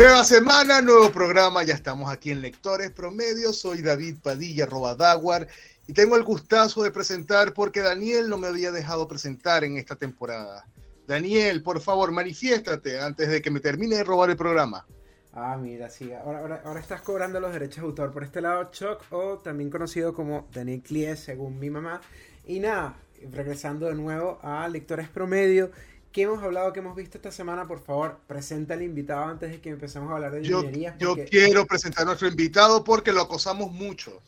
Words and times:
Nueva 0.00 0.24
semana, 0.24 0.80
nuevo 0.80 1.12
programa, 1.12 1.62
ya 1.62 1.74
estamos 1.74 2.10
aquí 2.10 2.30
en 2.30 2.40
Lectores 2.40 2.90
Promedio, 2.90 3.52
soy 3.52 3.82
David 3.82 4.16
Padilla, 4.22 4.64
Robadaguar, 4.64 5.46
y 5.86 5.92
tengo 5.92 6.16
el 6.16 6.22
gustazo 6.22 6.82
de 6.82 6.90
presentar 6.90 7.52
porque 7.52 7.80
Daniel 7.80 8.30
no 8.30 8.38
me 8.38 8.46
había 8.46 8.72
dejado 8.72 9.06
presentar 9.06 9.62
en 9.62 9.76
esta 9.76 9.96
temporada. 9.96 10.64
Daniel, 11.06 11.62
por 11.62 11.82
favor, 11.82 12.12
manifiéstate 12.12 12.98
antes 12.98 13.28
de 13.28 13.42
que 13.42 13.50
me 13.50 13.60
termine 13.60 13.96
de 13.96 14.04
robar 14.04 14.30
el 14.30 14.38
programa. 14.38 14.86
Ah, 15.34 15.58
mira, 15.60 15.90
sí, 15.90 16.10
ahora, 16.14 16.62
ahora, 16.64 16.80
estás 16.80 17.02
cobrando 17.02 17.38
los 17.38 17.52
derechos 17.52 17.82
de 17.82 17.88
autor 17.88 18.10
por 18.10 18.24
este 18.24 18.40
lado, 18.40 18.70
Chuck, 18.70 19.02
o 19.10 19.36
también 19.36 19.68
conocido 19.68 20.14
como 20.14 20.48
Daniel 20.50 20.80
Clie, 20.80 21.14
según 21.14 21.58
mi 21.58 21.68
mamá. 21.68 22.00
Y 22.46 22.60
nada, 22.60 22.96
regresando 23.30 23.84
de 23.84 23.96
nuevo 23.96 24.38
a 24.42 24.66
Lectores 24.66 25.10
Promedio, 25.10 25.70
¿Qué 26.12 26.22
hemos 26.22 26.42
hablado, 26.42 26.72
qué 26.72 26.80
hemos 26.80 26.96
visto 26.96 27.18
esta 27.18 27.30
semana? 27.30 27.68
Por 27.68 27.80
favor, 27.80 28.18
presenta 28.26 28.74
al 28.74 28.82
invitado 28.82 29.24
antes 29.24 29.50
de 29.50 29.60
que 29.60 29.70
empecemos 29.70 30.10
a 30.10 30.14
hablar 30.16 30.32
de 30.32 30.40
ingeniería. 30.40 30.96
Yo 30.98 31.14
quiero 31.28 31.64
presentar 31.66 32.02
a 32.02 32.06
nuestro 32.06 32.26
invitado 32.26 32.82
porque 32.82 33.12
lo 33.12 33.22
acosamos 33.22 33.70
mucho. 33.70 34.20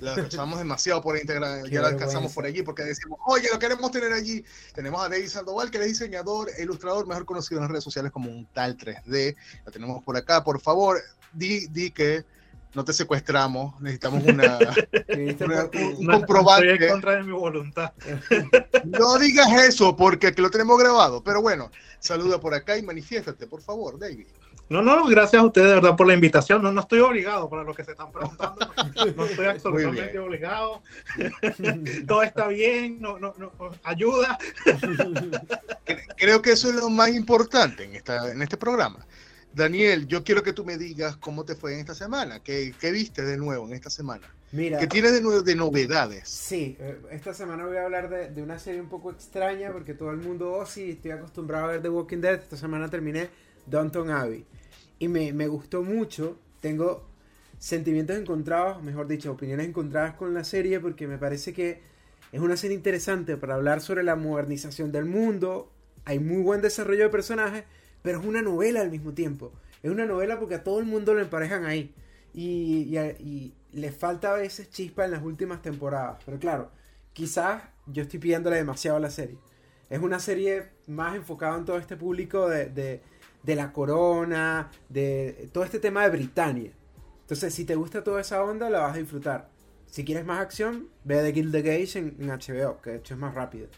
Lo 0.00 0.10
acosamos 0.10 0.58
demasiado 0.58 1.00
por 1.00 1.16
Instagram. 1.16 1.66
ya 1.66 1.82
lo 1.82 1.86
alcanzamos 1.86 2.32
por 2.32 2.46
allí 2.46 2.62
porque 2.62 2.82
decimos, 2.82 3.20
oye, 3.26 3.48
lo 3.52 3.60
queremos 3.60 3.92
tener 3.92 4.12
allí. 4.12 4.44
Tenemos 4.74 5.00
a 5.04 5.08
David 5.08 5.28
Sandoval, 5.28 5.70
que 5.70 5.78
es 5.78 5.86
diseñador, 5.86 6.50
ilustrador, 6.58 7.06
mejor 7.06 7.24
conocido 7.24 7.58
en 7.58 7.62
las 7.62 7.70
redes 7.70 7.84
sociales 7.84 8.10
como 8.10 8.28
un 8.28 8.46
tal 8.46 8.76
3D. 8.76 9.36
Lo 9.64 9.70
tenemos 9.70 10.02
por 10.02 10.16
acá. 10.16 10.42
Por 10.42 10.60
favor, 10.60 11.00
di, 11.32 11.68
di 11.68 11.92
que 11.92 12.24
no 12.74 12.84
te 12.84 12.92
secuestramos, 12.92 13.80
necesitamos 13.80 14.24
una, 14.24 14.58
un 15.98 16.06
comprobante. 16.06 16.72
Estoy 16.72 16.86
en 16.86 16.92
contra 16.92 17.16
de 17.16 17.22
mi 17.22 17.32
voluntad. 17.32 17.92
No 18.84 19.18
digas 19.18 19.52
eso 19.64 19.96
porque 19.96 20.28
aquí 20.28 20.40
lo 20.40 20.50
tenemos 20.50 20.78
grabado, 20.78 21.22
pero 21.22 21.42
bueno, 21.42 21.70
saluda 21.98 22.40
por 22.40 22.54
acá 22.54 22.76
y 22.76 22.82
manifiéstate, 22.82 23.46
por 23.46 23.62
favor, 23.62 23.98
David. 23.98 24.26
No, 24.70 24.82
no, 24.82 25.04
gracias 25.06 25.42
a 25.42 25.44
ustedes 25.44 25.66
de 25.66 25.74
verdad 25.74 25.96
por 25.96 26.06
la 26.06 26.14
invitación. 26.14 26.62
No, 26.62 26.70
no 26.70 26.82
estoy 26.82 27.00
obligado 27.00 27.50
para 27.50 27.64
los 27.64 27.76
que 27.76 27.82
se 27.82 27.90
están 27.90 28.12
preguntando. 28.12 28.70
No 29.16 29.24
estoy 29.24 29.46
absolutamente 29.46 30.16
obligado. 30.16 30.80
Todo 32.06 32.22
está 32.22 32.46
bien, 32.46 33.00
no, 33.00 33.18
no, 33.18 33.34
no, 33.36 33.50
ayuda. 33.82 34.38
Creo 36.16 36.40
que 36.40 36.52
eso 36.52 36.68
es 36.68 36.76
lo 36.76 36.88
más 36.88 37.08
importante 37.08 37.82
en, 37.82 37.96
esta, 37.96 38.30
en 38.30 38.40
este 38.42 38.56
programa. 38.56 39.04
Daniel, 39.52 40.06
yo 40.06 40.22
quiero 40.22 40.42
que 40.42 40.52
tú 40.52 40.64
me 40.64 40.78
digas 40.78 41.16
cómo 41.16 41.44
te 41.44 41.56
fue 41.56 41.74
en 41.74 41.80
esta 41.80 41.94
semana, 41.94 42.40
qué, 42.40 42.72
viste 42.92 43.22
de 43.22 43.36
nuevo 43.36 43.66
en 43.66 43.74
esta 43.74 43.90
semana. 43.90 44.32
Mira, 44.52 44.78
¿Qué 44.78 44.86
tienes 44.86 45.12
de 45.12 45.20
nuevo 45.20 45.42
de 45.42 45.54
novedades? 45.54 46.28
Sí, 46.28 46.76
eh, 46.80 47.00
esta 47.10 47.34
semana 47.34 47.66
voy 47.66 47.76
a 47.76 47.84
hablar 47.84 48.32
de, 48.32 48.42
una 48.42 48.58
serie 48.58 48.80
un 48.80 48.88
poco 48.88 49.10
extraña 49.10 49.72
porque 49.72 49.94
todo 49.94 50.10
el 50.10 50.18
mundo, 50.18 50.52
oh 50.52 50.66
sí, 50.66 50.90
estoy 50.90 51.12
acostumbrado 51.12 51.66
a 51.66 51.68
ver 51.68 51.82
The 51.82 51.88
Walking 51.88 52.18
Dead. 52.18 52.34
Esta 52.34 52.56
semana 52.56 52.88
terminé 52.88 53.28
Downton 53.66 54.10
Abbey 54.10 54.44
y 54.98 55.08
me, 55.08 55.32
me 55.32 55.48
gustó 55.48 55.82
mucho. 55.82 56.38
Tengo 56.60 57.08
sentimientos 57.58 58.16
encontrados, 58.16 58.82
mejor 58.82 59.06
dicho, 59.06 59.32
opiniones 59.32 59.68
encontradas 59.68 60.14
con 60.14 60.32
la 60.34 60.44
serie 60.44 60.80
porque 60.80 61.06
me 61.06 61.18
parece 61.18 61.52
que 61.52 61.80
es 62.32 62.40
una 62.40 62.56
serie 62.56 62.76
interesante 62.76 63.36
para 63.36 63.54
hablar 63.54 63.80
sobre 63.80 64.04
la 64.04 64.14
modernización 64.14 64.92
del 64.92 65.04
mundo. 65.04 65.72
Hay 66.04 66.18
muy 66.18 66.42
buen 66.42 66.60
desarrollo 66.60 67.04
de 67.04 67.10
personajes 67.10 67.64
pero 68.02 68.20
es 68.20 68.26
una 68.26 68.42
novela 68.42 68.80
al 68.80 68.90
mismo 68.90 69.12
tiempo. 69.12 69.52
Es 69.82 69.90
una 69.90 70.06
novela 70.06 70.38
porque 70.38 70.56
a 70.56 70.64
todo 70.64 70.78
el 70.78 70.86
mundo 70.86 71.14
lo 71.14 71.20
emparejan 71.20 71.64
ahí. 71.64 71.94
Y, 72.32 72.96
y, 73.18 73.54
le 73.72 73.92
falta 73.92 74.32
a 74.32 74.36
veces 74.36 74.68
chispa 74.70 75.04
en 75.04 75.12
las 75.12 75.22
últimas 75.22 75.62
temporadas. 75.62 76.20
Pero 76.24 76.38
claro, 76.38 76.70
quizás 77.12 77.62
yo 77.86 78.02
estoy 78.02 78.18
pidiéndole 78.18 78.56
demasiado 78.56 78.96
a 78.96 79.00
la 79.00 79.10
serie. 79.10 79.38
Es 79.88 80.00
una 80.00 80.18
serie 80.18 80.70
más 80.88 81.14
enfocada 81.14 81.56
en 81.56 81.64
todo 81.64 81.78
este 81.78 81.96
público 81.96 82.48
de, 82.48 83.00
de, 83.42 83.54
la 83.54 83.72
corona, 83.72 84.70
de 84.88 85.48
todo 85.52 85.64
este 85.64 85.78
tema 85.78 86.02
de 86.02 86.10
Britania. 86.10 86.72
Entonces, 87.22 87.54
si 87.54 87.64
te 87.64 87.76
gusta 87.76 88.02
toda 88.02 88.20
esa 88.20 88.42
onda, 88.42 88.70
la 88.70 88.80
vas 88.80 88.94
a 88.94 88.98
disfrutar. 88.98 89.48
Si 89.86 90.04
quieres 90.04 90.24
más 90.24 90.40
acción, 90.40 90.88
ve 91.04 91.22
The 91.22 91.32
Guild 91.32 91.52
the 91.52 91.62
Gage 91.62 91.98
en, 91.98 92.16
en 92.20 92.28
HBO, 92.28 92.80
que 92.80 92.90
de 92.90 92.96
hecho 92.96 93.14
es 93.14 93.20
más 93.20 93.34
rápido. 93.34 93.68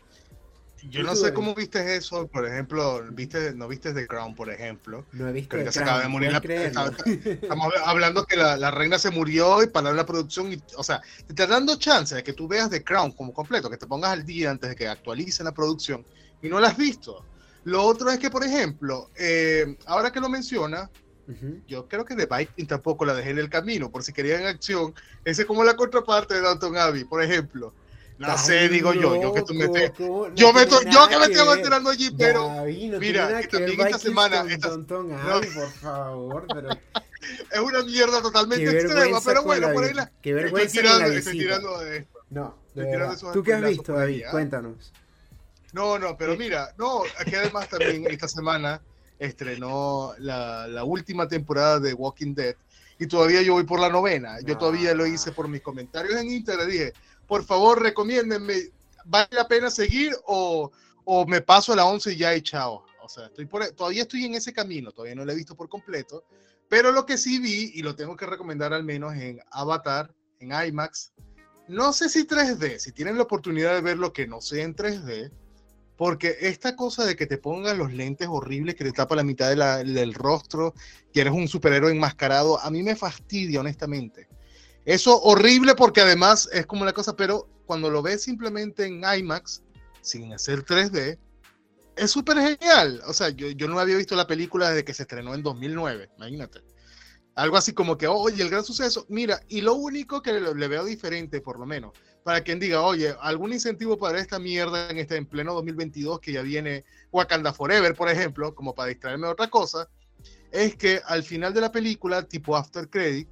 Yo 0.88 1.02
no 1.02 1.14
sé 1.14 1.32
cómo 1.32 1.54
viste 1.54 1.96
eso, 1.96 2.26
por 2.26 2.46
ejemplo, 2.46 3.02
viste, 3.12 3.54
no 3.54 3.68
viste 3.68 3.92
The 3.92 4.06
Crown, 4.06 4.34
por 4.34 4.50
ejemplo. 4.50 5.04
No 5.12 5.28
he 5.28 5.32
visto. 5.32 5.56
Que 5.56 5.70
se 5.70 5.80
acaba 5.80 6.00
de 6.00 6.08
morir 6.08 6.32
la, 6.32 6.38
Estamos 7.06 7.72
hablando 7.84 8.24
que 8.24 8.36
la, 8.36 8.70
reina 8.70 8.98
se 8.98 9.10
murió 9.10 9.62
y 9.62 9.68
para 9.68 9.92
la 9.92 10.04
producción. 10.04 10.52
Y, 10.52 10.62
o 10.76 10.82
sea, 10.82 11.00
te 11.26 11.32
está 11.32 11.46
dando 11.46 11.76
chance 11.76 12.14
de 12.14 12.22
que 12.22 12.32
tú 12.32 12.48
veas 12.48 12.70
The 12.70 12.82
Crown 12.82 13.12
como 13.12 13.32
completo, 13.32 13.70
que 13.70 13.76
te 13.76 13.86
pongas 13.86 14.12
al 14.12 14.24
día 14.24 14.50
antes 14.50 14.70
de 14.70 14.76
que 14.76 14.88
actualicen 14.88 15.44
la 15.44 15.52
producción 15.52 16.04
y 16.42 16.48
no 16.48 16.58
la 16.60 16.68
has 16.68 16.76
visto. 16.76 17.24
Lo 17.64 17.82
otro 17.84 18.10
es 18.10 18.18
que, 18.18 18.30
por 18.30 18.44
ejemplo, 18.44 19.10
eh, 19.16 19.76
ahora 19.86 20.10
que 20.10 20.20
lo 20.20 20.28
menciona, 20.28 20.90
yo 21.66 21.88
creo 21.88 22.04
que 22.04 22.14
The 22.14 22.26
Viking 22.26 22.66
tampoco 22.66 23.04
la 23.04 23.14
dejé 23.14 23.30
en 23.30 23.38
el 23.38 23.48
camino, 23.48 23.90
por 23.90 24.02
si 24.02 24.12
querían 24.12 24.44
acción. 24.44 24.94
Ese 25.24 25.42
es 25.42 25.48
como 25.48 25.64
la 25.64 25.76
contraparte 25.76 26.34
de 26.34 26.40
Downton 26.40 26.76
Abbey, 26.76 27.04
por 27.04 27.22
ejemplo. 27.22 27.72
No 28.28 28.38
sé, 28.38 28.68
digo 28.68 28.94
yo, 28.94 29.20
yo 29.20 29.32
que 29.34 29.42
tú 29.42 29.54
me 29.54 29.64
estés, 29.64 29.92
yo 30.34 30.52
me 30.52 30.62
estoy, 30.62 30.84
yo 30.90 31.08
que 31.08 31.18
me 31.18 31.52
enterando 31.54 31.90
allí, 31.90 32.10
pero 32.16 32.64
mira, 33.00 33.40
que 33.40 33.48
también 33.48 33.80
esta 33.80 33.98
semana, 33.98 34.44
esta, 34.48 34.76
no, 34.76 34.84
por 34.86 35.70
favor, 35.80 36.46
pero 36.52 36.68
es 37.50 37.60
una 37.60 37.82
mierda 37.82 38.22
totalmente 38.22 38.70
extrema, 38.70 39.18
pero 39.24 39.42
bueno, 39.42 39.72
por 39.72 39.84
ahí 39.84 39.94
la, 39.94 40.10
qué 40.22 40.32
vergüenza 40.32 40.66
estoy 40.66 40.82
tirando, 40.82 41.12
estoy 41.12 41.38
tirando 41.38 41.78
de 41.80 41.96
esto. 41.98 42.18
No, 42.30 42.58
de 42.74 42.84
tirando 42.84 43.32
¿Tú 43.32 43.42
qué 43.42 43.54
has 43.54 43.62
visto, 43.62 43.92
David? 43.92 44.24
Cuéntanos. 44.30 44.92
No, 45.72 45.98
no, 45.98 46.16
pero 46.16 46.36
mira, 46.36 46.72
no, 46.78 47.02
aquí 47.18 47.34
además 47.34 47.68
también 47.68 48.06
esta 48.08 48.28
semana 48.28 48.80
estrenó 49.18 50.14
la, 50.18 50.66
la 50.68 50.84
última 50.84 51.26
temporada 51.28 51.80
de 51.80 51.94
Walking 51.94 52.34
Dead 52.34 52.54
y 52.98 53.06
todavía 53.06 53.42
yo 53.42 53.54
voy 53.54 53.64
por 53.64 53.80
la 53.80 53.88
novena. 53.88 54.38
Yo 54.44 54.56
todavía 54.56 54.94
lo 54.94 55.06
hice 55.06 55.32
por 55.32 55.48
mis 55.48 55.60
comentarios 55.60 56.20
en 56.20 56.30
Instagram, 56.30 56.68
dije, 56.68 56.92
por 57.32 57.44
favor, 57.44 57.80
recomiéndenme, 57.80 58.72
¿vale 59.06 59.28
la 59.30 59.48
pena 59.48 59.70
seguir 59.70 60.14
o, 60.26 60.70
o 61.06 61.26
me 61.26 61.40
paso 61.40 61.72
a 61.72 61.76
la 61.76 61.86
11 61.86 62.12
y 62.12 62.16
ya 62.18 62.34
he 62.34 62.42
chao? 62.42 62.84
O 63.00 63.08
sea, 63.08 63.24
estoy 63.24 63.48
todavía 63.74 64.02
estoy 64.02 64.26
en 64.26 64.34
ese 64.34 64.52
camino, 64.52 64.92
todavía 64.92 65.14
no 65.14 65.24
lo 65.24 65.32
he 65.32 65.36
visto 65.36 65.56
por 65.56 65.66
completo, 65.70 66.24
pero 66.68 66.92
lo 66.92 67.06
que 67.06 67.16
sí 67.16 67.38
vi, 67.38 67.72
y 67.72 67.80
lo 67.80 67.96
tengo 67.96 68.16
que 68.16 68.26
recomendar 68.26 68.74
al 68.74 68.84
menos 68.84 69.14
en 69.14 69.40
Avatar, 69.50 70.14
en 70.40 70.52
IMAX, 70.52 71.14
no 71.68 71.94
sé 71.94 72.10
si 72.10 72.26
3D, 72.26 72.76
si 72.76 72.92
tienen 72.92 73.16
la 73.16 73.22
oportunidad 73.22 73.72
de 73.76 73.80
ver 73.80 73.96
lo 73.96 74.12
que 74.12 74.26
no 74.26 74.42
sea 74.42 74.64
en 74.64 74.76
3D, 74.76 75.32
porque 75.96 76.36
esta 76.38 76.76
cosa 76.76 77.06
de 77.06 77.16
que 77.16 77.26
te 77.26 77.38
pongan 77.38 77.78
los 77.78 77.94
lentes 77.94 78.28
horribles 78.30 78.74
que 78.74 78.84
te 78.84 78.92
tapa 78.92 79.16
la 79.16 79.24
mitad 79.24 79.48
del 79.48 80.12
rostro, 80.12 80.74
que 81.14 81.22
eres 81.22 81.32
un 81.32 81.48
superhéroe 81.48 81.92
enmascarado, 81.92 82.60
a 82.60 82.70
mí 82.70 82.82
me 82.82 82.94
fastidia 82.94 83.60
honestamente. 83.60 84.28
Eso 84.84 85.20
horrible 85.22 85.74
porque 85.74 86.00
además 86.00 86.48
es 86.52 86.66
como 86.66 86.84
la 86.84 86.92
cosa, 86.92 87.16
pero 87.16 87.48
cuando 87.66 87.90
lo 87.90 88.02
ves 88.02 88.22
simplemente 88.22 88.84
en 88.84 89.02
IMAX, 89.04 89.62
sin 90.00 90.32
hacer 90.32 90.64
3D, 90.64 91.18
es 91.96 92.10
súper 92.10 92.38
genial. 92.38 93.00
O 93.06 93.12
sea, 93.12 93.30
yo, 93.30 93.48
yo 93.50 93.68
no 93.68 93.78
había 93.78 93.96
visto 93.96 94.16
la 94.16 94.26
película 94.26 94.70
desde 94.70 94.84
que 94.84 94.94
se 94.94 95.02
estrenó 95.02 95.34
en 95.34 95.42
2009, 95.42 96.10
imagínate. 96.16 96.62
Algo 97.34 97.56
así 97.56 97.72
como 97.72 97.96
que, 97.96 98.06
oye, 98.06 98.42
el 98.42 98.50
gran 98.50 98.64
suceso. 98.64 99.06
Mira, 99.08 99.40
y 99.48 99.62
lo 99.62 99.74
único 99.74 100.20
que 100.20 100.32
le, 100.32 100.68
veo 100.68 100.84
diferente, 100.84 101.40
por 101.40 101.58
lo 101.58 101.64
menos, 101.64 101.92
para 102.24 102.42
quien 102.42 102.60
diga, 102.60 102.82
oye, 102.82 103.14
algún 103.20 103.52
incentivo 103.52 103.98
para 103.98 104.20
esta 104.20 104.38
mierda 104.38 104.90
en 104.90 104.98
este 104.98 105.16
en 105.16 105.26
pleno 105.26 105.54
2022 105.54 106.20
que 106.20 106.32
ya 106.32 106.42
viene 106.42 106.84
Wakanda 107.10 107.52
Forever, 107.52 107.94
por 107.94 108.10
ejemplo, 108.10 108.54
como 108.54 108.74
para 108.74 108.88
distraerme 108.88 109.28
de 109.28 109.32
otra 109.32 109.48
cosa, 109.48 109.88
es 110.50 110.76
que 110.76 111.00
al 111.06 111.22
final 111.22 111.54
de 111.54 111.62
la 111.62 111.72
película, 111.72 112.22
tipo 112.22 112.54
After 112.54 112.88
Credit, 112.90 113.28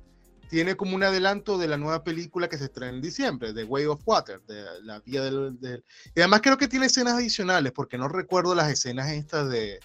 tiene 0.50 0.77
como 0.77 0.97
un 0.97 1.03
adelanto 1.05 1.56
de 1.59 1.69
la 1.69 1.77
nueva 1.77 2.03
película 2.03 2.49
que 2.49 2.59
se 2.59 2.65
estrena 2.65 2.93
en 2.93 3.00
diciembre, 3.00 3.55
The 3.55 3.65
Way 3.65 3.87
of 3.87 4.03
Water, 4.05 4.43
de 4.43 4.65
la 4.83 4.99
vía 5.00 5.22
del, 5.22 5.84
Y 6.15 6.21
además 6.21 6.41
creo 6.43 6.59
que 6.59 6.66
tiene 6.66 6.87
escenas 6.87 7.15
adicionales, 7.15 7.72
porque 7.72 7.97
no 7.97 8.09
recuerdo 8.09 8.55
las 8.56 8.71
escenas 8.71 9.11
estas 9.12 9.49
de, 9.49 9.79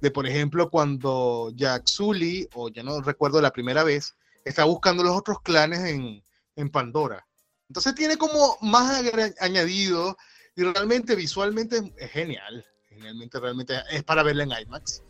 de 0.00 0.10
por 0.10 0.26
ejemplo, 0.26 0.68
cuando 0.68 1.50
Jack 1.54 1.86
Sully, 1.86 2.46
o 2.54 2.68
ya 2.68 2.82
no 2.82 3.00
recuerdo 3.00 3.40
la 3.40 3.50
primera 3.50 3.82
vez, 3.82 4.14
está 4.44 4.64
buscando 4.64 5.02
los 5.02 5.16
otros 5.16 5.40
clanes 5.40 5.80
en, 5.80 6.22
en 6.54 6.70
Pandora. 6.70 7.26
Entonces 7.70 7.94
tiene 7.94 8.18
como 8.18 8.58
más 8.60 9.02
añadido 9.40 10.18
y 10.54 10.64
realmente 10.64 11.16
visualmente 11.16 11.94
es 11.96 12.10
genial. 12.10 12.66
Genialmente, 12.90 13.40
realmente 13.40 13.74
es 13.90 14.04
para 14.04 14.22
verla 14.22 14.42
en 14.42 14.50
IMAX. 14.66 15.02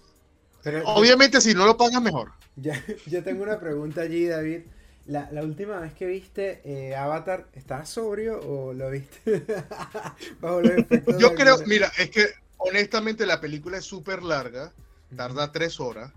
Pero, 0.63 0.87
Obviamente, 0.87 1.41
si 1.41 1.55
no 1.55 1.67
lo 1.67 1.77
pagas, 1.77 2.01
mejor. 2.01 2.33
Ya, 2.55 2.81
yo 3.07 3.25
tengo 3.25 3.43
una 3.43 3.59
pregunta 3.59 4.03
allí, 4.03 4.27
David. 4.27 4.61
La, 5.07 5.29
la, 5.33 5.43
última 5.43 5.81
vez 5.81 5.93
que 5.95 6.07
viste 6.07 6.61
eh, 6.65 6.95
Avatar, 6.95 7.49
¿estabas 7.55 7.89
sobrio 7.89 8.39
o 8.41 8.73
lo 8.73 8.91
viste? 8.91 9.45
Yo 11.19 11.35
creo, 11.35 11.59
mira, 11.67 11.91
es 11.99 12.11
que 12.11 12.27
honestamente 12.59 13.27
la 13.27 13.41
película 13.41 13.79
es 13.79 13.85
súper 13.85 14.23
larga, 14.23 14.73
tarda 15.17 15.51
tres 15.51 15.81
horas, 15.81 16.13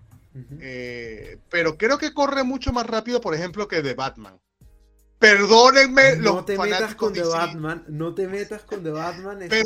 eh, 0.60 1.38
pero 1.50 1.78
creo 1.78 1.98
que 1.98 2.14
corre 2.14 2.44
mucho 2.44 2.72
más 2.72 2.86
rápido, 2.86 3.22
por 3.22 3.34
ejemplo, 3.34 3.68
que 3.68 3.82
de 3.82 3.94
Batman. 3.94 4.40
Perdónenme 5.18 6.18
no 6.18 6.36
los 6.36 6.46
te 6.46 6.58
metas 6.58 6.96
con 6.96 7.14
The 7.14 7.24
Batman, 7.24 7.86
no 7.88 8.14
te 8.14 8.28
metas 8.28 8.64
con 8.64 8.84
The 8.84 8.92
Batman, 8.92 9.40
pero 9.50 9.66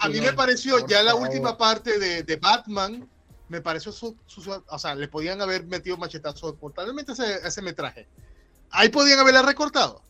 a 0.00 0.08
mí 0.08 0.20
me 0.20 0.34
pareció 0.34 0.86
ya 0.86 1.02
la 1.02 1.14
última 1.14 1.56
parte 1.56 1.98
de, 1.98 2.22
de 2.22 2.36
Batman 2.36 3.08
me 3.52 3.60
pareció 3.60 3.92
su, 3.92 4.16
o 4.66 4.78
sea, 4.78 4.94
le 4.94 5.08
podían 5.08 5.40
haber 5.42 5.66
metido 5.66 5.98
machetazos 5.98 6.58
totalmente 6.58 7.12
ese, 7.12 7.46
ese 7.46 7.60
metraje. 7.60 8.08
Ahí 8.72 8.88
podían 8.88 9.18
haberla 9.18 9.42
recortado. 9.42 10.02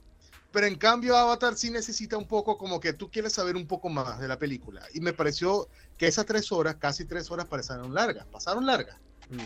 Pero 0.52 0.66
en 0.66 0.76
cambio 0.76 1.16
Avatar 1.16 1.56
sí 1.56 1.70
necesita 1.70 2.16
un 2.16 2.26
poco 2.26 2.58
como 2.58 2.78
que 2.78 2.92
tú 2.92 3.10
quieres 3.10 3.32
saber 3.32 3.56
un 3.56 3.66
poco 3.66 3.88
más 3.88 4.20
de 4.20 4.28
la 4.28 4.38
película. 4.38 4.82
Y 4.92 5.00
me 5.00 5.12
pareció 5.12 5.68
que 5.96 6.06
esas 6.06 6.26
tres 6.26 6.52
horas, 6.52 6.76
casi 6.76 7.06
tres 7.06 7.30
horas, 7.30 7.46
pasaron 7.46 7.94
largas. 7.94 8.26
Pasaron 8.26 8.66
largas. 8.66 8.96
Mm. 9.30 9.38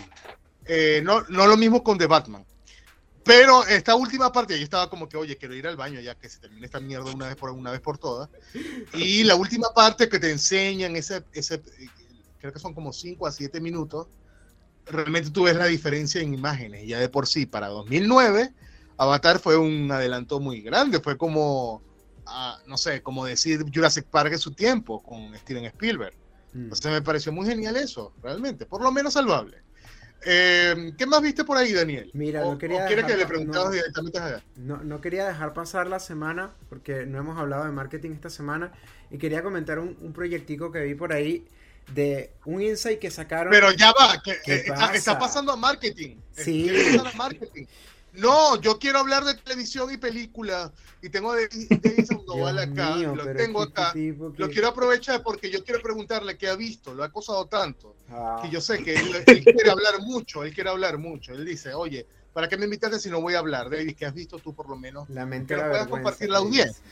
Eh, 0.66 1.00
no, 1.04 1.22
no 1.28 1.46
lo 1.46 1.56
mismo 1.56 1.82
con 1.82 1.96
The 1.96 2.06
Batman. 2.06 2.44
Pero 3.22 3.66
esta 3.66 3.96
última 3.96 4.30
parte, 4.30 4.56
yo 4.56 4.62
estaba 4.62 4.88
como 4.88 5.08
que, 5.08 5.16
oye, 5.16 5.36
quiero 5.36 5.54
ir 5.54 5.66
al 5.66 5.76
baño 5.76 6.00
ya 6.00 6.14
que 6.14 6.28
se 6.28 6.38
termine 6.38 6.66
esta 6.66 6.78
mierda 6.78 7.12
una 7.12 7.26
vez 7.26 7.36
por 7.36 7.50
una 7.50 7.72
vez 7.72 7.80
por 7.80 7.98
todas. 7.98 8.28
Y 8.94 9.24
la 9.24 9.34
última 9.34 9.68
parte 9.74 10.08
que 10.08 10.20
te 10.20 10.30
enseñan, 10.30 10.94
ese, 10.94 11.24
ese 11.32 11.60
creo 12.38 12.52
que 12.52 12.60
son 12.60 12.72
como 12.72 12.92
5 12.92 13.26
a 13.26 13.32
7 13.32 13.60
minutos, 13.60 14.06
realmente 14.86 15.30
tú 15.30 15.44
ves 15.44 15.56
la 15.56 15.66
diferencia 15.66 16.20
en 16.20 16.34
imágenes. 16.34 16.86
Ya 16.86 17.00
de 17.00 17.08
por 17.08 17.26
sí, 17.26 17.46
para 17.46 17.66
2009, 17.66 18.52
Avatar 18.98 19.38
fue 19.38 19.56
un 19.56 19.90
adelanto 19.90 20.40
muy 20.40 20.60
grande. 20.60 21.00
Fue 21.00 21.16
como, 21.16 21.82
ah, 22.26 22.58
no 22.66 22.76
sé, 22.76 23.02
como 23.02 23.25
decir 23.25 23.64
Jurassic 23.72 24.06
Park 24.06 24.32
en 24.32 24.38
su 24.38 24.52
tiempo 24.52 25.02
con 25.02 25.34
Steven 25.37 25.64
Spielberg. 25.66 26.14
Mm. 26.52 26.64
Entonces 26.64 26.93
me 26.93 27.02
pareció 27.02 27.32
muy 27.32 27.46
genial 27.46 27.76
eso, 27.76 28.12
realmente. 28.22 28.66
Por 28.66 28.82
lo 28.82 28.90
menos 28.93 29.14
salvable. 29.14 29.58
Eh, 30.25 30.93
¿Qué 30.96 31.06
más 31.06 31.20
viste 31.22 31.44
por 31.44 31.56
ahí, 31.56 31.72
Daniel? 31.72 32.10
Mira, 32.14 32.40
no 32.40 32.58
quería. 32.58 32.87
que 32.87 33.16
le 33.16 33.26
preguntara 33.26 33.70
directamente 33.70 34.19
a 34.19 34.43
no, 34.56 34.78
no 34.78 35.00
quería 35.00 35.26
dejar 35.28 35.52
pasar 35.52 35.87
la 35.87 36.00
semana, 36.00 36.50
porque 36.69 37.06
no 37.06 37.19
hemos 37.19 37.38
hablado 37.38 37.64
de 37.64 37.70
marketing 37.70 38.12
esta 38.12 38.31
semana, 38.31 38.72
y 39.10 39.19
quería 39.19 39.42
comentar 39.42 39.78
un, 39.78 39.96
un 40.00 40.12
proyectico 40.12 40.72
que 40.72 40.81
vi 40.81 40.94
por 40.94 41.12
ahí 41.12 41.46
de 41.94 42.32
un 42.44 42.62
insight 42.62 42.99
que 42.99 43.10
sacaron. 43.10 43.50
Pero 43.50 43.70
ya 43.72 43.92
va, 43.92 44.20
que, 44.22 44.32
eh, 44.32 44.64
está, 44.94 45.19
pasando 45.19 45.52
a 45.52 45.56
marketing. 45.56 46.16
Sí. 46.32 46.70
marketing. 47.16 47.66
No, 48.16 48.60
yo 48.60 48.78
quiero 48.78 48.98
hablar 48.98 49.24
de 49.24 49.34
televisión 49.34 49.92
y 49.92 49.96
película 49.96 50.72
y 51.02 51.10
tengo 51.10 51.34
de, 51.34 51.48
de 51.48 52.06
acá, 52.60 52.96
lo 52.96 53.34
tengo 53.34 53.62
acá. 53.62 53.92
Lo 53.94 54.48
quiero 54.48 54.68
aprovechar 54.68 55.22
porque 55.22 55.50
yo 55.50 55.62
quiero 55.64 55.80
preguntarle 55.82 56.36
qué 56.36 56.48
ha 56.48 56.56
visto, 56.56 56.94
lo 56.94 57.02
ha 57.02 57.06
acosado 57.06 57.46
tanto, 57.46 57.96
ah. 58.10 58.40
que 58.42 58.50
yo 58.50 58.60
sé 58.60 58.82
que 58.82 58.94
él, 58.94 59.24
quiere 59.24 59.70
hablar 59.70 60.00
mucho, 60.00 60.44
él 60.44 60.54
quiere 60.54 60.70
hablar 60.70 60.98
mucho. 60.98 61.32
Él 61.32 61.44
dice, 61.44 61.74
oye, 61.74 62.06
¿para 62.32 62.48
qué 62.48 62.56
me 62.56 62.64
invitaste 62.64 62.98
si 62.98 63.10
no 63.10 63.20
voy 63.20 63.34
a 63.34 63.40
hablar? 63.40 63.68
David, 63.68 63.94
¿qué 63.96 64.06
has 64.06 64.14
visto 64.14 64.38
tú 64.38 64.54
por 64.54 64.68
lo 64.68 64.76
menos? 64.76 65.08
La 65.10 65.26
mente 65.26 65.54
que 65.54 65.60
puedas 65.60 65.86
compartir 65.86 66.30
la 66.30 66.38
audiencia. 66.38 66.82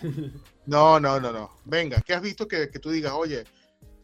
No, 0.67 0.99
no, 0.99 1.21
no, 1.21 1.33
no. 1.33 1.51
Venga, 1.65 2.01
¿qué 2.01 2.15
has 2.15 2.23
visto 2.23 2.49
que, 2.49 2.69
que 2.71 2.79
tú 2.79 2.91
digas, 2.91 3.13
oye, 3.15 3.45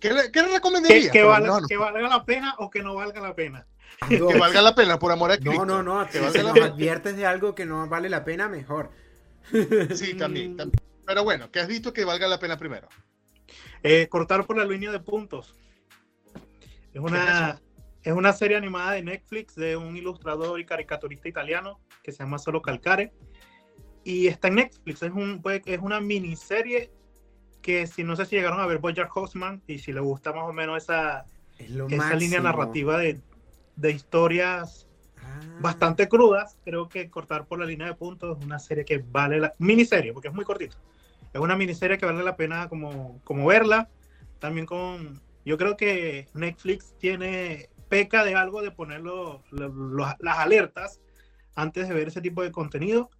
¿Qué 0.00 0.12
le, 0.12 0.32
qué 0.32 0.42
recomendarías? 0.42 1.12
Que, 1.12 1.22
valga, 1.22 1.60
que, 1.68 1.76
valga, 1.76 2.08
la 2.08 2.24
pena 2.24 2.54
o 2.58 2.70
que 2.70 2.82
no 2.82 2.94
valga 2.94 3.20
la 3.20 3.34
pena. 3.34 3.66
Que 4.08 4.18
valga 4.20 4.62
la 4.62 4.74
pena, 4.74 4.98
por 4.98 5.12
amor 5.12 5.30
a 5.30 5.36
Cristo. 5.36 5.64
No, 5.64 5.82
no, 5.82 6.00
no. 6.00 6.08
Que 6.08 6.18
si 6.30 6.38
nos 6.38 6.58
adviertes 6.58 7.16
de 7.16 7.26
algo 7.26 7.54
que 7.54 7.66
no 7.66 7.86
vale 7.88 8.08
la 8.08 8.24
pena, 8.24 8.48
mejor. 8.48 8.90
Sí, 9.94 10.14
también, 10.18 10.56
Pero 11.06 11.24
bueno, 11.24 11.50
¿qué 11.50 11.60
has 11.60 11.68
visto 11.68 11.92
que 11.92 12.04
valga 12.04 12.28
la 12.28 12.38
pena 12.38 12.56
primero? 12.56 12.88
Eh, 13.82 14.08
cortar 14.08 14.46
por 14.46 14.56
la 14.56 14.64
línea 14.64 14.90
de 14.90 15.00
puntos. 15.00 15.56
Es 16.92 17.00
una, 17.00 17.60
es, 18.02 18.12
una 18.12 18.32
serie 18.32 18.56
animada 18.56 18.92
de 18.92 19.02
Netflix 19.02 19.54
de 19.54 19.76
un 19.76 19.96
ilustrador 19.96 20.58
y 20.58 20.66
caricaturista 20.66 21.28
italiano 21.28 21.80
que 22.02 22.12
se 22.12 22.18
llama 22.18 22.38
Solo 22.38 22.62
Calcare. 22.62 23.12
Y 24.02 24.28
está 24.28 24.48
en 24.48 24.56
Netflix. 24.56 25.02
Es, 25.02 25.12
un, 25.12 25.42
es 25.44 25.78
una 25.80 26.00
miniserie 26.00 26.90
que 27.60 27.86
si 27.86 28.02
no 28.02 28.16
sé 28.16 28.24
si 28.24 28.36
llegaron 28.36 28.60
a 28.60 28.66
ver 28.66 28.78
Bojack 28.78 29.14
Horseman 29.14 29.62
y 29.66 29.78
si 29.78 29.92
le 29.92 30.00
gusta 30.00 30.32
más 30.32 30.48
o 30.48 30.52
menos 30.52 30.82
esa, 30.82 31.26
esa 31.58 32.14
línea 32.14 32.40
narrativa 32.40 32.96
de, 32.98 33.20
de 33.80 33.92
historias 33.92 34.88
ah. 35.22 35.40
bastante 35.60 36.08
crudas, 36.08 36.58
creo 36.64 36.88
que 36.88 37.10
Cortar 37.10 37.46
por 37.46 37.58
la 37.58 37.66
línea 37.66 37.86
de 37.86 37.94
puntos 37.94 38.38
es 38.38 38.44
una 38.44 38.58
serie 38.58 38.84
que 38.84 38.98
vale 38.98 39.40
la 39.40 39.54
miniserie, 39.58 40.12
porque 40.12 40.28
es 40.28 40.34
muy 40.34 40.44
cortita. 40.44 40.76
Es 41.32 41.40
una 41.40 41.56
miniserie 41.56 41.98
que 41.98 42.06
vale 42.06 42.22
la 42.22 42.36
pena 42.36 42.68
como, 42.68 43.20
como 43.24 43.46
verla. 43.46 43.88
También 44.38 44.66
con, 44.66 45.20
yo 45.44 45.56
creo 45.56 45.76
que 45.76 46.28
Netflix 46.34 46.94
tiene 46.98 47.68
peca 47.88 48.24
de 48.24 48.34
algo 48.34 48.62
de 48.62 48.70
poner 48.70 49.02
las 49.02 50.38
alertas 50.38 51.00
antes 51.54 51.88
de 51.88 51.94
ver 51.94 52.08
ese 52.08 52.20
tipo 52.20 52.42
de 52.42 52.52
contenido 52.52 53.10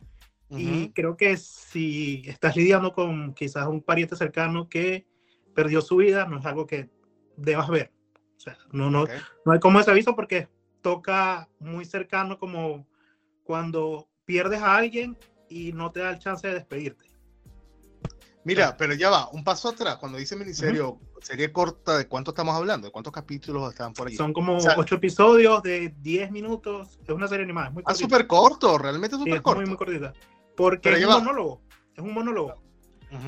y 0.58 0.90
creo 0.90 1.16
que 1.16 1.36
si 1.36 2.22
estás 2.26 2.56
lidiando 2.56 2.92
con 2.92 3.34
quizás 3.34 3.68
un 3.68 3.82
pariente 3.82 4.16
cercano 4.16 4.68
que 4.68 5.06
perdió 5.54 5.80
su 5.80 5.96
vida, 5.96 6.26
no 6.26 6.38
es 6.38 6.46
algo 6.46 6.66
que 6.66 6.88
debas 7.36 7.68
ver. 7.68 7.92
O 8.40 8.42
sea, 8.42 8.56
no, 8.72 8.90
no, 8.90 9.04
no 9.44 9.52
hay 9.52 9.60
como 9.60 9.80
ese 9.80 9.90
aviso 9.90 10.16
porque 10.16 10.48
toca 10.80 11.46
muy 11.58 11.84
cercano 11.84 12.38
como 12.38 12.86
cuando 13.44 14.08
pierdes 14.24 14.62
a 14.62 14.76
alguien 14.76 15.14
y 15.50 15.74
no 15.74 15.92
te 15.92 16.00
da 16.00 16.08
el 16.08 16.18
chance 16.18 16.48
de 16.48 16.54
despedirte. 16.54 17.04
Mira, 18.44 18.78
pero 18.78 18.94
ya 18.94 19.10
va, 19.10 19.28
un 19.28 19.44
paso 19.44 19.68
atrás, 19.68 19.98
cuando 19.98 20.16
dice 20.16 20.36
miniserie, 20.36 20.80
serie 21.20 21.52
corta, 21.52 21.98
¿de 21.98 22.08
cuánto 22.08 22.30
estamos 22.30 22.54
hablando? 22.54 22.86
¿De 22.86 22.90
cuántos 22.90 23.12
capítulos 23.12 23.70
están 23.70 23.92
por 23.92 24.08
ahí? 24.08 24.16
Son 24.16 24.32
como 24.32 24.56
ocho 24.56 24.94
episodios 24.94 25.62
de 25.62 25.94
10 25.98 26.30
minutos, 26.30 26.98
es 27.02 27.10
una 27.10 27.28
serie 27.28 27.44
animada, 27.44 27.68
es 27.68 27.74
muy 27.74 27.82
Ah, 27.84 27.94
súper 27.94 28.26
corto, 28.26 28.78
realmente 28.78 29.18
súper 29.18 29.34
sí, 29.34 29.40
corto. 29.40 29.60
Muy, 29.60 29.68
muy 29.68 29.76
cortita. 29.76 30.14
Porque 30.56 30.94
es 30.94 31.04
un 31.04 31.12
monólogo. 31.12 31.60
Es 31.94 32.02
un 32.02 32.14
monólogo. 32.14 32.54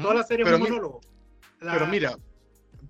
Toda 0.00 0.14
la 0.14 0.22
serie 0.22 0.46
es 0.46 0.52
un 0.54 0.60
monólogo. 0.60 1.02
Pero 1.60 1.86
mira, 1.86 2.16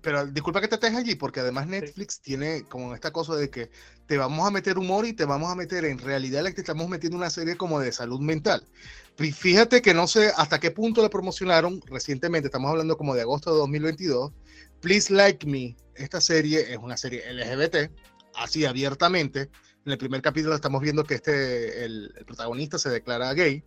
pero 0.03 0.25
disculpa 0.27 0.59
que 0.59 0.67
te 0.67 0.75
estés 0.75 0.93
allí, 0.93 1.15
porque 1.15 1.39
además 1.39 1.65
Netflix 1.65 2.19
tiene 2.19 2.63
como 2.67 2.93
esta 2.93 3.11
cosa 3.11 3.35
de 3.35 3.49
que 3.49 3.71
te 4.05 4.17
vamos 4.17 4.45
a 4.45 4.51
meter 4.51 4.77
humor 4.77 5.05
y 5.05 5.13
te 5.13 5.23
vamos 5.23 5.49
a 5.49 5.55
meter 5.55 5.85
en 5.85 5.97
realidad 5.97 6.43
la 6.43 6.51
que 6.51 6.59
estamos 6.59 6.89
metiendo 6.89 7.17
una 7.17 7.29
serie 7.29 7.55
como 7.55 7.79
de 7.79 7.93
salud 7.93 8.19
mental. 8.19 8.67
Fíjate 9.15 9.81
que 9.81 9.93
no 9.93 10.05
sé 10.07 10.33
hasta 10.35 10.59
qué 10.59 10.71
punto 10.71 11.01
la 11.01 11.09
promocionaron 11.09 11.81
recientemente, 11.85 12.47
estamos 12.47 12.69
hablando 12.69 12.97
como 12.97 13.15
de 13.15 13.21
agosto 13.21 13.53
de 13.53 13.59
2022. 13.59 14.33
Please 14.81 15.13
Like 15.13 15.47
Me, 15.47 15.77
esta 15.95 16.19
serie 16.19 16.73
es 16.73 16.77
una 16.77 16.97
serie 16.97 17.23
LGBT, 17.33 17.89
así 18.35 18.65
abiertamente. 18.65 19.49
En 19.85 19.93
el 19.93 19.97
primer 19.97 20.21
capítulo 20.21 20.53
estamos 20.53 20.81
viendo 20.81 21.05
que 21.05 21.15
este, 21.15 21.85
el 21.85 22.13
protagonista 22.25 22.77
se 22.77 22.89
declara 22.89 23.33
gay. 23.33 23.63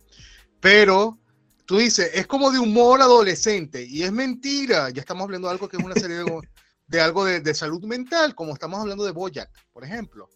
Pero 0.59 1.17
tú 1.67 1.77
dices, 1.77 2.09
es 2.13 2.25
como 2.25 2.49
de 2.49 2.57
humor 2.57 3.01
adolescente 3.01 3.85
y 3.87 4.01
es 4.01 4.11
mentira. 4.11 4.89
Ya 4.89 5.01
estamos 5.01 5.25
hablando 5.25 5.49
de 5.49 5.53
algo 5.53 5.67
que 5.67 5.77
es 5.77 5.83
una 5.83 5.93
serie 6.09 6.23
de, 6.87 7.01
algo 7.01 7.25
de, 7.25 7.53
salud 7.53 7.83
mental, 7.83 8.33
como 8.33 8.53
estamos 8.53 8.79
hablando 8.79 9.03
de 9.03 9.11
Boyack, 9.11 9.51
por 9.71 9.83
ejemplo, 9.83 10.29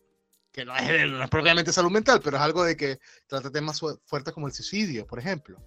que 0.51 0.65
no 0.65 0.75
es, 0.75 1.29
propiamente 1.29 1.71
salud 1.71 1.89
mental, 1.89 2.19
pero 2.21 2.35
es 2.37 2.43
algo 2.43 2.63
de 2.65 2.75
que 2.75 2.99
trata 3.25 3.49
temas 3.49 3.79
fuertes 4.05 4.33
como 4.33 4.47
el 4.47 4.53
suicidio, 4.53 5.07
por 5.07 5.17
ejemplo. 5.17 5.57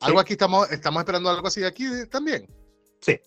Algo 0.00 0.18
aquí 0.18 0.32
estamos, 0.32 0.70
estamos 0.72 1.00
esperando 1.00 1.30
algo 1.30 1.46
así 1.46 1.60
de 1.60 1.68
aquí 1.68 1.86
también. 2.10 2.48
Sí. 3.00 3.20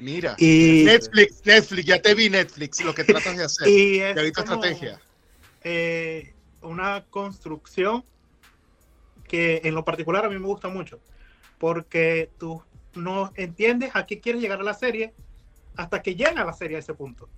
Mira, 0.00 0.34
Netflix, 0.38 1.42
Netflix, 1.44 1.84
ya 1.86 2.00
te 2.00 2.14
vi 2.14 2.30
Netflix, 2.30 2.82
lo 2.82 2.94
que 2.94 3.04
tratas 3.04 3.36
de 3.36 3.44
hacer. 3.44 3.68
Y 3.68 4.00
es 4.00 4.16
estrategia. 4.16 4.98
Eh, 5.62 6.34
una 6.62 7.04
construcción 7.10 8.04
que 9.26 9.62
en 9.64 9.74
lo 9.74 9.84
particular 9.84 10.24
a 10.24 10.28
mí 10.28 10.38
me 10.38 10.46
gusta 10.46 10.68
mucho, 10.68 11.00
porque 11.58 12.30
tú 12.38 12.62
no 12.94 13.32
entiendes 13.34 13.90
a 13.94 14.06
qué 14.06 14.20
quieres 14.20 14.40
llegar 14.40 14.60
a 14.60 14.64
la 14.64 14.74
serie 14.74 15.14
hasta 15.76 16.02
que 16.02 16.14
llega 16.14 16.44
la 16.44 16.52
serie 16.52 16.76
a 16.76 16.80
ese 16.80 16.94
punto. 16.94 17.28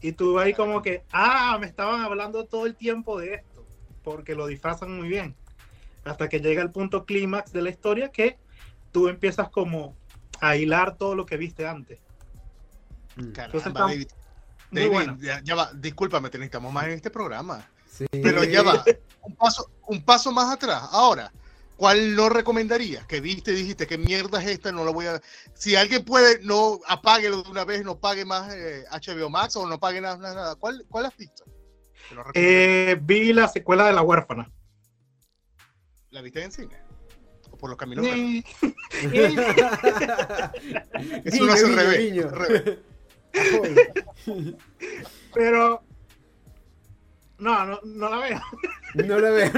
Y 0.00 0.12
tú 0.12 0.38
ahí 0.38 0.54
como 0.54 0.80
que, 0.82 1.04
ah, 1.12 1.58
me 1.60 1.66
estaban 1.66 2.00
hablando 2.00 2.46
todo 2.46 2.66
el 2.66 2.74
tiempo 2.74 3.18
de 3.18 3.34
esto, 3.34 3.66
porque 4.02 4.34
lo 4.34 4.46
disfrazan 4.46 4.96
muy 4.96 5.08
bien. 5.08 5.34
Hasta 6.04 6.28
que 6.28 6.40
llega 6.40 6.62
el 6.62 6.70
punto 6.70 7.04
clímax 7.04 7.52
de 7.52 7.62
la 7.62 7.70
historia 7.70 8.10
que 8.10 8.38
tú 8.92 9.08
empiezas 9.08 9.50
como 9.50 9.94
a 10.40 10.56
hilar 10.56 10.96
todo 10.96 11.14
lo 11.14 11.26
que 11.26 11.36
viste 11.36 11.66
antes. 11.66 11.98
Mm. 13.16 13.32
Caramba, 13.32 13.80
David, 13.80 14.08
ya, 15.44 15.54
va, 15.54 15.72
discúlpame, 15.74 16.28
necesitamos 16.28 16.72
más 16.72 16.84
en 16.84 16.92
este 16.92 17.10
programa. 17.10 17.68
Pero 18.10 18.44
ya 18.44 18.62
va, 18.62 18.84
un 19.22 19.34
paso, 19.34 19.70
un 19.86 20.02
paso 20.02 20.32
más 20.32 20.52
atrás. 20.52 20.82
Ahora, 20.92 21.32
¿cuál 21.76 22.14
no 22.14 22.28
recomendarías? 22.28 23.06
Que 23.06 23.20
viste, 23.20 23.52
dijiste, 23.52 23.86
¿qué 23.86 23.98
mierda 23.98 24.42
es 24.42 24.48
esta? 24.48 24.72
No 24.72 24.84
lo 24.84 24.92
voy 24.92 25.06
a. 25.06 25.20
Si 25.54 25.76
alguien 25.76 26.04
puede, 26.04 26.42
no 26.42 26.80
apáguelo 26.86 27.42
de 27.42 27.50
una 27.50 27.64
vez, 27.64 27.84
no 27.84 27.98
pague 27.98 28.24
más 28.24 28.48
HBO 28.48 29.26
eh, 29.26 29.30
Max 29.30 29.56
o 29.56 29.66
no 29.66 29.78
pague 29.78 30.00
nada. 30.00 30.16
nada. 30.16 30.54
¿Cuál, 30.56 30.84
¿Cuál 30.88 31.06
has 31.06 31.16
visto? 31.16 31.44
Eh, 32.34 32.98
vi 33.00 33.32
la 33.32 33.48
secuela 33.48 33.86
de 33.86 33.92
La 33.92 34.02
Huérfana. 34.02 34.50
¿La 36.10 36.22
viste 36.22 36.42
en 36.42 36.50
cine? 36.50 36.76
¿O 37.50 37.56
por 37.56 37.70
los 37.70 37.78
caminos? 37.78 38.04
Eso 41.24 41.44
no 41.44 41.54
es 41.54 41.64
al 41.64 41.76
revés. 41.76 42.78
Pero 45.34 45.84
no, 47.40 47.64
no, 47.64 47.80
no 47.84 48.08
la 48.08 48.18
veo. 48.18 48.40
No 48.94 49.18
la 49.18 49.30
veo. 49.30 49.52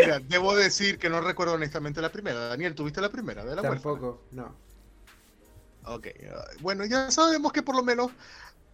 Mira, 0.00 0.20
debo 0.20 0.54
decir 0.54 0.98
que 0.98 1.10
no 1.10 1.20
recuerdo 1.20 1.54
honestamente 1.54 2.00
la 2.00 2.12
primera. 2.12 2.48
Daniel, 2.48 2.74
¿tuviste 2.74 3.00
la 3.00 3.10
primera 3.10 3.44
de 3.44 3.56
la 3.56 3.62
Tampoco, 3.62 4.22
no. 4.32 4.54
Ok, 5.84 6.08
bueno, 6.60 6.84
ya 6.84 7.10
sabemos 7.10 7.52
que 7.52 7.62
por 7.62 7.74
lo 7.74 7.82
menos 7.82 8.10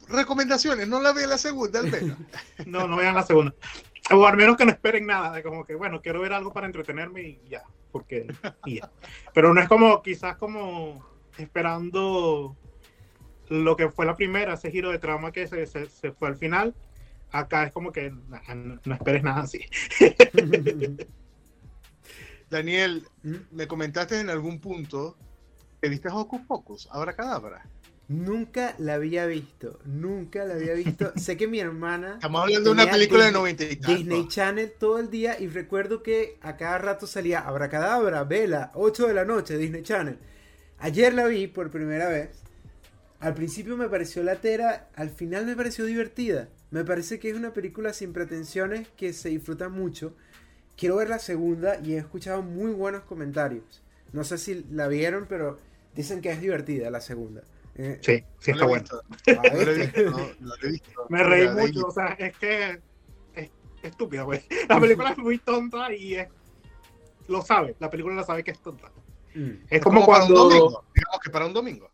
recomendaciones, 0.08 0.88
no 0.88 1.00
la 1.00 1.12
vean 1.12 1.30
la 1.30 1.38
segunda, 1.38 1.80
al 1.80 1.90
menos. 1.90 2.18
no, 2.66 2.88
no 2.88 2.96
vean 2.96 3.14
la 3.14 3.22
segunda. 3.22 3.54
O 4.10 4.26
al 4.26 4.36
menos 4.36 4.56
que 4.56 4.64
no 4.64 4.72
esperen 4.72 5.06
nada, 5.06 5.32
de 5.32 5.42
como 5.42 5.64
que, 5.64 5.74
bueno, 5.74 6.02
quiero 6.02 6.20
ver 6.20 6.32
algo 6.32 6.52
para 6.52 6.66
entretenerme 6.66 7.22
y 7.22 7.40
ya, 7.48 7.62
porque 7.90 8.26
y 8.66 8.80
ya. 8.80 8.90
Pero 9.32 9.54
no 9.54 9.60
es 9.60 9.68
como, 9.68 10.02
quizás 10.02 10.36
como 10.36 11.06
esperando 11.38 12.56
lo 13.48 13.76
que 13.76 13.90
fue 13.90 14.06
la 14.06 14.16
primera, 14.16 14.54
ese 14.54 14.70
giro 14.70 14.90
de 14.90 14.98
trama 14.98 15.32
que 15.32 15.46
se, 15.46 15.66
se, 15.66 15.88
se 15.88 16.12
fue 16.12 16.28
al 16.28 16.36
final. 16.36 16.74
Acá 17.34 17.64
es 17.64 17.72
como 17.72 17.90
que 17.90 18.10
no, 18.10 18.80
no 18.84 18.94
esperes 18.94 19.24
nada 19.24 19.40
así. 19.40 19.60
Daniel, 22.48 23.02
me 23.50 23.66
comentaste 23.66 24.20
en 24.20 24.30
algún 24.30 24.60
punto 24.60 25.16
que 25.82 25.88
viste 25.88 26.08
Hocus 26.08 26.42
Pocus, 26.42 26.88
Abra 26.92 27.16
Cadabra. 27.16 27.66
Nunca 28.06 28.76
la 28.78 28.94
había 28.94 29.26
visto, 29.26 29.80
nunca 29.84 30.44
la 30.44 30.54
había 30.54 30.74
visto. 30.74 31.12
sé 31.16 31.36
que 31.36 31.48
mi 31.48 31.58
hermana. 31.58 32.14
Estamos 32.14 32.40
hablando 32.40 32.72
de 32.72 32.82
una 32.82 32.88
película 32.88 33.24
de 33.24 33.32
90 33.32 33.64
y 33.64 33.74
Disney 33.74 34.28
Channel 34.28 34.72
todo 34.78 35.00
el 35.00 35.10
día 35.10 35.36
y 35.40 35.48
recuerdo 35.48 36.04
que 36.04 36.38
a 36.40 36.56
cada 36.56 36.78
rato 36.78 37.08
salía 37.08 37.40
Abracadabra, 37.40 38.22
Vela, 38.22 38.70
8 38.74 39.08
de 39.08 39.14
la 39.14 39.24
noche, 39.24 39.58
Disney 39.58 39.82
Channel. 39.82 40.18
Ayer 40.78 41.12
la 41.12 41.26
vi 41.26 41.48
por 41.48 41.72
primera 41.72 42.08
vez. 42.08 42.44
Al 43.18 43.34
principio 43.34 43.76
me 43.76 43.88
pareció 43.88 44.22
latera, 44.22 44.88
al 44.94 45.10
final 45.10 45.46
me 45.46 45.56
pareció 45.56 45.84
divertida. 45.84 46.48
Me 46.74 46.84
parece 46.84 47.20
que 47.20 47.30
es 47.30 47.36
una 47.36 47.52
película 47.52 47.92
sin 47.92 48.12
pretensiones 48.12 48.88
que 48.96 49.12
se 49.12 49.28
disfruta 49.28 49.68
mucho. 49.68 50.16
Quiero 50.76 50.96
ver 50.96 51.08
la 51.08 51.20
segunda 51.20 51.78
y 51.78 51.94
he 51.94 51.98
escuchado 51.98 52.42
muy 52.42 52.72
buenos 52.72 53.04
comentarios. 53.04 53.84
No 54.12 54.24
sé 54.24 54.38
si 54.38 54.66
la 54.72 54.88
vieron, 54.88 55.26
pero 55.28 55.56
dicen 55.94 56.20
que 56.20 56.32
es 56.32 56.40
divertida 56.40 56.90
la 56.90 57.00
segunda. 57.00 57.44
Eh, 57.76 58.00
sí, 58.00 58.24
sí 58.40 58.50
está 58.50 58.66
bueno. 58.66 58.86
Me 61.10 61.22
reí 61.22 61.48
mucho, 61.48 61.86
o 61.86 61.92
sea, 61.92 62.08
es 62.14 62.36
que 62.38 62.80
es 63.36 63.50
estúpida, 63.80 64.24
güey. 64.24 64.42
La 64.68 64.80
película 64.80 65.10
es 65.12 65.18
muy 65.18 65.38
tonta 65.38 65.94
y 65.94 66.16
es, 66.16 66.28
lo 67.28 67.42
sabe, 67.42 67.76
la 67.78 67.88
película 67.88 68.16
la 68.16 68.24
sabe 68.24 68.42
que 68.42 68.50
es 68.50 68.58
tonta. 68.58 68.90
Mm. 69.36 69.66
Es, 69.70 69.80
como, 69.80 70.04
cuando... 70.04 70.34
Para 70.34 70.42
un 70.42 70.50
domingo, 70.50 70.84
digamos 70.92 71.20
que 71.22 71.30
para 71.30 71.46
un 71.46 71.52
domingo. 71.52 71.90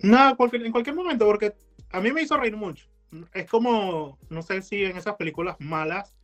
No, 0.00 0.30
en 0.30 0.72
cualquier 0.72 0.94
momento, 0.94 1.26
porque 1.26 1.52
a 1.90 2.00
mí 2.00 2.12
me 2.12 2.22
hizo 2.22 2.36
reír 2.36 2.56
mucho. 2.56 2.88
Es 3.32 3.48
como, 3.48 4.18
no 4.28 4.42
sé 4.42 4.62
si 4.62 4.84
en 4.84 4.96
esas 4.96 5.16
películas 5.16 5.56
malas 5.58 6.14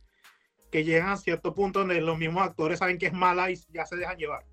que 0.71 0.83
llegan 0.83 1.09
a 1.09 1.17
cierto 1.17 1.53
punto 1.53 1.79
donde 1.79 2.01
los 2.01 2.17
mismos 2.17 2.43
actores 2.43 2.79
saben 2.79 2.97
que 2.97 3.07
es 3.07 3.13
mala 3.13 3.49
y 3.49 3.55
ya 3.69 3.85
se 3.85 3.95
dejan 3.95 4.17
llevar. 4.17 4.45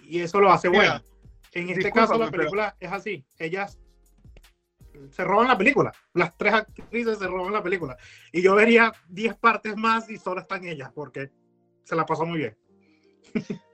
Y 0.00 0.20
eso 0.20 0.40
lo 0.40 0.52
hace 0.52 0.68
bueno. 0.68 1.02
En 1.52 1.70
este 1.70 1.90
caso, 1.90 2.18
la 2.18 2.30
película 2.30 2.76
es 2.80 2.92
así. 2.92 3.24
Ellas 3.38 3.78
se 5.10 5.24
roban 5.24 5.48
la 5.48 5.56
película. 5.56 5.92
Las 6.12 6.36
tres 6.36 6.54
actrices 6.54 7.18
se 7.18 7.26
roban 7.26 7.52
la 7.52 7.62
película. 7.62 7.96
Y 8.32 8.42
yo 8.42 8.54
vería 8.54 8.92
10 9.08 9.36
partes 9.36 9.76
más 9.76 10.10
y 10.10 10.18
solo 10.18 10.40
están 10.40 10.64
ellas, 10.66 10.90
porque 10.94 11.30
se 11.84 11.96
la 11.96 12.04
pasó 12.06 12.26
muy 12.26 12.38
bien. 12.38 12.56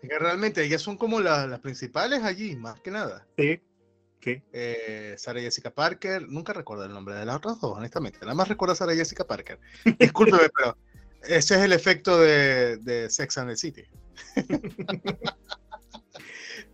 Realmente 0.02 0.62
ellas 0.62 0.82
son 0.82 0.96
como 0.96 1.20
las 1.20 1.58
principales 1.60 2.22
allí, 2.22 2.56
más 2.56 2.80
que 2.80 2.90
nada. 2.90 3.26
Sí. 3.36 3.60
Eh, 4.24 5.14
Sara 5.16 5.40
Jessica 5.40 5.70
Parker, 5.70 6.28
nunca 6.28 6.52
recuerdo 6.52 6.84
el 6.84 6.92
nombre 6.92 7.14
de 7.14 7.24
las 7.24 7.36
otras 7.36 7.60
dos, 7.60 7.76
honestamente. 7.76 8.18
Nada 8.20 8.34
más 8.34 8.48
recuerdo 8.48 8.72
a 8.72 8.76
Sara 8.76 8.94
Jessica 8.94 9.24
Parker. 9.24 9.58
Discúlpeme, 9.98 10.48
pero 10.54 10.76
ese 11.22 11.56
es 11.56 11.60
el 11.60 11.72
efecto 11.72 12.18
de, 12.18 12.78
de 12.78 13.10
Sex 13.10 13.38
and 13.38 13.50
the 13.50 13.56
City. 13.56 13.84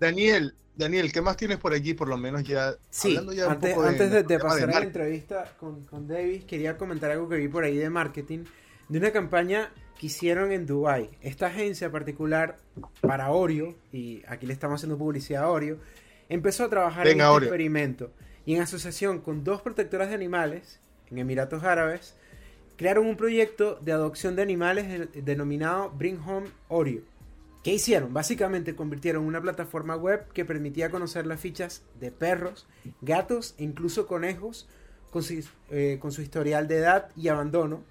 Daniel, 0.01 0.55
Daniel, 0.77 1.13
¿qué 1.13 1.23
más 1.23 1.37
tienes 1.37 1.59
por 1.59 1.73
allí? 1.73 1.95
Por 1.95 2.09
lo 2.09 2.19
menos 2.19 2.45
ya. 2.45 2.75
Sí, 2.91 3.17
antes, 3.17 4.27
de, 4.27 4.39
pasar 4.39 4.71
a 4.71 4.81
la 4.81 4.85
entrevista 4.85 5.53
con, 5.59 5.87
con 5.87 6.07
Davis, 6.07 6.45
quería 6.45 6.77
comentar 6.77 7.11
algo 7.11 7.29
que 7.29 7.37
vi 7.37 7.49
por 7.49 7.65
ahí 7.65 7.77
de 7.77 7.89
marketing, 7.89 8.45
de 8.89 8.99
una 8.99 9.11
campaña 9.11 9.73
que 9.99 10.07
hicieron 10.07 10.53
en 10.53 10.67
Dubai. 10.67 11.11
Esta 11.23 11.47
agencia 11.47 11.91
particular 11.91 12.59
para 13.01 13.31
Oreo, 13.31 13.75
y 13.91 14.23
aquí 14.29 14.47
le 14.47 14.53
estamos 14.53 14.81
haciendo 14.81 14.99
publicidad 14.99 15.45
a 15.45 15.49
Oreo, 15.49 15.79
empezó 16.29 16.65
a 16.65 16.71
trabajar 16.71 17.07
en 17.07 17.21
este 17.21 17.37
experimento. 17.37 18.13
Y 18.45 18.55
en 18.55 18.63
asociación 18.63 19.21
con 19.21 19.45
dos 19.45 19.63
protectoras 19.63 20.09
de 20.09 20.15
animales 20.15 20.81
en 21.11 21.19
Emiratos 21.19 21.65
Árabes, 21.65 22.17
crearon 22.77 23.07
un 23.07 23.17
proyecto 23.17 23.79
de 23.81 23.93
adopción 23.93 24.37
de 24.37 24.43
animales 24.43 25.09
denominado 25.15 25.91
Bring 25.91 26.21
Home 26.21 26.49
Oreo 26.69 27.03
¿Qué 27.67 27.75
hicieron? 27.75 28.15
Básicamente 28.15 28.77
convirtieron 28.77 29.25
una 29.25 29.43
plataforma 29.43 29.97
web 29.97 30.29
que 30.33 30.45
permitía 30.45 30.89
conocer 30.89 31.27
las 31.27 31.41
fichas 31.41 31.83
de 31.99 32.13
perros, 32.13 32.69
gatos 33.01 33.57
e 33.59 33.65
incluso 33.65 34.07
conejos 34.07 34.69
con 35.11 35.25
su, 35.25 35.45
eh, 35.71 35.99
con 36.01 36.13
su 36.13 36.23
historial 36.23 36.69
de 36.69 36.77
edad 36.77 37.09
y 37.17 37.27
abandono, 37.27 37.83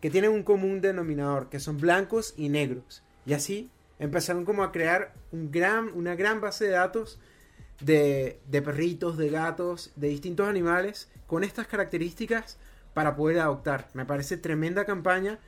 que 0.00 0.10
tienen 0.10 0.32
un 0.32 0.42
común 0.42 0.80
denominador, 0.80 1.48
que 1.48 1.60
son 1.60 1.78
blancos 1.78 2.34
y 2.36 2.48
negros. 2.48 3.04
Y 3.24 3.34
así 3.34 3.70
empezaron 4.00 4.44
como 4.44 4.64
a 4.64 4.72
crear 4.72 5.14
un 5.30 5.52
gran, 5.52 5.92
una 5.94 6.16
gran 6.16 6.40
base 6.40 6.64
de 6.64 6.72
datos 6.72 7.20
de, 7.80 8.40
de 8.46 8.62
perritos, 8.62 9.16
de 9.16 9.30
gatos, 9.30 9.90
de 9.96 10.08
distintos 10.08 10.48
animales 10.48 11.08
con 11.26 11.44
estas 11.44 11.66
características 11.66 12.58
para 12.94 13.16
poder 13.16 13.40
adoptar. 13.40 13.88
Me 13.94 14.04
parece 14.04 14.36
tremenda 14.36 14.84
campaña 14.84 15.38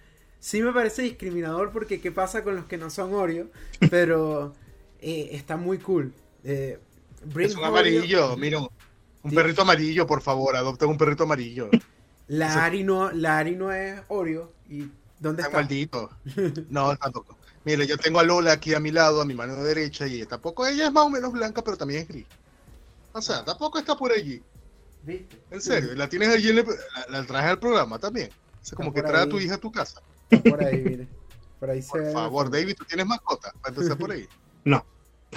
sí 0.43 0.61
me 0.61 0.73
parece 0.73 1.03
discriminador 1.03 1.71
porque 1.71 2.01
qué 2.01 2.11
pasa 2.11 2.43
con 2.43 2.57
los 2.57 2.67
que 2.67 2.77
no 2.77 2.91
son 2.91 3.15
Oreo, 3.15 3.47
pero 3.91 4.53
eh, 5.01 5.31
está 5.33 5.57
muy 5.57 5.79
cool. 5.79 6.13
Eh, 6.45 6.79
es 7.39 7.55
un 7.55 7.65
amarillo, 7.65 8.37
mira, 8.37 8.59
un 8.59 9.31
perrito 9.33 9.63
amarillo, 9.63 10.07
por 10.07 10.21
favor, 10.21 10.57
adopten 10.57 10.89
un 10.89 10.99
perrito 10.99 11.23
amarillo. 11.23 11.71
La 12.27 12.65
Ari 12.65 12.83
no, 12.83 13.13
la 13.13 13.39
Ari 13.39 13.55
no 13.55 13.73
es 13.73 14.01
Oreo. 14.09 14.53
¿Y 14.69 14.89
dónde 15.21 15.43
está? 15.43 15.57
maldito. 15.57 16.11
No, 16.69 16.97
tampoco. 16.97 17.39
Mire, 17.65 17.87
yo 17.87 17.97
tengo 17.97 18.19
a 18.19 18.25
Lola 18.25 18.53
aquí 18.53 18.75
a 18.75 18.81
mi 18.81 18.91
lado, 18.91 19.21
a 19.21 19.25
mi 19.25 19.35
mano 19.35 19.55
derecha, 19.63 20.07
y 20.07 20.25
tampoco 20.27 20.67
ella 20.67 20.87
es 20.87 20.93
más 20.93 21.05
o 21.05 21.11
menos 21.11 21.33
blanca, 21.33 21.63
pero 21.63 21.77
también 21.77 22.03
es 22.03 22.09
gris. 22.09 22.27
O 23.13 23.23
sea, 23.23 23.45
tampoco 23.45 23.79
está 23.79 23.97
por 23.97 24.13
allí. 24.13 24.43
¿Viste? 25.03 25.41
En 25.51 25.61
serio, 25.61 25.95
la 25.95 26.09
tienes 26.09 26.29
allí, 26.29 26.53
la, 26.53 26.65
la, 27.09 27.25
traes 27.25 27.51
al 27.51 27.59
programa 27.59 27.99
también. 27.99 28.31
O 28.73 28.77
como 28.77 28.93
que 28.93 29.03
trae 29.03 29.23
a 29.23 29.29
tu 29.29 29.39
hija 29.39 29.55
a 29.55 29.59
tu 29.59 29.71
casa. 29.71 30.01
Por 30.49 30.65
ahí, 30.65 30.79
mire. 30.79 31.09
Por 31.59 31.71
ahí 31.71 31.83
Por 31.83 32.13
favor, 32.13 32.51
David, 32.51 32.75
¿tú 32.77 32.85
tienes 32.85 33.07
mascota? 33.07 33.53
Para 33.61 33.75
empezar 33.75 33.99
por 33.99 34.11
ahí. 34.13 34.29
No. 34.65 34.87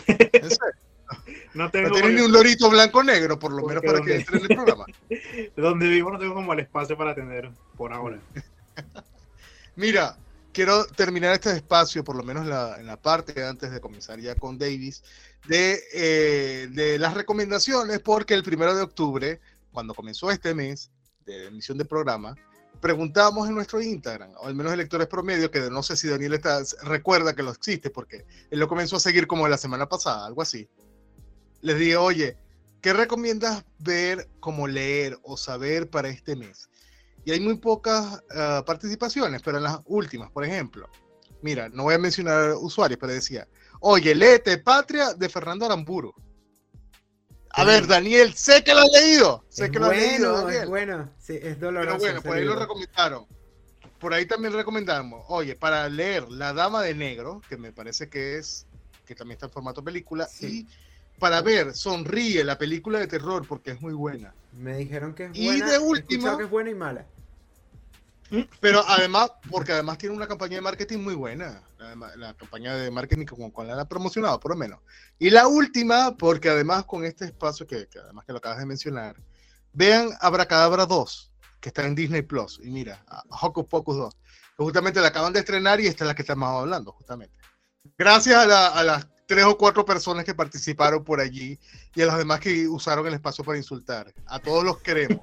¿En 0.06 0.50
serio? 0.52 0.86
No, 1.56 1.72
tengo 1.72 1.90
no 1.90 1.96
tienes 1.96 2.14
ni 2.14 2.22
un 2.22 2.32
lorito 2.32 2.70
blanco 2.70 3.04
negro, 3.04 3.40
por 3.40 3.52
lo 3.52 3.66
menos 3.66 3.84
para 3.84 4.02
que 4.02 4.18
entre 4.18 4.38
en 4.38 4.44
el 4.44 4.56
programa. 4.56 4.86
Donde 5.56 5.88
vivo 5.88 6.12
no 6.12 6.20
tengo 6.20 6.36
como 6.36 6.54
el 6.54 6.60
espacio 6.60 6.98
para 6.98 7.12
atender 7.12 7.50
por 7.76 7.92
ahora. 7.94 8.20
Mira, 9.76 10.18
quiero 10.56 10.86
terminar 10.86 11.34
este 11.34 11.52
espacio, 11.52 12.02
por 12.06 12.16
lo 12.16 12.24
menos 12.24 12.46
la, 12.46 12.78
en 12.80 12.86
la 12.86 12.96
parte 12.96 13.44
antes 13.44 13.72
de 13.72 13.82
comenzar 13.82 14.22
ya 14.22 14.36
con 14.36 14.58
Davis, 14.58 15.04
de, 15.48 15.84
eh, 15.94 16.70
de 16.72 16.98
las 16.98 17.14
recomendaciones, 17.14 18.00
porque 18.00 18.34
el 18.34 18.42
primero 18.42 18.74
de 18.74 18.82
octubre, 18.82 19.42
cuando 19.74 19.94
comenzó 19.94 20.32
este 20.32 20.56
mes 20.56 20.92
de 21.26 21.48
emisión 21.48 21.78
del 21.78 21.88
programa, 21.88 22.36
preguntamos 22.80 23.50
en 23.50 23.56
nuestro 23.56 23.82
Instagram, 23.82 24.32
o 24.38 24.48
al 24.48 24.56
menos 24.56 24.72
el 24.72 24.80
lectores 24.80 25.08
promedio, 25.08 25.52
que 25.52 25.60
no 25.70 25.84
sé 25.84 25.98
si 25.98 26.08
Daniel 26.08 26.36
está, 26.36 26.62
recuerda 26.84 27.36
que 27.36 27.44
lo 27.44 27.52
existe, 27.52 27.90
porque 27.90 28.26
él 28.50 28.60
lo 28.60 28.70
comenzó 28.70 28.96
a 28.96 29.02
seguir 29.02 29.28
como 29.28 29.50
la 29.50 29.58
semana 29.58 29.90
pasada, 29.90 30.26
algo 30.26 30.42
así. 30.42 30.70
Les 31.60 31.78
dije, 31.78 31.98
oye, 31.98 32.38
¿qué 32.80 32.94
recomiendas 32.94 33.66
ver, 33.80 34.30
como 34.40 34.70
leer 34.70 35.20
o 35.24 35.36
saber 35.36 35.90
para 35.90 36.08
este 36.08 36.38
mes? 36.38 36.70
Y 37.26 37.32
hay 37.32 37.40
muy 37.40 37.56
pocas 37.56 38.24
ah, 38.36 38.64
participaciones, 38.66 39.42
pero 39.42 39.58
en 39.58 39.64
las 39.64 39.80
últimas, 39.86 40.32
por 40.32 40.46
ejemplo, 40.46 40.88
mira, 41.42 41.70
no 41.70 41.84
voy 41.84 41.96
a 41.96 41.98
mencionar 41.98 42.54
usuarios, 42.54 43.00
pero 43.00 43.14
decía, 43.14 43.48
oye, 43.80 44.14
léete 44.14 44.60
Patria 44.60 45.14
de 45.14 45.28
Fernando 45.28 45.66
Aramburu. 45.66 46.14
A 47.50 47.64
ver, 47.64 47.88
Daniel, 47.88 48.34
sé 48.34 48.64
que 48.64 48.74
lo 48.74 48.82
has 48.82 48.92
leído. 48.92 49.46
Sé 49.50 49.72
que 49.72 49.80
lo 49.80 49.86
has 49.86 49.98
leído. 49.98 50.50
Es 50.50 50.68
bueno, 50.68 51.10
sí, 51.18 51.40
es 51.42 51.60
doloroso. 51.60 51.98
Pero 51.98 52.00
bueno, 52.00 52.22
por 52.22 52.38
ahí 52.38 52.44
lo 52.44 52.56
recomendaron. 52.56 53.26
Por 54.00 54.14
ahí 54.14 54.26
también 54.26 54.54
recomendamos, 54.54 55.26
oye, 55.30 55.56
para 55.56 55.88
leer 55.90 56.30
La 56.30 56.54
Dama 56.54 56.84
de 56.84 56.94
Negro, 56.94 57.42
que 57.48 57.58
me 57.58 57.72
parece 57.72 58.10
que 58.10 58.38
es, 58.38 58.68
que 59.06 59.16
también 59.16 59.38
está 59.38 59.46
en 59.48 59.54
formato 59.54 59.84
película, 59.84 60.28
y 60.42 60.68
para 61.18 61.42
ver 61.42 61.74
Sonríe, 61.74 62.44
la 62.44 62.58
película 62.58 63.00
de 63.00 63.08
terror, 63.08 63.48
porque 63.48 63.72
es 63.72 63.82
muy 63.82 63.94
buena. 63.94 64.34
Me 64.52 64.78
dijeron 64.78 65.16
que 65.16 65.26
es 65.26 65.32
buena. 65.32 65.56
Y 65.56 65.62
de 65.62 65.80
última. 65.80 66.38
que 66.38 66.44
es 66.44 66.50
buena 66.50 66.70
y 66.70 66.76
mala. 66.76 67.06
Pero 68.60 68.84
además, 68.88 69.32
porque 69.50 69.74
además 69.74 69.98
tiene 69.98 70.16
una 70.16 70.28
campaña 70.28 70.56
de 70.56 70.62
marketing 70.62 71.00
muy 71.00 71.16
buena, 71.16 71.62
la, 72.18 72.34
campaña 72.34 72.76
de 72.76 72.92
marketing 72.92 73.26
con 73.26 73.52
cual 73.52 73.68
la 73.68 73.82
ha 73.82 73.88
promocionado, 73.88 74.40
por 74.40 74.52
lo 74.52 74.58
menos. 74.58 74.80
Y 75.20 75.30
la 75.30 75.48
última, 75.48 76.16
porque 76.18 76.50
además 76.50 76.86
con 76.86 77.06
este 77.06 77.26
espacio 77.26 77.68
que, 77.68 77.88
además 78.02 78.26
que 78.26 78.32
lo 78.32 78.40
acabas 78.40 78.60
de 78.60 78.66
mencionar, 78.66 79.16
vean 79.74 80.10
Abracadabra 80.20 80.86
2, 80.86 81.32
que 81.60 81.70
está 81.70 81.86
en 81.86 81.96
Disney 81.96 82.22
Plus, 82.22 82.60
y 82.64 82.70
mira, 82.70 83.04
Hocus 83.42 83.66
Pocus 83.66 83.98
2, 83.98 84.16
que 84.58 84.64
justamente 84.64 85.02
la 85.02 85.10
acaban 85.10 85.34
de 85.34 85.40
estrenar 85.40 85.80
y 85.80 85.88
esta 85.88 86.04
es 86.04 86.08
la 86.08 86.16
que 86.16 86.22
estamos 86.22 86.50
hablando, 86.50 86.92
justamente. 86.94 87.38
Gracias 87.98 88.38
a, 88.38 88.84
las 88.84 89.08
tres 89.26 89.46
o 89.46 89.58
cuatro 89.58 89.86
personas 89.86 90.24
que 90.24 90.34
participaron 90.34 91.04
por 91.04 91.20
allí 91.20 91.60
y 91.96 92.02
a 92.02 92.06
los 92.06 92.18
demás 92.18 92.40
que 92.40 92.68
usaron 92.68 93.08
el 93.08 93.14
espacio 93.14 93.44
para 93.44 93.58
insultar. 93.58 94.14
A 94.28 94.40
todos 94.40 94.64
los 94.64 94.80
queremos. 94.80 95.20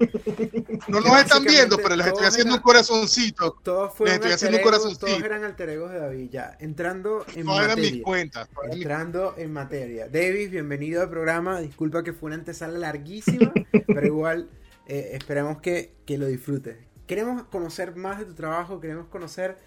No 0.87 0.99
nos 0.99 1.21
están 1.21 1.43
viendo, 1.43 1.77
pero 1.77 1.95
les 1.95 2.07
estoy 2.07 2.25
haciendo 2.25 2.55
un 2.55 2.61
corazoncito. 2.61 3.57
Todos 3.63 3.99
les 4.01 4.15
estoy 4.15 4.31
haciendo 4.31 4.57
un 4.57 4.63
corazoncito. 4.63 5.05
Todos 5.05 5.23
eran 5.23 5.43
alter 5.43 5.69
egos 5.69 5.91
de 5.91 5.99
David, 5.99 6.29
ya. 6.29 6.57
Entrando 6.59 7.25
en 7.35 7.45
todos 7.45 7.57
materia. 7.57 7.73
Eran 7.73 7.79
mis 7.79 8.03
cuentas. 8.03 8.49
Entrando 8.71 9.35
en 9.37 9.53
materia. 9.53 10.07
David, 10.09 10.51
bienvenido 10.51 11.01
al 11.01 11.09
programa. 11.09 11.61
Disculpa 11.61 12.03
que 12.03 12.13
fue 12.13 12.27
una 12.27 12.35
antesala 12.35 12.77
larguísima, 12.77 13.53
pero 13.87 14.05
igual 14.05 14.49
eh, 14.87 15.11
esperamos 15.13 15.61
que, 15.61 15.95
que 16.05 16.17
lo 16.17 16.25
disfrutes. 16.25 16.77
Queremos 17.07 17.43
conocer 17.43 17.95
más 17.95 18.19
de 18.19 18.25
tu 18.25 18.33
trabajo, 18.33 18.79
queremos 18.79 19.07
conocer 19.07 19.57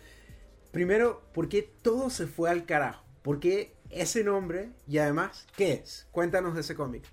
primero 0.73 1.23
por 1.33 1.49
qué 1.49 1.63
todo 1.83 2.11
se 2.11 2.27
fue 2.27 2.51
al 2.51 2.67
carajo. 2.67 3.05
¿Por 3.23 3.41
qué 3.41 3.76
ese 3.91 4.25
nombre 4.25 4.71
y 4.87 4.99
además 4.99 5.47
qué 5.57 5.75
es? 5.75 6.07
Cuéntanos 6.11 6.55
de 6.55 6.61
ese 6.61 6.75
cómic. 6.75 7.05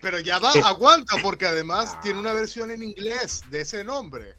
Pero 0.00 0.20
ya 0.20 0.38
va, 0.38 0.52
aguanta, 0.64 1.16
porque 1.22 1.46
además 1.46 1.98
tiene 2.02 2.18
una 2.18 2.34
versión 2.34 2.70
en 2.70 2.82
inglés 2.82 3.42
de 3.50 3.62
ese 3.62 3.82
nombre. 3.84 4.34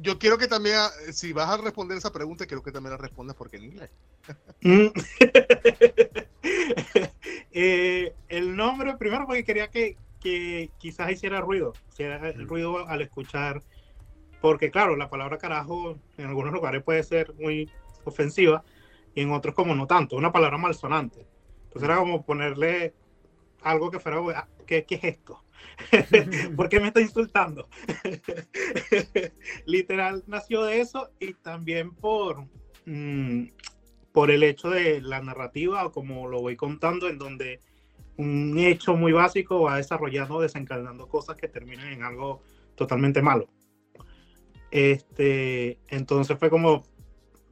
Yo 0.00 0.18
quiero 0.18 0.38
que 0.38 0.46
también, 0.46 0.78
si 1.12 1.32
vas 1.32 1.48
a 1.48 1.56
responder 1.56 1.98
esa 1.98 2.12
pregunta, 2.12 2.46
quiero 2.46 2.62
que 2.62 2.70
también 2.70 2.92
la 2.92 2.98
respondas 2.98 3.34
porque 3.34 3.56
en 3.56 3.64
inglés. 3.64 3.90
Mm. 4.60 4.86
eh, 7.52 8.14
el 8.28 8.54
nombre, 8.54 8.96
primero 8.96 9.26
porque 9.26 9.44
quería 9.44 9.68
que, 9.68 9.96
que 10.20 10.70
quizás 10.78 11.10
hiciera 11.10 11.40
ruido, 11.40 11.72
hiciera 11.90 12.32
ruido 12.32 12.86
al 12.86 13.02
escuchar, 13.02 13.62
porque 14.40 14.70
claro, 14.70 14.96
la 14.96 15.10
palabra 15.10 15.38
carajo 15.38 15.98
en 16.16 16.26
algunos 16.26 16.52
lugares 16.52 16.84
puede 16.84 17.02
ser 17.02 17.34
muy 17.34 17.72
ofensiva 18.04 18.62
y 19.16 19.22
en 19.22 19.32
otros 19.32 19.54
como 19.54 19.74
no 19.74 19.86
tanto, 19.86 20.14
una 20.14 20.30
palabra 20.30 20.58
malsonante. 20.58 21.26
Entonces 21.64 21.88
era 21.88 21.96
como 21.96 22.24
ponerle 22.24 22.94
algo 23.62 23.90
que 23.90 23.98
fuera, 23.98 24.20
ah, 24.36 24.48
¿qué, 24.66 24.84
qué 24.84 24.96
es 24.96 25.04
esto? 25.04 25.42
¿Por 26.56 26.68
qué 26.68 26.78
me 26.78 26.88
está 26.88 27.00
insultando? 27.00 27.66
Literal 29.66 30.22
nació 30.26 30.64
de 30.64 30.80
eso 30.80 31.10
y 31.18 31.32
también 31.32 31.94
por, 31.94 32.46
mm, 32.84 33.44
por 34.12 34.30
el 34.30 34.42
hecho 34.42 34.68
de 34.68 35.00
la 35.00 35.22
narrativa, 35.22 35.86
o 35.86 35.92
como 35.92 36.28
lo 36.28 36.42
voy 36.42 36.56
contando, 36.56 37.08
en 37.08 37.16
donde 37.16 37.62
un 38.18 38.58
hecho 38.58 38.96
muy 38.96 39.12
básico 39.12 39.62
va 39.62 39.78
desarrollando, 39.78 40.40
desencadenando 40.40 41.08
cosas 41.08 41.36
que 41.36 41.48
terminan 41.48 41.88
en 41.88 42.02
algo 42.02 42.42
totalmente 42.74 43.22
malo. 43.22 43.48
Este, 44.70 45.78
entonces 45.88 46.38
fue 46.38 46.50
como 46.50 46.84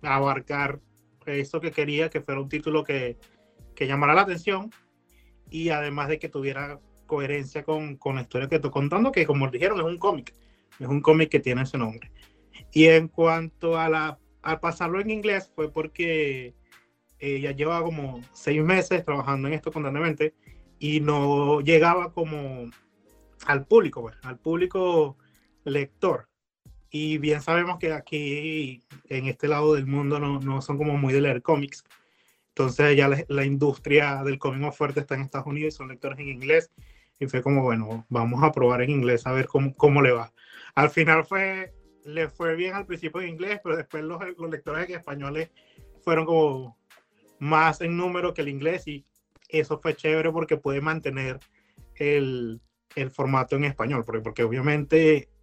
abarcar 0.02 0.80
eso 1.26 1.60
que 1.60 1.72
quería, 1.72 2.10
que 2.10 2.20
fuera 2.20 2.40
un 2.40 2.48
título 2.48 2.84
que, 2.84 3.16
que 3.74 3.86
llamara 3.86 4.14
la 4.14 4.22
atención 4.22 4.70
y 5.50 5.70
además 5.70 6.08
de 6.08 6.18
que 6.18 6.28
tuviera 6.28 6.80
coherencia 7.06 7.64
con, 7.64 7.96
con 7.96 8.16
la 8.16 8.22
historia 8.22 8.48
que 8.48 8.56
estoy 8.56 8.70
contando, 8.70 9.12
que 9.12 9.26
como 9.26 9.50
dijeron 9.50 9.78
es 9.78 9.84
un 9.84 9.98
cómic, 9.98 10.34
es 10.78 10.88
un 10.88 11.00
cómic 11.00 11.30
que 11.30 11.40
tiene 11.40 11.62
ese 11.62 11.78
nombre. 11.78 12.10
Y 12.72 12.86
en 12.86 13.08
cuanto 13.08 13.78
a, 13.78 13.88
la, 13.88 14.18
a 14.42 14.60
pasarlo 14.60 15.00
en 15.00 15.10
inglés, 15.10 15.50
fue 15.54 15.70
porque 15.70 16.54
eh, 17.18 17.40
ya 17.40 17.52
llevaba 17.52 17.84
como 17.84 18.20
seis 18.32 18.62
meses 18.62 19.04
trabajando 19.04 19.48
en 19.48 19.54
esto 19.54 19.72
constantemente 19.72 20.34
y 20.78 21.00
no 21.00 21.60
llegaba 21.60 22.12
como 22.12 22.70
al 23.46 23.66
público, 23.66 24.02
pues, 24.02 24.16
al 24.22 24.38
público 24.38 25.16
lector. 25.64 26.28
Y 26.96 27.18
bien 27.18 27.42
sabemos 27.42 27.78
que 27.80 27.92
aquí, 27.92 28.80
en 29.08 29.26
este 29.26 29.48
lado 29.48 29.74
del 29.74 29.84
mundo, 29.84 30.20
no, 30.20 30.38
no 30.38 30.62
son 30.62 30.78
como 30.78 30.96
muy 30.96 31.12
de 31.12 31.22
leer 31.22 31.42
cómics. 31.42 31.82
Entonces 32.50 32.96
ya 32.96 33.08
la, 33.08 33.24
la, 33.26 33.44
industria 33.44 34.22
del 34.22 34.38
cómic 34.38 34.60
más 34.60 34.76
fuerte 34.76 35.00
está 35.00 35.16
en 35.16 35.22
Estados 35.22 35.48
Unidos 35.48 35.74
y 35.74 35.76
son 35.76 35.88
lectores 35.88 36.20
en 36.20 36.28
inglés. 36.28 36.70
Y 37.18 37.26
fue 37.26 37.42
como, 37.42 37.64
bueno, 37.64 38.06
vamos 38.08 38.44
a 38.44 38.52
probar 38.52 38.80
en 38.80 38.90
inglés 38.90 39.26
a 39.26 39.32
ver 39.32 39.48
cómo, 39.48 39.74
cómo 39.74 40.02
le 40.02 40.12
va. 40.12 40.32
Al 40.76 40.88
final 40.88 41.24
fue, 41.24 41.74
le 42.04 42.28
fue 42.28 42.54
bien 42.54 42.74
al 42.74 42.86
principio 42.86 43.22
en 43.22 43.30
inglés, 43.30 43.58
pero 43.64 43.76
después 43.76 44.04
los, 44.04 44.20
los 44.38 44.48
lectores 44.48 44.88
en 44.88 44.94
españoles 44.94 45.50
fueron 46.04 46.26
como 46.26 46.78
más 47.40 47.80
en 47.80 47.96
número 47.96 48.32
que 48.32 48.42
el 48.42 48.50
inglés 48.50 48.86
y 48.86 49.04
eso 49.48 49.80
fue 49.80 49.96
chévere 49.96 50.30
porque 50.30 50.58
puede 50.58 50.80
mantener 50.80 51.40
el, 51.96 52.60
el 52.94 53.10
formato 53.10 53.56
en 53.56 53.64
español, 53.64 54.04
porque, 54.04 54.20
porque 54.20 54.44
obviamente 54.44 55.33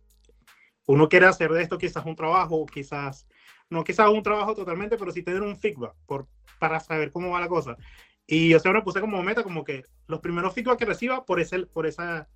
uno 0.91 1.07
quiere 1.07 1.25
hacer 1.25 1.51
de 1.51 1.61
esto 1.61 1.77
quizás 1.77 2.05
un 2.05 2.15
trabajo, 2.15 2.65
quizás, 2.65 3.27
no 3.69 3.83
quizás 3.83 4.09
un 4.09 4.21
trabajo 4.21 4.53
totalmente, 4.53 4.97
pero 4.97 5.11
sí 5.11 5.23
tener 5.23 5.41
un 5.41 5.57
feedback 5.57 5.95
por, 6.05 6.27
para 6.59 6.79
saber 6.79 7.11
cómo 7.11 7.29
va 7.29 7.39
la 7.39 7.47
cosa. 7.47 7.77
Y 8.27 8.49
yo 8.49 8.59
siempre 8.59 8.81
puse 8.81 8.99
como 8.99 9.23
meta 9.23 9.43
como 9.43 9.63
que 9.63 9.83
los 10.07 10.19
primeros 10.19 10.53
feedback 10.53 10.79
que 10.79 10.85
reciba, 10.85 11.25
por 11.25 11.39
ese, 11.39 11.65
por 11.67 11.85
esa, 11.85 12.27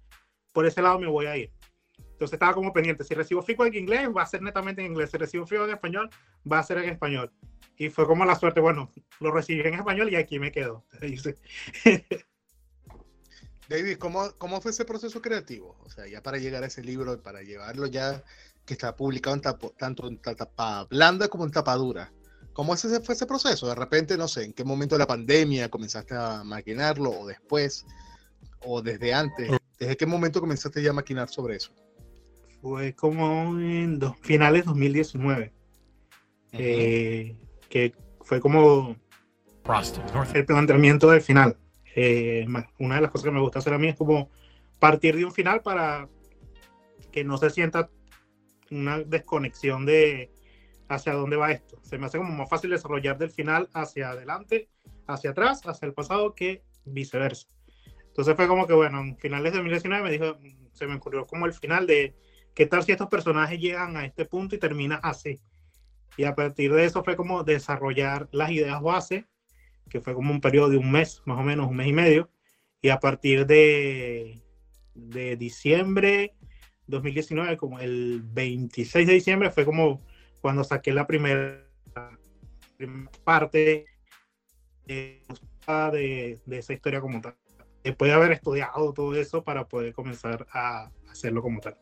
por 0.53 0.65
ese 0.65 0.81
lado 0.81 0.99
me 0.99 1.07
voy 1.07 1.25
a 1.25 1.37
ir. 1.37 1.51
Entonces 1.97 2.33
estaba 2.33 2.53
como 2.53 2.71
pendiente, 2.71 3.03
si 3.03 3.13
recibo 3.13 3.41
feedback 3.41 3.67
en 3.67 3.75
inglés, 3.75 4.09
va 4.15 4.21
a 4.21 4.25
ser 4.25 4.41
netamente 4.41 4.81
en 4.81 4.91
inglés, 4.91 5.11
si 5.11 5.17
recibo 5.17 5.45
feedback 5.45 5.67
en 5.67 5.73
español, 5.75 6.09
va 6.49 6.59
a 6.59 6.63
ser 6.63 6.77
en 6.77 6.89
español. 6.89 7.31
Y 7.77 7.89
fue 7.89 8.05
como 8.07 8.23
la 8.23 8.35
suerte, 8.35 8.61
bueno, 8.61 8.89
lo 9.19 9.31
recibí 9.31 9.61
en 9.61 9.73
español 9.73 10.09
y 10.09 10.15
aquí 10.15 10.39
me 10.39 10.51
quedo. 10.51 10.85
David, 13.69 13.97
¿cómo, 13.97 14.31
¿cómo 14.37 14.61
fue 14.61 14.71
ese 14.71 14.85
proceso 14.85 15.21
creativo? 15.21 15.77
O 15.83 15.89
sea, 15.89 16.07
ya 16.07 16.21
para 16.21 16.37
llegar 16.37 16.63
a 16.63 16.67
ese 16.67 16.83
libro, 16.83 17.21
para 17.21 17.41
llevarlo 17.41 17.87
ya, 17.87 18.23
que 18.65 18.73
está 18.73 18.95
publicado 18.95 19.35
en 19.35 19.41
tapo, 19.41 19.73
tanto 19.77 20.07
en 20.07 20.17
tapa 20.17 20.85
blanda 20.85 21.27
como 21.27 21.45
en 21.45 21.51
tapa 21.51 21.75
dura. 21.75 22.11
¿Cómo 22.53 22.73
ese 22.73 23.01
fue 23.01 23.15
ese 23.15 23.25
proceso? 23.25 23.67
De 23.67 23.75
repente, 23.75 24.17
no 24.17 24.27
sé, 24.27 24.45
¿en 24.45 24.53
qué 24.53 24.63
momento 24.63 24.95
de 24.95 24.99
la 24.99 25.07
pandemia 25.07 25.69
comenzaste 25.69 26.15
a 26.15 26.43
maquinarlo 26.43 27.09
o 27.11 27.27
después 27.27 27.85
o 28.61 28.81
desde 28.81 29.13
antes? 29.13 29.51
¿Desde 29.77 29.97
qué 29.97 30.05
momento 30.05 30.39
comenzaste 30.39 30.81
ya 30.81 30.91
a 30.91 30.93
maquinar 30.93 31.29
sobre 31.29 31.57
eso? 31.57 31.73
Fue 32.61 32.93
como 32.93 33.59
en 33.59 33.99
dos, 33.99 34.15
finales 34.21 34.63
de 34.63 34.67
2019. 34.67 35.53
Uh 36.53 36.57
-huh. 36.57 36.59
eh, 36.59 37.35
que 37.69 37.93
fue 38.21 38.39
como 38.39 38.95
el 40.33 40.45
planteamiento 40.45 41.09
del 41.09 41.21
final. 41.21 41.57
Eh, 41.95 42.45
una 42.79 42.95
de 42.95 43.01
las 43.01 43.11
cosas 43.11 43.25
que 43.25 43.31
me 43.31 43.39
gusta 43.39 43.59
hacer 43.59 43.73
a 43.73 43.77
mí 43.77 43.87
es 43.87 43.95
como 43.95 44.29
partir 44.79 45.15
de 45.15 45.23
un 45.23 45.31
final 45.31 45.61
para 45.61 46.09
que 47.11 47.23
no 47.23 47.37
se 47.37 47.49
sienta 47.49 47.89
una 48.69 48.99
desconexión 48.99 49.85
de 49.85 50.29
hacia 50.89 51.13
dónde 51.13 51.37
va 51.37 51.51
esto. 51.51 51.79
Se 51.81 51.97
me 51.97 52.07
hace 52.07 52.17
como 52.17 52.33
más 52.33 52.49
fácil 52.49 52.71
desarrollar 52.71 53.17
del 53.17 53.31
final 53.31 53.69
hacia 53.73 54.09
adelante, 54.09 54.69
hacia 55.07 55.31
atrás, 55.31 55.61
hacia 55.65 55.85
el 55.85 55.93
pasado 55.93 56.35
que 56.35 56.63
viceversa. 56.83 57.47
Entonces 58.07 58.35
fue 58.35 58.47
como 58.47 58.67
que, 58.67 58.73
bueno, 58.73 58.99
en 58.99 59.17
finales 59.17 59.53
de 59.53 59.59
2019 59.59 60.03
me 60.03 60.11
dijo, 60.11 60.37
se 60.73 60.87
me 60.87 60.95
ocurrió 60.95 61.25
como 61.25 61.45
el 61.45 61.53
final 61.53 61.87
de 61.87 62.13
qué 62.53 62.65
tal 62.65 62.83
si 62.83 62.91
estos 62.91 63.09
personajes 63.09 63.59
llegan 63.59 63.95
a 63.97 64.05
este 64.05 64.25
punto 64.25 64.55
y 64.55 64.59
termina 64.59 64.95
así. 64.97 65.39
Y 66.17 66.25
a 66.25 66.35
partir 66.35 66.73
de 66.73 66.85
eso 66.85 67.03
fue 67.03 67.15
como 67.15 67.43
desarrollar 67.43 68.27
las 68.31 68.51
ideas 68.51 68.81
base 68.81 69.27
que 69.89 70.01
fue 70.01 70.13
como 70.13 70.31
un 70.31 70.41
periodo 70.41 70.69
de 70.69 70.77
un 70.77 70.91
mes, 70.91 71.21
más 71.25 71.39
o 71.39 71.43
menos, 71.43 71.67
un 71.69 71.75
mes 71.75 71.87
y 71.87 71.93
medio. 71.93 72.29
Y 72.81 72.89
a 72.89 72.99
partir 72.99 73.45
de, 73.45 74.41
de 74.93 75.37
diciembre 75.37 76.35
2019, 76.87 77.57
como 77.57 77.79
el 77.79 78.21
26 78.23 79.07
de 79.07 79.13
diciembre, 79.13 79.51
fue 79.51 79.65
como 79.65 80.01
cuando 80.41 80.63
saqué 80.63 80.93
la 80.93 81.07
primera, 81.07 81.65
parte 83.23 83.85
de, 84.85 85.21
de, 86.45 86.57
esa 86.57 86.73
historia 86.73 87.01
como 87.01 87.21
tal. 87.21 87.35
Después 87.83 88.09
de 88.09 88.15
haber 88.15 88.31
estudiado 88.31 88.93
todo 88.93 89.15
eso 89.15 89.43
para 89.43 89.67
poder 89.67 89.93
comenzar 89.93 90.47
a 90.51 90.91
hacerlo 91.09 91.41
como 91.41 91.59
tal. 91.61 91.77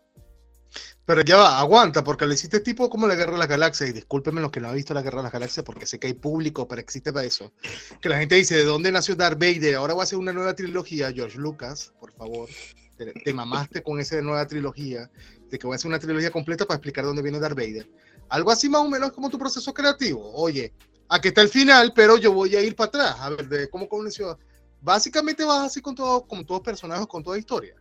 Pero 1.06 1.22
ya 1.22 1.36
va, 1.36 1.60
aguanta, 1.60 2.04
porque 2.04 2.26
lo 2.26 2.34
hiciste 2.34 2.62
tipo 2.62 2.90
como 2.90 3.08
la 3.08 3.16
Guerra 3.16 3.34
de 3.34 3.40
las 3.40 3.50
Galaxias, 3.50 3.90
y 3.90 3.94
discúlpenme 3.94 4.40
los 4.40 4.52
que 4.52 4.62
no 4.62 4.70
han 4.70 4.76
visto 4.76 4.94
la 4.94 5.02
Guerra 5.02 5.18
de 5.18 5.24
las 5.24 5.34
Galaxias, 5.34 5.66
porque 5.66 5.86
sé 5.86 6.00
que 6.00 6.08
hay 6.08 6.14
público, 6.14 6.66
pero 6.68 6.80
existe 6.80 7.12
para 7.12 7.26
eso. 7.26 7.52
Que 8.00 8.08
la 8.08 8.20
gente 8.20 8.36
dice, 8.36 8.56
¿de 8.56 8.64
dónde 8.64 8.92
nació 8.92 9.16
Darth 9.16 9.38
Vader? 9.38 9.76
Ahora 9.76 9.96
va 9.96 10.02
a 10.02 10.04
hacer 10.04 10.18
una 10.18 10.32
nueva 10.32 10.56
trilogía, 10.56 11.12
George 11.12 11.38
Lucas, 11.38 11.94
por 12.00 12.14
favor. 12.14 12.48
Te, 12.96 13.12
te 13.12 13.34
mamaste 13.34 13.84
con 13.84 14.00
esa 14.00 14.22
nueva 14.22 14.48
trilogía, 14.48 15.10
de 15.50 15.60
que 15.60 15.68
voy 15.68 15.74
a 15.74 15.76
hacer 15.76 15.90
una 15.90 16.00
trilogía 16.00 16.32
completa 16.32 16.66
para 16.66 16.78
explicar 16.78 17.04
dónde 17.04 17.22
viene 17.22 17.40
Darth 17.40 17.58
Vader. 17.58 17.90
Algo 18.30 18.52
así 18.52 18.70
más 18.70 18.82
o 18.82 18.88
menos 18.88 19.12
como 19.12 19.30
tu 19.30 19.38
proceso 19.38 19.74
creativo. 19.74 20.32
Oye, 20.34 20.74
aquí 21.10 21.28
está 21.28 21.42
el 21.42 21.50
final, 21.50 21.92
pero 21.94 22.18
yo 22.18 22.32
voy 22.32 22.56
a 22.56 22.62
ir 22.62 22.78
para 22.78 22.88
atrás, 22.88 23.16
a 23.20 23.30
ver 23.30 23.50
de 23.50 23.70
cómo 23.70 23.90
comenzó. 23.90 24.40
Básicamente 24.82 25.44
vas 25.44 25.66
así 25.66 25.82
con 25.82 25.96
todo, 25.96 26.26
con 26.26 26.46
todos 26.46 26.62
personajes, 26.62 27.08
con 27.08 27.24
toda 27.24 27.38
historia. 27.38 27.76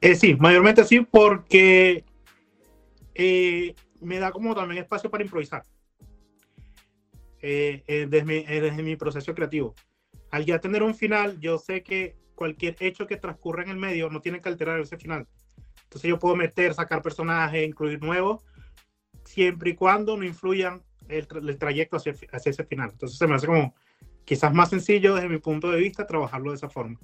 Eh, 0.00 0.14
sí, 0.14 0.34
mayormente 0.34 0.84
sí, 0.84 1.00
porque 1.00 2.04
eh, 3.14 3.74
me 4.00 4.18
da 4.18 4.32
como 4.32 4.54
también 4.54 4.82
espacio 4.82 5.10
para 5.10 5.24
improvisar 5.24 5.62
eh, 7.42 7.82
eh, 7.86 8.06
desde, 8.08 8.24
mi, 8.24 8.42
desde, 8.44 8.82
mi, 8.82 8.96
proceso 8.96 9.34
creativo. 9.34 9.74
Al 10.30 10.44
ya 10.46 10.58
tener 10.58 10.82
un 10.82 10.94
final, 10.94 11.38
yo 11.40 11.58
sé 11.58 11.82
que 11.82 12.16
cualquier 12.34 12.76
hecho 12.80 13.06
que 13.06 13.16
transcurra 13.16 13.62
en 13.62 13.70
el 13.70 13.76
medio 13.76 14.08
no 14.08 14.20
tiene 14.20 14.40
que 14.40 14.48
alterar 14.48 14.80
ese 14.80 14.96
final. 14.96 15.26
Entonces 15.84 16.08
yo 16.08 16.18
puedo 16.18 16.36
meter, 16.36 16.72
sacar 16.72 17.02
personajes, 17.02 17.66
incluir 17.66 18.00
nuevos, 18.00 18.44
siempre 19.24 19.70
y 19.70 19.74
cuando 19.74 20.16
no 20.16 20.24
influyan 20.24 20.82
el, 21.08 21.26
el 21.46 21.58
trayecto 21.58 21.96
hacia, 21.96 22.14
hacia, 22.32 22.50
ese 22.50 22.64
final. 22.64 22.90
Entonces 22.92 23.18
se 23.18 23.26
me 23.26 23.34
hace 23.34 23.46
como 23.46 23.74
quizás 24.24 24.54
más 24.54 24.70
sencillo 24.70 25.14
desde 25.14 25.28
mi 25.28 25.38
punto 25.38 25.70
de 25.70 25.78
vista 25.78 26.06
trabajarlo 26.06 26.50
de 26.50 26.56
esa 26.56 26.70
forma. 26.70 26.98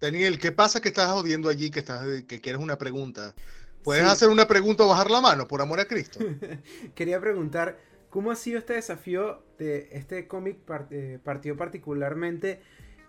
Daniel, 0.00 0.38
¿qué 0.38 0.52
pasa 0.52 0.80
que 0.80 0.88
estás 0.88 1.10
jodiendo 1.10 1.48
allí, 1.48 1.70
que, 1.70 1.80
estás, 1.80 2.06
que 2.24 2.40
quieres 2.40 2.60
una 2.60 2.78
pregunta? 2.78 3.34
¿Puedes 3.82 4.04
hacer 4.04 4.28
una 4.28 4.46
pregunta 4.46 4.84
o 4.84 4.88
bajar 4.88 5.10
la 5.10 5.20
mano, 5.20 5.48
por 5.48 5.60
amor 5.60 5.80
a 5.80 5.86
Cristo? 5.86 6.20
Quería 6.94 7.20
preguntar, 7.20 7.78
¿cómo 8.10 8.30
ha 8.30 8.36
sido 8.36 8.58
este 8.58 8.74
desafío 8.74 9.42
de 9.58 9.88
este 9.92 10.28
cómic 10.28 10.58
eh, 10.90 11.18
partido 11.22 11.56
particularmente 11.56 12.60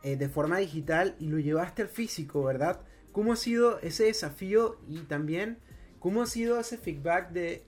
eh, 0.04 0.16
de 0.16 0.30
forma 0.30 0.58
digital 0.58 1.16
y 1.20 1.28
lo 1.28 1.38
llevaste 1.38 1.84
al 1.84 1.90
físico, 1.90 2.44
verdad? 2.44 2.82
¿Cómo 3.12 3.34
ha 3.34 3.36
sido 3.36 3.80
ese 3.82 4.06
desafío 4.06 4.80
y 4.88 5.00
también 5.02 5.60
cómo 6.00 6.24
ha 6.24 6.26
sido 6.26 6.60
ese 6.60 6.78
feedback 6.78 7.32
de 7.32 7.64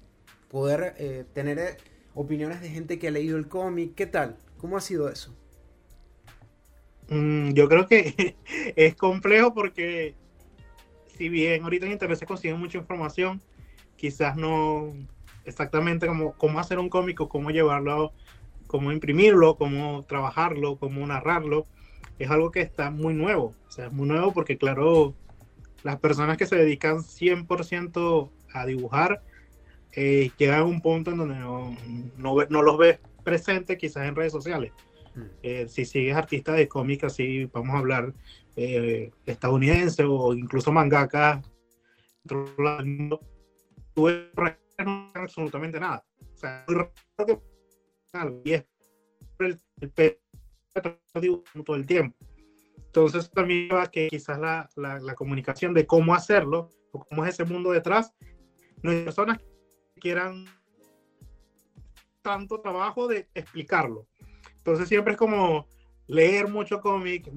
poder 0.50 0.96
eh, 0.98 1.26
tener 1.34 1.78
opiniones 2.16 2.62
de 2.62 2.70
gente 2.70 2.98
que 2.98 3.10
ha 3.10 3.12
leído 3.12 3.38
el 3.38 3.48
cómic? 3.48 3.94
¿Qué 3.96 4.08
tal? 4.08 4.38
¿Cómo 4.58 4.78
ha 4.78 4.82
sido 4.82 5.10
eso? 5.10 5.36
Mm, 7.12 7.52
yo 7.52 7.68
creo 7.68 7.88
que 7.88 8.38
es 8.78 8.96
complejo 8.96 9.54
porque 9.54 10.16
si 11.18 11.28
bien 11.28 11.62
ahorita 11.64 11.86
en 11.86 11.92
internet 11.92 12.18
se 12.18 12.26
consigue 12.26 12.54
mucha 12.56 12.78
información, 12.78 13.42
quizás 13.98 14.38
no 14.38 14.94
exactamente 15.44 16.08
como 16.08 16.34
cómo 16.38 16.60
hacer 16.60 16.80
un 16.80 16.90
cómic 16.90 17.18
cómo 17.18 17.52
llevarlo, 17.52 18.14
cómo 18.66 18.94
imprimirlo, 18.94 19.58
cómo 19.58 20.04
trabajarlo, 20.08 20.78
cómo 20.78 21.06
narrarlo, 21.06 21.68
es 22.18 22.30
algo 22.32 22.50
que 22.50 22.62
está 22.62 22.92
muy 22.92 23.14
nuevo. 23.14 23.54
O 23.68 23.72
sea, 23.72 23.88
es 23.88 23.92
muy 23.92 24.08
nuevo 24.08 24.34
porque, 24.34 24.58
claro, 24.58 25.14
las 25.84 26.00
personas 26.00 26.38
que 26.38 26.46
se 26.46 26.56
dedican 26.56 27.00
100% 27.00 28.32
a 28.54 28.66
dibujar 28.66 29.22
eh, 29.92 30.32
llegan 30.38 30.62
a 30.62 30.64
un 30.64 30.82
punto 30.82 31.12
en 31.12 31.18
donde 31.18 31.36
no, 31.36 31.76
no 32.18 32.62
los 32.62 32.78
ves 32.78 33.00
presentes 33.26 33.78
quizás 33.78 34.08
en 34.08 34.16
redes 34.16 34.32
sociales. 34.32 34.72
Mm. 35.16 35.22
Eh, 35.44 35.68
si 35.68 35.86
sigues 35.86 36.16
artistas 36.16 36.58
de 36.58 36.68
cómic, 36.68 37.04
así 37.04 37.46
vamos 37.46 37.76
a 37.76 37.80
hablar 37.80 38.14
eh, 38.56 39.12
estadounidense 39.26 40.04
o 40.04 40.34
incluso 40.34 40.72
mangaka, 40.72 41.42
tú 42.26 42.46
no 42.58 43.20
absolutamente 45.14 45.80
nada. 45.80 46.04
O 46.34 46.38
sea, 46.38 46.66
muy 46.68 46.76
raro 46.76 46.92
que 47.28 47.40
y 48.44 48.54
es 48.54 48.66
el, 49.40 49.60
el, 49.80 50.20
todo 51.64 51.76
el 51.76 51.86
tiempo. 51.86 52.18
Entonces 52.78 53.32
también 53.32 53.70
va 53.74 53.90
que 53.90 54.10
quizás 54.10 54.38
la, 54.38 54.70
la, 54.76 55.00
la, 55.00 55.16
comunicación 55.16 55.74
de 55.74 55.88
cómo 55.88 56.14
hacerlo 56.14 56.70
o 56.92 57.06
cómo 57.06 57.26
es 57.26 57.34
ese 57.34 57.46
mundo 57.46 57.72
detrás, 57.72 58.14
no 58.84 58.92
hay 58.92 59.04
personas 59.04 59.38
que 59.38 60.02
quieran 60.02 60.46
tanto 62.22 62.60
trabajo 62.60 63.08
de 63.08 63.30
explicarlo. 63.34 64.08
Entonces 64.62 64.88
siempre 64.88 65.14
es 65.14 65.18
como 65.18 65.68
leer 66.06 66.48
mucho 66.48 66.82
cómic, 66.82 67.28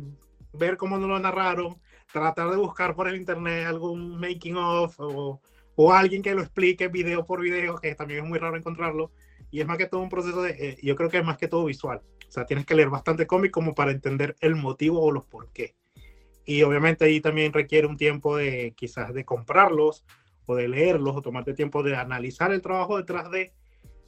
ver 0.53 0.77
cómo 0.77 0.99
no 0.99 1.09
lo 1.09 1.19
narraron, 1.19 1.81
tratar 2.13 2.51
de 2.51 2.59
buscar 2.59 2.95
por 2.95 3.09
el 3.09 3.17
internet 3.17 3.67
algún 3.67 4.21
making 4.21 4.57
of 4.57 4.95
o, 4.99 5.41
o, 5.75 5.93
alguien 5.93 6.21
que 6.21 6.35
lo 6.35 6.43
explique 6.43 6.89
video 6.89 7.25
por 7.25 7.41
video, 7.41 7.77
que 7.77 7.95
también 7.95 8.25
es 8.25 8.29
muy 8.29 8.39
raro 8.39 8.59
encontrarlo. 8.59 9.11
Y 9.51 9.61
es 9.61 9.67
más 9.67 9.79
que 9.79 9.87
todo 9.87 10.03
un 10.03 10.11
proceso 10.11 10.43
de, 10.43 10.51
eh, 10.51 10.77
yo 10.83 10.97
creo 10.97 11.09
que 11.09 11.19
es 11.19 11.25
más 11.25 11.39
que 11.39 11.49
todo 11.49 11.65
visual. 11.65 12.03
O 12.29 12.31
sea, 12.31 12.45
tienes 12.45 12.67
que 12.67 12.75
leer 12.75 12.91
bastante 12.91 13.27
cómic 13.27 13.51
como 13.51 13.75
para 13.75 13.91
entender 13.91 14.37
el 14.41 14.55
motivo 14.55 15.01
o 15.01 15.11
los 15.11 15.25
por 15.25 15.51
qué. 15.53 15.77
Y 16.45 16.63
obviamente 16.63 17.07
ahí 17.07 17.21
también 17.21 17.55
requiere 17.55 17.87
un 17.87 17.97
tiempo 17.97 18.37
de 18.37 18.75
quizás 18.77 19.15
de 19.15 19.25
comprarlos 19.25 20.05
o 20.45 20.57
de 20.57 20.69
leerlos 20.69 21.17
o 21.17 21.23
tomarte 21.23 21.55
tiempo 21.55 21.83
de 21.83 21.97
analizar 21.97 22.53
el 22.53 22.61
trabajo 22.61 22.99
detrás 22.99 23.31
de. 23.31 23.55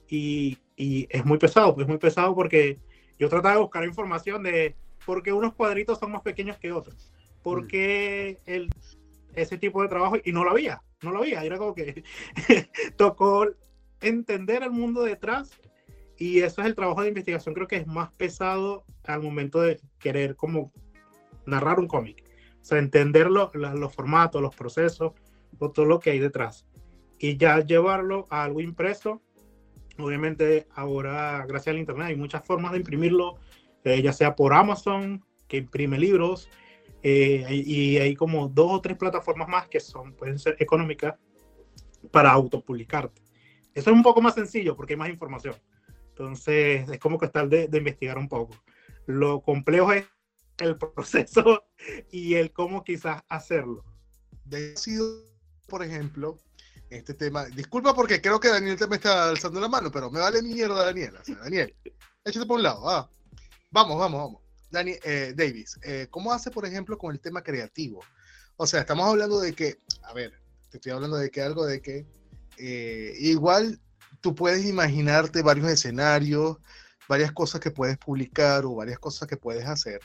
Y, 0.09 0.59
y 0.77 1.07
es 1.09 1.25
muy 1.25 1.39
pesado, 1.39 1.75
pues 1.75 1.89
muy 1.89 1.99
pesado 1.99 2.35
porque 2.35 2.79
yo 3.19 3.29
trataba 3.29 3.55
de 3.55 3.61
buscar 3.61 3.85
información 3.85 4.43
de 4.43 4.75
por 5.05 5.23
qué 5.23 5.33
unos 5.33 5.55
cuadritos 5.55 5.99
son 5.99 6.13
más 6.13 6.23
pequeños 6.23 6.59
que 6.59 6.73
otros, 6.73 7.13
por 7.43 7.65
mm. 7.65 7.69
qué 7.69 8.39
el, 8.47 8.71
ese 9.35 9.59
tipo 9.59 9.83
de 9.83 9.89
trabajo, 9.89 10.17
y 10.25 10.33
no 10.33 10.45
lo 10.45 10.51
había, 10.51 10.83
no 11.03 11.13
lo 11.13 11.19
había, 11.19 11.45
era 11.45 11.59
como 11.59 11.75
que 11.75 12.05
tocó 12.97 13.47
entender 14.01 14.63
el 14.63 14.71
mundo 14.71 15.03
detrás 15.03 15.51
y 16.19 16.41
eso 16.41 16.61
es 16.61 16.67
el 16.67 16.75
trabajo 16.75 17.03
de 17.03 17.09
investigación, 17.09 17.55
creo 17.55 17.67
que 17.67 17.77
es 17.77 17.87
más 17.87 18.11
pesado 18.13 18.85
al 19.05 19.23
momento 19.23 19.61
de 19.61 19.81
querer 19.99 20.35
como 20.37 20.73
narrar 21.45 21.79
un 21.79 21.87
cómic, 21.87 22.25
o 22.61 22.65
sea, 22.65 22.79
entender 22.79 23.31
los 23.31 23.95
formatos, 23.95 24.43
los 24.43 24.55
procesos, 24.55 25.13
todo 25.75 25.85
lo 25.85 26.01
que 26.01 26.11
hay 26.11 26.19
detrás. 26.19 26.67
Y 27.19 27.37
ya 27.37 27.61
llevarlo 27.61 28.27
a 28.31 28.45
algo 28.45 28.61
impreso, 28.61 29.23
Obviamente 29.99 30.67
ahora, 30.75 31.45
gracias 31.47 31.73
al 31.73 31.79
Internet, 31.79 32.09
hay 32.09 32.17
muchas 32.17 32.45
formas 32.45 32.73
de 32.73 32.79
imprimirlo, 32.79 33.37
eh, 33.85 34.03
ya 34.03 34.13
sea 34.13 34.37
por 34.37 34.53
Amazon, 34.53 35.25
que 35.49 35.59
imprime 35.59 35.99
libros, 35.99 36.51
eh, 37.03 37.47
y 37.51 37.99
hay 37.99 38.15
como 38.15 38.49
dos 38.49 38.73
o 38.73 38.81
tres 38.81 38.97
plataformas 38.97 39.49
más 39.49 39.69
que 39.69 39.81
son, 39.81 40.13
pueden 40.15 40.39
ser 40.39 40.57
económicas 40.59 41.15
para 42.11 42.33
autopublicarte. 42.33 43.23
Eso 43.75 43.91
es 43.91 43.97
un 43.97 44.03
poco 44.03 44.21
más 44.21 44.35
sencillo 44.35 44.77
porque 44.77 44.95
hay 44.95 44.99
más 44.99 45.11
información. 45.11 45.55
Entonces, 46.09 46.89
es 46.89 46.99
como 46.99 47.19
que 47.19 47.27
está 47.27 47.47
de, 47.47 47.69
de 47.69 47.79
investigar 47.79 48.19
un 48.19 48.29
poco. 48.29 48.57
Lo 49.07 49.41
complejo 49.41 49.93
es 49.93 50.07
el 50.59 50.77
proceso 50.79 51.65
y 52.11 52.35
el 52.35 52.53
cómo 52.53 52.85
quizás 52.85 53.23
hacerlo. 53.29 53.85
De 54.45 54.77
sido, 54.77 55.07
por 55.69 55.83
ejemplo, 55.83 56.39
este 56.91 57.15
tema. 57.15 57.47
Disculpa 57.47 57.95
porque 57.95 58.21
creo 58.21 58.39
que 58.39 58.49
Daniel 58.49 58.79
te 58.79 58.95
está 58.95 59.29
alzando 59.29 59.61
la 59.61 59.69
mano, 59.69 59.91
pero 59.91 60.11
me 60.11 60.21
vale 60.21 60.43
mierda 60.43 60.85
Daniel. 60.85 61.15
Daniel, 61.43 61.75
échate 62.25 62.47
por 62.47 62.57
un 62.57 62.63
lado. 62.63 62.89
Ah. 62.89 63.11
Vamos, 63.71 63.99
vamos, 63.99 64.21
vamos. 64.21 64.43
Daniel, 64.71 64.99
eh, 65.05 65.35
Davis, 65.37 65.79
eh, 65.83 66.07
¿cómo 66.11 66.33
hace, 66.33 66.51
por 66.51 66.67
ejemplo, 66.67 66.99
con 66.99 67.13
el 67.13 67.21
tema 67.21 67.43
creativo? 67.43 68.03
O 68.57 68.67
sea, 68.67 68.81
estamos 68.81 69.07
hablando 69.07 69.41
de 69.41 69.53
que, 69.53 69.79
a 70.03 70.13
ver, 70.13 70.33
te 70.71 70.79
estoy 70.79 70.93
hablando 70.93 71.17
de 71.17 71.31
que 71.31 71.43
algo 71.43 71.67
de 71.67 71.81
que 71.81 72.07
eh, 72.59 73.15
igual 73.19 73.81
tú 74.21 74.35
puedes 74.35 74.65
imaginarte 74.65 75.43
varios 75.43 75.69
escenarios, 75.69 76.57
varias 77.09 77.33
cosas 77.33 77.61
que 77.61 77.71
puedes 77.71 77.99
publicar 77.99 78.65
o 78.65 78.75
varias 78.75 78.99
cosas 78.99 79.29
que 79.29 79.37
puedes 79.37 79.67
hacer 79.67 80.01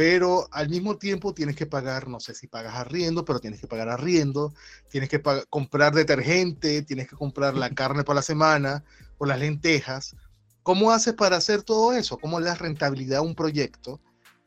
pero 0.00 0.48
al 0.50 0.70
mismo 0.70 0.96
tiempo 0.96 1.34
tienes 1.34 1.56
que 1.56 1.66
pagar, 1.66 2.08
no 2.08 2.20
sé 2.20 2.32
si 2.32 2.46
pagas 2.46 2.74
arriendo, 2.74 3.22
pero 3.22 3.38
tienes 3.38 3.60
que 3.60 3.66
pagar 3.66 3.90
arriendo, 3.90 4.54
tienes 4.88 5.10
que 5.10 5.20
comprar 5.50 5.92
detergente, 5.92 6.80
tienes 6.80 7.06
que 7.06 7.16
comprar 7.16 7.54
la 7.54 7.68
carne 7.74 8.02
para 8.02 8.14
la 8.14 8.22
semana 8.22 8.82
o 9.18 9.26
las 9.26 9.38
lentejas. 9.38 10.16
¿Cómo 10.62 10.90
haces 10.90 11.12
para 11.12 11.36
hacer 11.36 11.64
todo 11.64 11.92
eso? 11.92 12.16
¿Cómo 12.16 12.40
le 12.40 12.46
das 12.46 12.60
rentabilidad 12.60 13.18
a 13.18 13.20
un 13.20 13.34
proyecto 13.34 14.00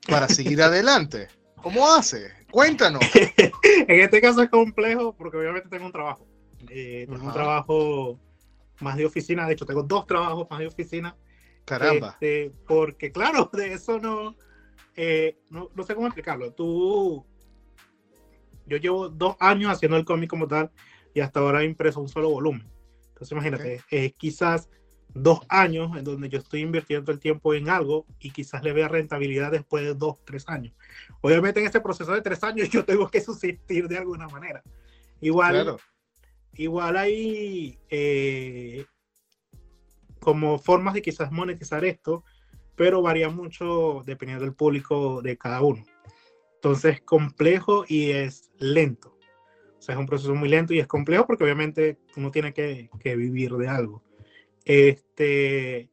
para 0.08 0.28
seguir 0.28 0.60
adelante? 0.64 1.28
¿Cómo 1.62 1.88
haces? 1.88 2.32
Cuéntanos. 2.50 3.04
en 3.64 4.00
este 4.00 4.22
caso 4.22 4.42
es 4.42 4.50
complejo 4.50 5.16
porque 5.16 5.38
obviamente 5.38 5.70
tengo 5.70 5.86
un 5.86 5.92
trabajo. 5.92 6.26
Eh, 6.68 7.06
tengo 7.08 7.28
un 7.28 7.32
trabajo 7.32 8.20
más 8.80 8.98
de 8.98 9.06
oficina, 9.06 9.46
de 9.46 9.54
hecho 9.54 9.68
tengo 9.68 9.84
dos 9.84 10.08
trabajos 10.08 10.48
más 10.50 10.58
de 10.58 10.66
oficina. 10.66 11.16
Caramba. 11.64 12.18
Este, 12.20 12.52
porque 12.68 13.12
claro, 13.12 13.52
de 13.54 13.74
eso 13.74 14.00
no, 14.00 14.36
eh, 14.96 15.38
no, 15.50 15.70
no, 15.76 15.84
sé 15.84 15.96
cómo 15.96 16.08
explicarlo. 16.08 16.54
Tú, 16.54 17.26
yo 18.66 18.78
llevo 18.78 19.10
dos 19.10 19.36
años 19.40 19.72
haciendo 19.72 19.98
el 19.98 20.06
cómic 20.06 20.30
como 20.30 20.48
tal 20.48 20.72
y 21.14 21.20
hasta 21.20 21.40
ahora 21.40 21.62
he 21.62 21.66
impreso 21.66 22.02
un 22.02 22.10
solo 22.10 22.30
volumen. 22.30 22.70
Entonces 23.10 23.32
imagínate, 23.32 23.82
es 23.90 24.14
quizás 24.14 24.70
dos 25.14 25.42
años 25.48 25.96
en 25.96 26.04
donde 26.04 26.28
yo 26.30 26.40
estoy 26.40 26.62
invirtiendo 26.62 27.12
el 27.12 27.20
tiempo 27.20 27.54
en 27.54 27.70
algo 27.70 28.06
y 28.20 28.32
quizás 28.32 28.64
le 28.64 28.74
vea 28.74 28.88
rentabilidad 28.88 29.52
después 29.52 29.84
de 29.84 29.94
dos, 29.94 30.18
tres 30.26 30.48
años. 30.48 30.74
Obviamente 31.22 31.60
en 31.60 31.68
este 31.68 31.82
proceso 31.82 32.12
de 32.14 32.22
tres 32.22 32.44
años 32.44 32.70
yo 32.72 32.84
tengo 32.84 33.08
que 33.08 33.22
subsistir 33.22 33.88
de 33.88 33.98
alguna 33.98 34.28
manera. 34.28 34.64
Igual, 35.22 35.78
igual 36.56 36.98
hay 36.98 37.78
eh, 37.90 38.86
como 40.20 40.58
formas 40.58 40.94
de 40.96 41.02
quizás 41.02 41.32
monetizar 41.32 41.86
esto 41.86 42.24
pero 42.76 43.02
varía 43.02 43.30
mucho 43.30 44.04
dependiendo 44.06 44.46
del 44.46 44.56
público 44.56 45.22
de 45.22 45.38
cada 45.38 45.62
uno. 45.62 45.84
Entonces, 46.56 47.02
complejo 47.02 47.86
y 47.88 48.12
es 48.12 48.52
lento. 48.58 49.18
O 49.78 49.82
sea, 49.82 49.96
es 49.96 50.00
un 50.00 50.06
proceso 50.06 50.34
muy 50.34 50.48
lento 50.48 50.74
y 50.74 50.80
es 50.80 50.88
complejo 50.88 51.28
porque 51.28 51.44
obviamente 51.44 51.98
uno 52.16 52.32
tiene 52.32 52.54
que, 52.54 52.90
vivir 53.04 53.52
de 53.54 53.68
algo. 53.68 54.02
Este, 54.64 55.90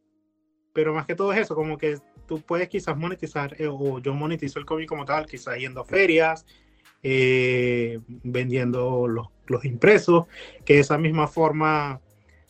pero 0.72 0.94
más 0.94 1.06
que 1.06 1.16
todo 1.16 1.32
es 1.32 1.40
eso, 1.40 1.56
como 1.56 1.76
que 1.76 1.98
tú 2.26 2.40
puedes 2.40 2.68
quizás 2.68 2.96
monetizar, 2.96 3.60
eh, 3.60 3.66
o 3.68 3.98
yo 3.98 4.14
monetizo 4.14 4.60
el 4.60 4.64
cómic 4.64 4.88
como 4.88 5.04
tal, 5.04 5.26
quizás 5.26 5.58
yendo 5.58 5.80
a 5.80 5.84
ferias, 5.84 6.46
eh, 7.02 7.98
vendiendo 8.06 9.08
los, 9.08 9.26
los, 9.46 9.64
impresos, 9.64 10.26
que 10.64 10.74
de 10.74 10.80
esa 10.80 10.96
misma 10.96 11.26
forma 11.26 12.00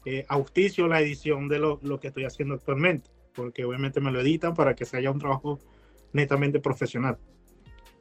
eh, 0.04 0.26
auspicio 0.28 0.88
la 0.88 1.00
edición 1.00 1.48
de 1.48 1.58
lo, 1.58 1.78
lo, 1.82 1.98
que 2.00 2.08
estoy 2.08 2.24
haciendo 2.24 2.54
actualmente 2.54 3.10
porque 3.34 3.64
obviamente 3.64 4.00
me 4.00 4.10
lo 4.10 4.20
editan 4.20 4.54
para 4.54 4.74
que 4.74 4.84
se 4.84 4.96
haya 4.96 5.10
un 5.10 5.18
trabajo 5.18 5.58
netamente 6.12 6.60
profesional. 6.60 7.18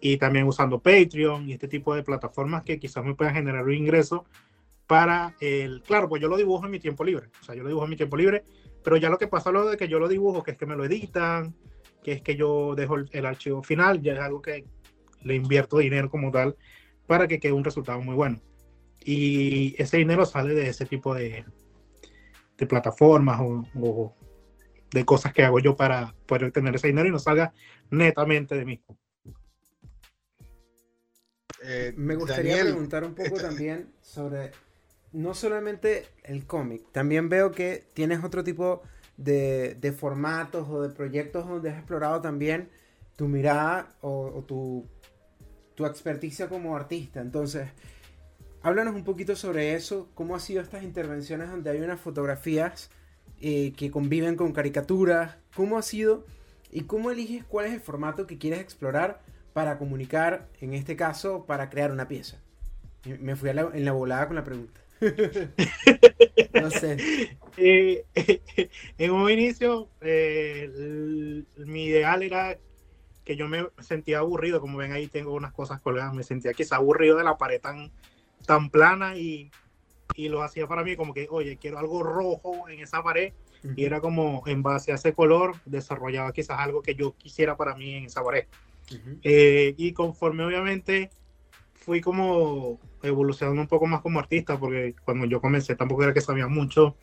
Y 0.01 0.17
también 0.17 0.47
usando 0.47 0.79
Patreon 0.79 1.49
y 1.49 1.53
este 1.53 1.67
tipo 1.67 1.93
de 1.93 2.03
plataformas 2.03 2.63
que 2.63 2.79
quizás 2.79 3.03
me 3.03 3.15
puedan 3.15 3.33
generar 3.33 3.63
un 3.63 3.73
ingreso 3.73 4.25
para 4.87 5.35
el, 5.39 5.83
claro, 5.83 6.09
pues 6.09 6.21
yo 6.21 6.27
lo 6.27 6.37
dibujo 6.37 6.65
en 6.65 6.71
mi 6.71 6.79
tiempo 6.79 7.03
libre, 7.03 7.27
o 7.39 7.43
sea, 7.43 7.53
yo 7.53 7.61
lo 7.61 7.67
dibujo 7.67 7.85
en 7.85 7.91
mi 7.91 7.95
tiempo 7.95 8.17
libre, 8.17 8.43
Pero 8.83 8.97
ya 8.97 9.09
lo 9.09 9.19
que 9.19 9.27
pasa 9.27 9.51
lo 9.51 9.69
de 9.69 9.77
que 9.77 9.87
yo 9.87 9.99
lo 9.99 10.07
dibujo, 10.07 10.41
que 10.41 10.51
es 10.51 10.57
que 10.57 10.65
me 10.65 10.75
lo 10.75 10.83
editan, 10.83 11.53
que 12.03 12.13
es 12.13 12.21
que 12.23 12.35
yo 12.35 12.73
dejo 12.75 12.95
el, 12.95 13.25
archivo 13.25 13.61
final, 13.61 14.01
ya 14.01 14.13
es 14.13 14.19
algo 14.19 14.41
que 14.41 14.65
le 15.21 15.35
invierto 15.35 15.77
dinero 15.77 16.09
como 16.09 16.31
tal 16.31 16.55
para 17.05 17.27
que 17.27 17.39
quede 17.39 17.51
un 17.51 17.63
resultado 17.63 18.01
muy 18.01 18.15
bueno. 18.15 18.39
Y 18.99 19.75
ese 19.81 19.97
dinero 19.97 20.25
sale 20.25 20.55
de 20.55 20.69
ese 20.69 20.85
tipo 20.85 21.13
de, 21.13 21.45
de 22.57 22.65
plataformas 22.65 23.39
o, 23.41 24.15
de 24.91 25.05
cosas 25.05 25.33
que 25.33 25.43
hago 25.43 25.59
yo 25.59 25.75
para 25.75 26.15
poder 26.25 26.51
tener 26.51 26.75
ese 26.75 26.87
dinero 26.87 27.07
y 27.07 27.11
no 27.11 27.19
salga 27.19 27.53
netamente 27.89 28.55
de 28.55 28.65
mí. 28.65 28.81
Eh, 31.63 31.93
Me 31.97 32.15
gustaría 32.15 32.61
preguntar 32.61 33.03
un 33.03 33.13
poco 33.13 33.35
también 33.41 33.91
sobre 34.01 34.51
no 35.11 35.33
solamente 35.33 36.05
el 36.23 36.45
cómic, 36.45 36.83
también 36.91 37.29
veo 37.29 37.51
que 37.51 37.83
tienes 37.93 38.23
otro 38.23 38.43
tipo 38.43 38.83
de, 39.17 39.75
de, 39.75 39.91
formatos 39.91 40.67
o 40.69 40.81
de 40.81 40.89
proyectos 40.89 41.47
donde 41.47 41.71
has 41.71 41.77
explorado 41.77 42.21
también 42.21 42.69
tu 43.15 43.27
mirada 43.27 43.89
o, 44.01 44.45
tu, 44.47 44.87
tu, 45.75 45.85
experticia 45.85 46.47
como 46.47 46.75
artista. 46.75 47.19
Entonces, 47.19 47.67
háblanos 48.61 48.95
un 48.95 49.03
poquito 49.03 49.35
sobre 49.35 49.73
eso, 49.73 50.09
cómo 50.13 50.35
han 50.35 50.41
sido 50.41 50.61
estas 50.61 50.83
intervenciones 50.83 51.49
donde 51.49 51.69
hay 51.71 51.81
unas 51.81 51.99
fotografías 51.99 52.91
eh, 53.41 53.73
que 53.77 53.91
conviven 53.91 54.35
con 54.35 54.53
caricaturas, 54.53 55.37
cómo 55.55 55.77
ha 55.77 55.81
sido 55.81 56.25
y 56.71 56.81
cómo 56.81 57.11
eliges 57.11 57.43
cuál 57.45 57.67
es 57.67 57.73
el 57.73 57.81
formato 57.81 58.27
que 58.27 58.37
quieres 58.37 58.59
explorar 58.59 59.21
para 59.53 59.77
comunicar, 59.77 60.47
en 60.61 60.73
este 60.73 60.95
caso, 60.95 61.45
para 61.45 61.69
crear 61.69 61.91
una 61.91 62.07
pieza. 62.07 62.37
Me 63.19 63.35
fui 63.35 63.49
en 63.49 63.85
la 63.85 63.91
volada 63.91 64.27
con 64.27 64.35
la 64.35 64.43
pregunta. 64.43 64.79
no 66.61 66.71
sé. 66.71 67.37
Eh, 67.57 68.05
en 68.97 69.11
un 69.11 69.29
inicio, 69.29 69.89
eh, 70.01 71.43
mi 71.57 71.85
ideal 71.85 72.23
era 72.23 72.57
que 73.23 73.35
yo 73.35 73.47
me 73.47 73.67
sentía 73.79 74.19
aburrido, 74.19 74.59
como 74.59 74.77
ven 74.77 74.91
ahí 74.91 75.07
tengo 75.07 75.33
unas 75.33 75.53
cosas 75.53 75.79
colgadas, 75.81 76.13
me 76.13 76.23
sentía 76.23 76.53
quizá 76.53 76.77
aburrido 76.77 77.17
de 77.17 77.23
la 77.23 77.37
pared 77.37 77.61
tan, 77.61 77.91
tan 78.45 78.69
plana 78.69 79.15
y, 79.17 79.51
y 80.19 80.27
lo 80.27 80.43
hacía 80.43 80.67
para 80.67 80.83
mí 80.83 80.97
como 80.97 81.13
que, 81.13 81.27
oye, 81.29 81.55
quiero 81.55 81.79
algo 81.79 82.03
rojo 82.03 82.67
en 82.67 82.81
esa 82.81 83.01
pared 83.01 83.31
y 83.77 83.85
era 83.85 84.01
como 84.01 84.43
en 84.47 84.61
base 84.61 84.91
a 84.91 84.95
ese 84.95 85.13
color 85.13 85.55
desarrollaba 85.63 86.33
quizás 86.33 86.59
algo 86.59 86.81
que 86.81 86.93
yo 86.93 87.15
quisiera 87.17 87.55
para 87.55 87.73
mí 87.73 87.93
en 87.93 88.03
esa 88.03 88.21
pared. 88.21 88.43
Eh, 89.23 89.75
y 89.77 89.93
conforme 89.93 90.43
obviamente 90.43 91.09
fui 91.73 92.01
como 92.01 92.81
evolucionando 93.01 93.61
un 93.61 93.69
poco 93.69 93.87
más 93.87 94.01
como 94.01 94.19
artista, 94.19 94.59
porque 94.59 94.93
cuando 95.05 95.25
yo 95.25 95.39
comencé 95.39 95.77
tampoco 95.77 96.03
era 96.03 96.13
que 96.13 96.19
sabía 96.19 96.47
mucho 96.47 96.97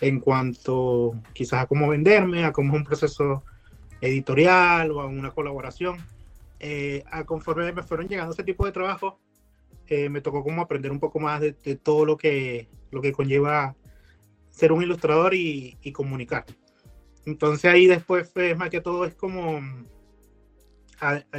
en 0.00 0.20
cuanto 0.20 1.12
quizás 1.34 1.64
a 1.64 1.66
cómo 1.66 1.88
venderme, 1.88 2.46
a 2.46 2.52
cómo 2.52 2.72
es 2.72 2.78
un 2.78 2.84
proceso 2.84 3.44
editorial 4.00 4.90
o 4.90 5.02
a 5.02 5.06
una 5.06 5.32
colaboración. 5.32 5.98
Eh, 6.60 7.04
a 7.10 7.24
conforme 7.24 7.70
me 7.72 7.82
fueron 7.82 8.08
llegando 8.08 8.32
ese 8.32 8.42
tipo 8.42 8.64
de 8.64 8.72
trabajo, 8.72 9.20
eh, 9.88 10.08
me 10.08 10.20
tocó 10.20 10.42
como 10.42 10.62
aprender 10.62 10.90
un 10.90 11.00
poco 11.00 11.20
más 11.20 11.40
de, 11.40 11.52
todo 11.52 12.04
lo 12.04 12.16
que, 12.16 12.68
lo 12.90 13.00
que 13.00 13.12
conlleva 13.12 13.76
ser 14.50 14.72
un 14.72 14.82
ilustrador 14.82 15.34
y, 15.34 15.78
y 15.82 15.92
comunicar. 15.92 16.44
Entonces 17.26 17.70
ahí 17.70 17.86
después 17.86 18.30
fue 18.30 18.54
más 18.54 18.70
que 18.70 18.80
todo 18.80 19.04
es 19.04 19.14
como 19.14 19.60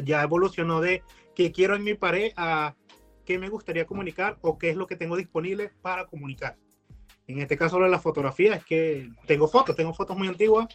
ya 0.03 0.23
evolucionó 0.23 0.81
de 0.81 1.03
que 1.33 1.51
quiero 1.51 1.75
en 1.75 1.83
mi 1.83 1.93
pared 1.93 2.31
a 2.37 2.75
qué 3.25 3.39
me 3.39 3.49
gustaría 3.49 3.85
comunicar 3.85 4.37
o 4.41 4.57
qué 4.57 4.69
es 4.69 4.77
lo 4.77 4.87
que 4.87 4.95
tengo 4.95 5.17
disponible 5.17 5.71
para 5.81 6.05
comunicar. 6.05 6.57
En 7.27 7.39
este 7.39 7.57
caso 7.57 7.79
de 7.79 7.89
la 7.89 7.99
fotografía 7.99 8.55
es 8.55 8.65
que 8.65 9.09
tengo 9.25 9.47
fotos, 9.47 9.75
tengo 9.75 9.93
fotos 9.93 10.15
muy 10.17 10.27
antiguas 10.27 10.67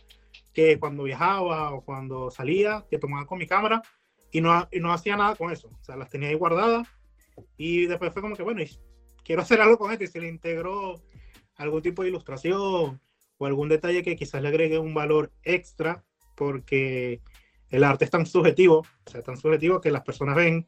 que 0.53 0.79
cuando 0.79 1.05
viajaba 1.05 1.73
o 1.73 1.85
cuando 1.85 2.31
salía, 2.31 2.85
que 2.91 2.99
tomaba 2.99 3.27
con 3.27 3.39
mi 3.39 3.47
cámara 3.47 3.83
y 4.33 4.41
no, 4.41 4.69
y 4.73 4.81
no 4.81 4.93
hacía 4.93 5.17
nada 5.17 5.37
con 5.37 5.53
eso. 5.53 5.71
O 5.81 5.85
sea, 5.85 5.97
las 5.97 6.11
tenía 6.11 6.29
ahí 6.29 6.35
guardadas 6.35 6.89
y 7.57 7.87
después 7.87 8.12
fue 8.12 8.22
como 8.22 8.37
que, 8.37 8.42
bueno, 8.42 8.62
quiero 9.24 9.42
hacer 9.42 9.61
algo 9.61 9.79
con 9.79 9.92
esto 9.92 10.05
y 10.05 10.09
se 10.09 10.20
le 10.20 10.29
integró 10.29 11.00
algún 11.57 11.83
tipo 11.83 12.03
de 12.03 12.09
ilustración 12.09 13.00
o 13.38 13.46
algún 13.46 13.68
detalle 13.68 14.03
que 14.03 14.16
quizás 14.16 14.42
le 14.42 14.48
agregue 14.48 14.79
un 14.79 14.94
valor 14.94 15.33
extra 15.42 16.05
porque 16.37 17.20
el 17.68 17.85
arte 17.85 18.05
es 18.05 18.11
tan 18.11 18.26
subjetivo, 18.26 18.79
o 18.79 19.11
sea, 19.11 19.22
tan 19.22 19.37
subjetivo 19.37 19.81
que 19.81 19.90
las 19.90 20.03
personas 20.03 20.37
ven, 20.37 20.66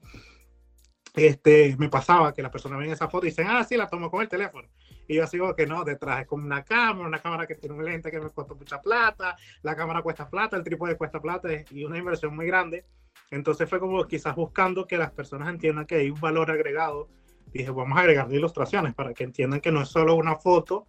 este, 1.14 1.76
me 1.78 1.88
pasaba 1.88 2.32
que 2.32 2.42
las 2.42 2.52
personas 2.52 2.78
ven 2.78 2.90
esa 2.90 3.08
foto 3.08 3.26
y 3.26 3.30
dicen, 3.30 3.46
ah, 3.48 3.64
sí, 3.64 3.76
la 3.76 3.88
tomo 3.88 4.10
con 4.10 4.22
el 4.22 4.28
teléfono. 4.28 4.68
Y 5.08 5.16
yo 5.16 5.26
sigo 5.26 5.54
que 5.56 5.66
no, 5.66 5.84
detrás 5.84 6.20
es 6.20 6.26
como 6.26 6.44
una 6.44 6.64
cámara, 6.64 7.08
una 7.08 7.20
cámara 7.20 7.46
que 7.46 7.56
tiene 7.56 7.74
un 7.74 7.84
lente 7.84 8.10
que 8.10 8.20
me 8.20 8.30
costó 8.30 8.54
mucha 8.54 8.80
plata, 8.80 9.36
la 9.62 9.74
cámara 9.74 10.02
cuesta 10.02 10.30
plata, 10.30 10.56
el 10.56 10.62
trípode 10.62 10.96
cuesta 10.96 11.20
plata 11.20 11.48
y 11.70 11.84
una 11.84 11.98
inversión 11.98 12.34
muy 12.34 12.46
grande. 12.46 12.84
Entonces 13.30 13.68
fue 13.68 13.80
como 13.80 14.06
quizás 14.06 14.36
buscando 14.36 14.86
que 14.86 14.98
las 14.98 15.10
personas 15.10 15.48
entiendan 15.48 15.86
que 15.86 15.96
hay 15.96 16.10
un 16.10 16.20
valor 16.20 16.50
agregado. 16.50 17.08
Dije, 17.52 17.70
vamos 17.70 17.96
a 17.96 18.02
agregar 18.02 18.32
ilustraciones 18.32 18.94
para 18.94 19.14
que 19.14 19.24
entiendan 19.24 19.60
que 19.60 19.72
no 19.72 19.82
es 19.82 19.88
solo 19.88 20.14
una 20.14 20.36
foto, 20.36 20.86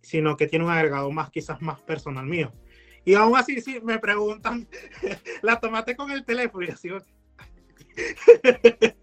sino 0.00 0.36
que 0.36 0.46
tiene 0.46 0.64
un 0.64 0.70
agregado 0.70 1.10
más, 1.10 1.30
quizás 1.30 1.60
más 1.60 1.80
personal 1.80 2.26
mío. 2.26 2.52
Y 3.04 3.14
aún 3.14 3.36
así, 3.36 3.60
sí, 3.60 3.80
me 3.82 3.98
preguntan, 3.98 4.68
¿la 5.42 5.58
tomaste 5.58 5.96
con 5.96 6.10
el 6.10 6.24
teléfono? 6.24 6.66
Y 6.66 6.70
así, 6.70 6.88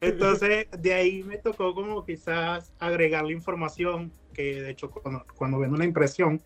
Entonces, 0.00 0.66
de 0.76 0.94
ahí 0.94 1.22
me 1.22 1.38
tocó 1.38 1.74
como 1.74 2.04
quizás 2.04 2.72
agregar 2.78 3.24
la 3.24 3.32
información, 3.32 4.12
que 4.32 4.62
de 4.62 4.70
hecho 4.70 4.90
cuando, 4.90 5.24
cuando 5.36 5.58
ven 5.58 5.72
una 5.72 5.84
impresión, 5.84 6.40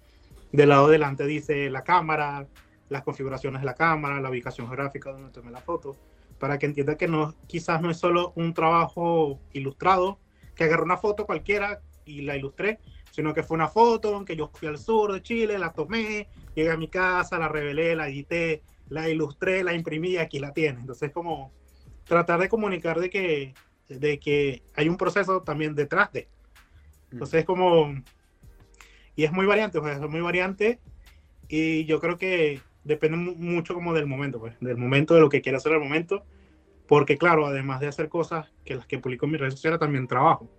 del 0.53 0.69
lado 0.69 0.89
delante 0.89 1.27
dice 1.27 1.71
la 1.71 1.83
cámara, 1.83 2.47
las 2.89 3.03
configuraciones 3.03 3.61
de 3.61 3.67
la 3.67 3.75
cámara, 3.75 4.21
la 4.21 4.31
ubicación 4.31 4.67
geográfica 4.67 5.13
donde 5.13 5.31
tomé 5.31 5.51
la 5.51 5.61
foto, 5.61 5.97
para 6.39 6.59
que 6.59 6.67
entienda 6.67 6.97
que 6.97 7.09
no, 7.09 7.35
quizás 7.47 7.81
no 7.81 7.91
es 7.91 7.97
solo 7.97 8.33
un 8.37 8.53
trabajo 8.53 9.39
ilustrado, 9.53 10.19
que 10.55 10.65
agarré 10.65 10.83
una 10.83 10.97
foto 10.97 11.25
cualquiera 11.27 11.81
y 12.05 12.23
la 12.23 12.37
ilustré, 12.37 12.81
sino 13.11 13.33
que 13.35 13.43
fue 13.43 13.55
una 13.55 13.69
foto 13.69 14.17
en 14.17 14.25
que 14.25 14.37
yo 14.37 14.51
fui 14.53 14.69
al 14.69 14.79
sur 14.79 15.13
de 15.13 15.23
Chile, 15.23 15.59
la 15.59 15.73
tomé, 15.73 16.29
llegué 16.55 16.71
a 16.71 16.77
mi 16.77 16.89
casa, 16.89 17.39
la 17.39 17.49
revelé, 17.49 17.95
la 17.95 18.09
edité, 18.09 18.63
la 18.89 19.09
ilustré, 19.09 19.63
la 19.63 19.75
imprimí 19.75 20.11
y 20.11 20.17
aquí 20.19 20.39
la 20.39 20.53
tiene. 20.53 20.81
Entonces, 20.81 21.11
como 21.13 21.53
tratar 22.05 22.41
de 22.41 22.49
comunicar 22.49 22.99
de 23.01 23.11
que, 23.11 23.55
de 23.89 24.19
que 24.19 24.63
hay 24.75 24.89
un 24.89 24.97
proceso 24.97 25.43
también 25.43 25.75
detrás 25.75 26.13
de. 26.13 26.29
Entonces, 27.11 27.41
es 27.41 27.45
como. 27.45 27.95
Y 29.15 29.25
es 29.25 29.33
muy 29.33 29.47
variante, 29.47 29.81
pues, 29.81 29.99
es 29.99 30.09
muy 30.09 30.21
variante. 30.21 30.81
Y 31.49 31.85
yo 31.85 32.01
creo 32.01 32.17
que 32.17 32.61
depende 32.85 33.17
mucho 33.17 33.75
como 33.75 33.93
del 33.93 34.07
momento, 34.07 34.41
pues, 34.41 34.59
del 34.61 34.77
momento, 34.77 35.15
de 35.15 35.21
lo 35.21 35.29
que 35.29 35.41
quiera 35.41 35.59
hacer 35.59 35.73
al 35.73 35.81
momento. 35.81 36.25
Porque, 36.87 37.17
claro, 37.17 37.47
además 37.47 37.81
de 37.81 37.87
hacer 37.87 38.09
cosas 38.09 38.53
que 38.65 38.75
las 38.75 38.87
que 38.87 38.99
publico 38.99 39.27
en 39.27 39.33
mis 39.33 39.41
redes 39.41 39.55
sociales, 39.55 39.81
también 39.81 40.07
trabajo. 40.07 40.51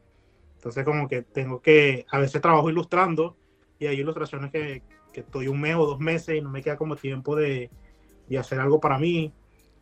Entonces 0.56 0.86
como 0.86 1.10
que 1.10 1.24
tengo 1.24 1.62
que, 1.62 2.06
a 2.10 2.20
veces 2.20 2.42
trabajo 2.42 2.70
ilustrando 2.70 3.36
y 3.80 3.88
hay 3.88 4.00
ilustraciones 4.00 4.50
que, 4.50 4.82
que 5.12 5.20
estoy 5.20 5.50
un 5.50 5.60
mes 5.60 5.76
o 5.76 5.86
dos 5.86 6.00
meses 6.00 6.38
y 6.38 6.42
no 6.42 6.50
me 6.50 6.62
queda 6.62 6.78
como 6.78 6.96
tiempo 6.96 7.36
de, 7.36 7.70
de, 8.30 8.38
hacer 8.38 8.62
algo 8.62 8.80
para 8.80 8.98
mí. 8.98 9.34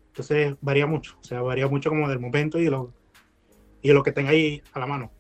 Entonces 0.08 0.56
varía 0.60 0.88
mucho, 0.88 1.18
o 1.22 1.24
sea, 1.24 1.44
varía 1.44 1.68
mucho 1.68 1.92
como 1.92 2.10
del 2.10 2.20
momento 2.20 2.58
y 2.58 2.66
lo, 2.66 2.92
y 3.84 3.92
lo 3.92 4.02
que 4.02 4.12
tenga 4.12 4.32
ahí 4.32 4.64
a 4.74 4.80
la 4.80 4.88
mano. 4.88 5.12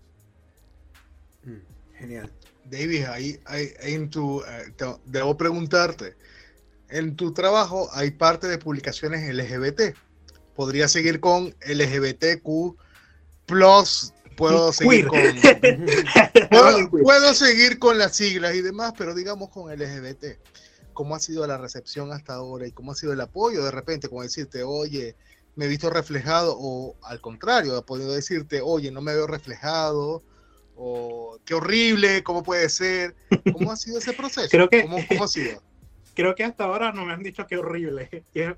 Mm, 1.43 1.95
genial. 1.95 2.31
David, 2.65 3.03
ahí, 3.05 3.39
en 3.81 4.09
tu, 4.09 4.41
eh, 4.41 4.73
debo 5.05 5.37
preguntarte, 5.37 6.15
en 6.91 7.15
tu 7.15 7.33
trabajo 7.33 7.89
hay 7.93 8.11
parte 8.11 8.47
de 8.47 8.57
publicaciones 8.57 9.33
LGBT. 9.33 9.95
¿Podría 10.55 10.87
seguir 10.87 11.19
con 11.19 11.55
LGBTQ 11.65 12.77
plus 13.45 14.13
puedo 14.35 14.73
seguir 14.73 15.07
con 15.07 15.19
puedo, 17.03 17.33
seguir 17.33 17.79
con 17.79 17.97
las 17.97 18.15
siglas 18.15 18.55
y 18.55 18.61
demás, 18.61 18.93
pero 18.97 19.13
digamos 19.13 19.49
con 19.49 19.71
LGBT. 19.71 20.39
¿Cómo 20.93 21.15
ha 21.15 21.19
sido 21.19 21.45
la 21.47 21.57
recepción 21.57 22.11
hasta 22.11 22.33
ahora 22.33 22.67
y 22.67 22.71
cómo 22.71 22.91
ha 22.91 22.95
sido 22.95 23.13
el 23.13 23.21
apoyo? 23.21 23.63
De 23.63 23.71
repente, 23.71 24.09
como 24.09 24.23
decirte, 24.23 24.63
oye, 24.63 25.15
me 25.55 25.65
he 25.65 25.67
visto 25.67 25.89
reflejado, 25.89 26.55
o 26.59 26.95
al 27.03 27.21
contrario, 27.21 27.77
ha 27.77 27.85
podido 27.85 28.13
decirte, 28.13 28.61
oye, 28.61 28.91
no 28.91 29.01
me 29.01 29.13
veo 29.13 29.27
reflejado, 29.27 30.23
o 30.75 31.39
qué 31.45 31.53
horrible, 31.53 32.23
¿cómo 32.23 32.43
puede 32.43 32.67
ser? 32.69 33.15
¿Cómo 33.53 33.71
ha 33.71 33.77
sido 33.77 33.99
ese 33.99 34.13
proceso? 34.13 34.49
Creo 34.49 34.69
que, 34.69 34.81
¿Cómo, 34.83 34.97
cómo 35.07 35.23
ha 35.23 35.27
sido? 35.27 35.61
Creo 36.13 36.35
que 36.35 36.43
hasta 36.43 36.65
ahora 36.65 36.91
no 36.91 37.05
me 37.05 37.13
han 37.13 37.23
dicho 37.23 37.45
que 37.47 37.57
horrible. 37.57 38.09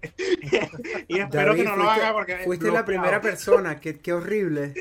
Y, 1.08 1.20
espero 1.20 1.56
que 1.56 1.63
no 1.63 1.76
lo 1.76 1.89
haga 1.89 2.13
porque. 2.13 2.38
Fuiste 2.44 2.72
la 2.72 2.86
primera 2.86 3.22
persona, 3.22 3.80
que, 3.80 4.00
qué 4.00 4.13
horrible. 4.13 4.74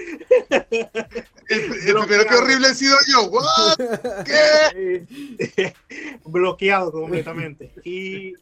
El, 0.51 1.67
primero 2.07 2.25
que 2.27 2.35
horrible 2.35 2.69
he 2.69 2.75
sido 2.75 2.97
yo. 3.11 3.31
¿Qué? 4.25 5.75
Bloqueado 6.25 6.93
completamente. 6.93 7.73
Y, 7.85 8.35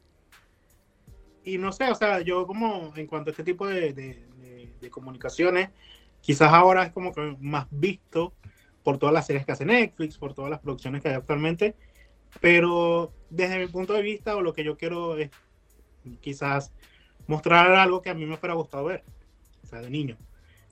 y 1.44 1.58
no 1.58 1.72
sé, 1.72 1.90
o 1.90 1.94
sea, 1.94 2.20
yo 2.20 2.46
como 2.46 2.92
en 2.96 3.06
cuanto 3.06 3.30
a 3.30 3.32
este 3.32 3.44
tipo 3.44 3.66
de, 3.66 3.92
de 3.92 4.90
comunicaciones, 4.90 5.70
quizás 6.20 6.52
ahora 6.52 6.84
es 6.84 6.92
como 6.92 7.12
que 7.12 7.36
más 7.40 7.66
visto 7.70 8.34
por 8.82 8.98
todas 8.98 9.14
las 9.14 9.26
series 9.26 9.44
que 9.44 9.52
hace 9.52 9.64
Netflix, 9.64 10.18
por 10.18 10.34
todas 10.34 10.50
las 10.50 10.60
producciones 10.60 11.02
que 11.02 11.08
hay 11.08 11.14
actualmente 11.14 11.74
pero 12.40 13.12
desde 13.30 13.58
mi 13.58 13.66
punto 13.66 13.92
de 13.92 14.02
vista 14.02 14.36
o 14.36 14.42
lo 14.42 14.52
que 14.52 14.64
yo 14.64 14.76
quiero 14.76 15.16
es 15.16 15.30
quizás 16.20 16.72
mostrar 17.26 17.72
algo 17.72 18.02
que 18.02 18.10
a 18.10 18.14
mí 18.14 18.26
me 18.26 18.36
fuera 18.36 18.54
gustado 18.54 18.84
ver, 18.84 19.04
o 19.62 19.66
sea, 19.66 19.80
de 19.80 19.90
niño. 19.90 20.16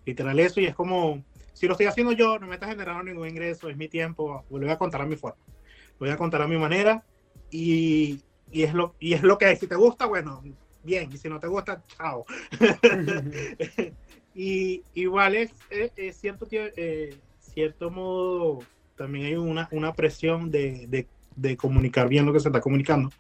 Literal 0.05 0.38
eso 0.40 0.61
y 0.61 0.66
es 0.66 0.75
como, 0.75 1.23
si 1.53 1.66
lo 1.66 1.73
estoy 1.73 1.87
haciendo 1.87 2.12
yo, 2.12 2.38
no 2.38 2.47
me 2.47 2.55
está 2.55 2.66
generando 2.66 3.03
ningún 3.05 3.29
ingreso, 3.29 3.68
es 3.68 3.77
mi 3.77 3.88
tiempo, 3.88 4.44
lo 4.51 4.59
voy 4.59 4.71
a 4.71 4.79
contar 4.79 5.03
a 5.03 5.07
mi 5.07 5.16
forma, 5.16 5.42
lo 5.99 6.07
voy 6.07 6.11
a 6.11 6.16
contar 6.16 6.42
a 6.42 6.49
mi 6.49 6.57
manera 6.57 7.05
y, 7.51 8.21
y 8.51 8.62
es, 8.62 8.75
lo, 8.75 8.94
y 8.99 9.12
es 9.12 9.23
lo 9.23 9.38
que 9.38 9.55
si 9.57 9.66
te 9.66 9.75
gusta, 9.75 10.07
bueno, 10.07 10.42
bien, 10.83 11.11
y 11.12 11.18
si 11.18 11.29
no 11.29 11.38
te 11.38 11.47
gusta, 11.47 11.85
chao. 11.87 12.25
y 14.35 14.83
igual 14.94 15.37
es, 15.37 15.53
es, 15.71 16.16
cierto 16.16 16.47
que, 16.47 16.73
eh, 16.77 17.18
cierto 17.38 17.90
modo, 17.90 18.61
también 18.97 19.27
hay 19.27 19.35
una, 19.35 19.68
una 19.73 19.92
presión 19.92 20.51
de, 20.51 20.87
de, 20.88 21.07
de 21.40 21.57
comunicar 21.57 22.09
bien 22.09 22.27
lo 22.27 22.33
que 22.33 22.40
se 22.40 22.48
está 22.48 22.61
comunicando, 22.61 23.11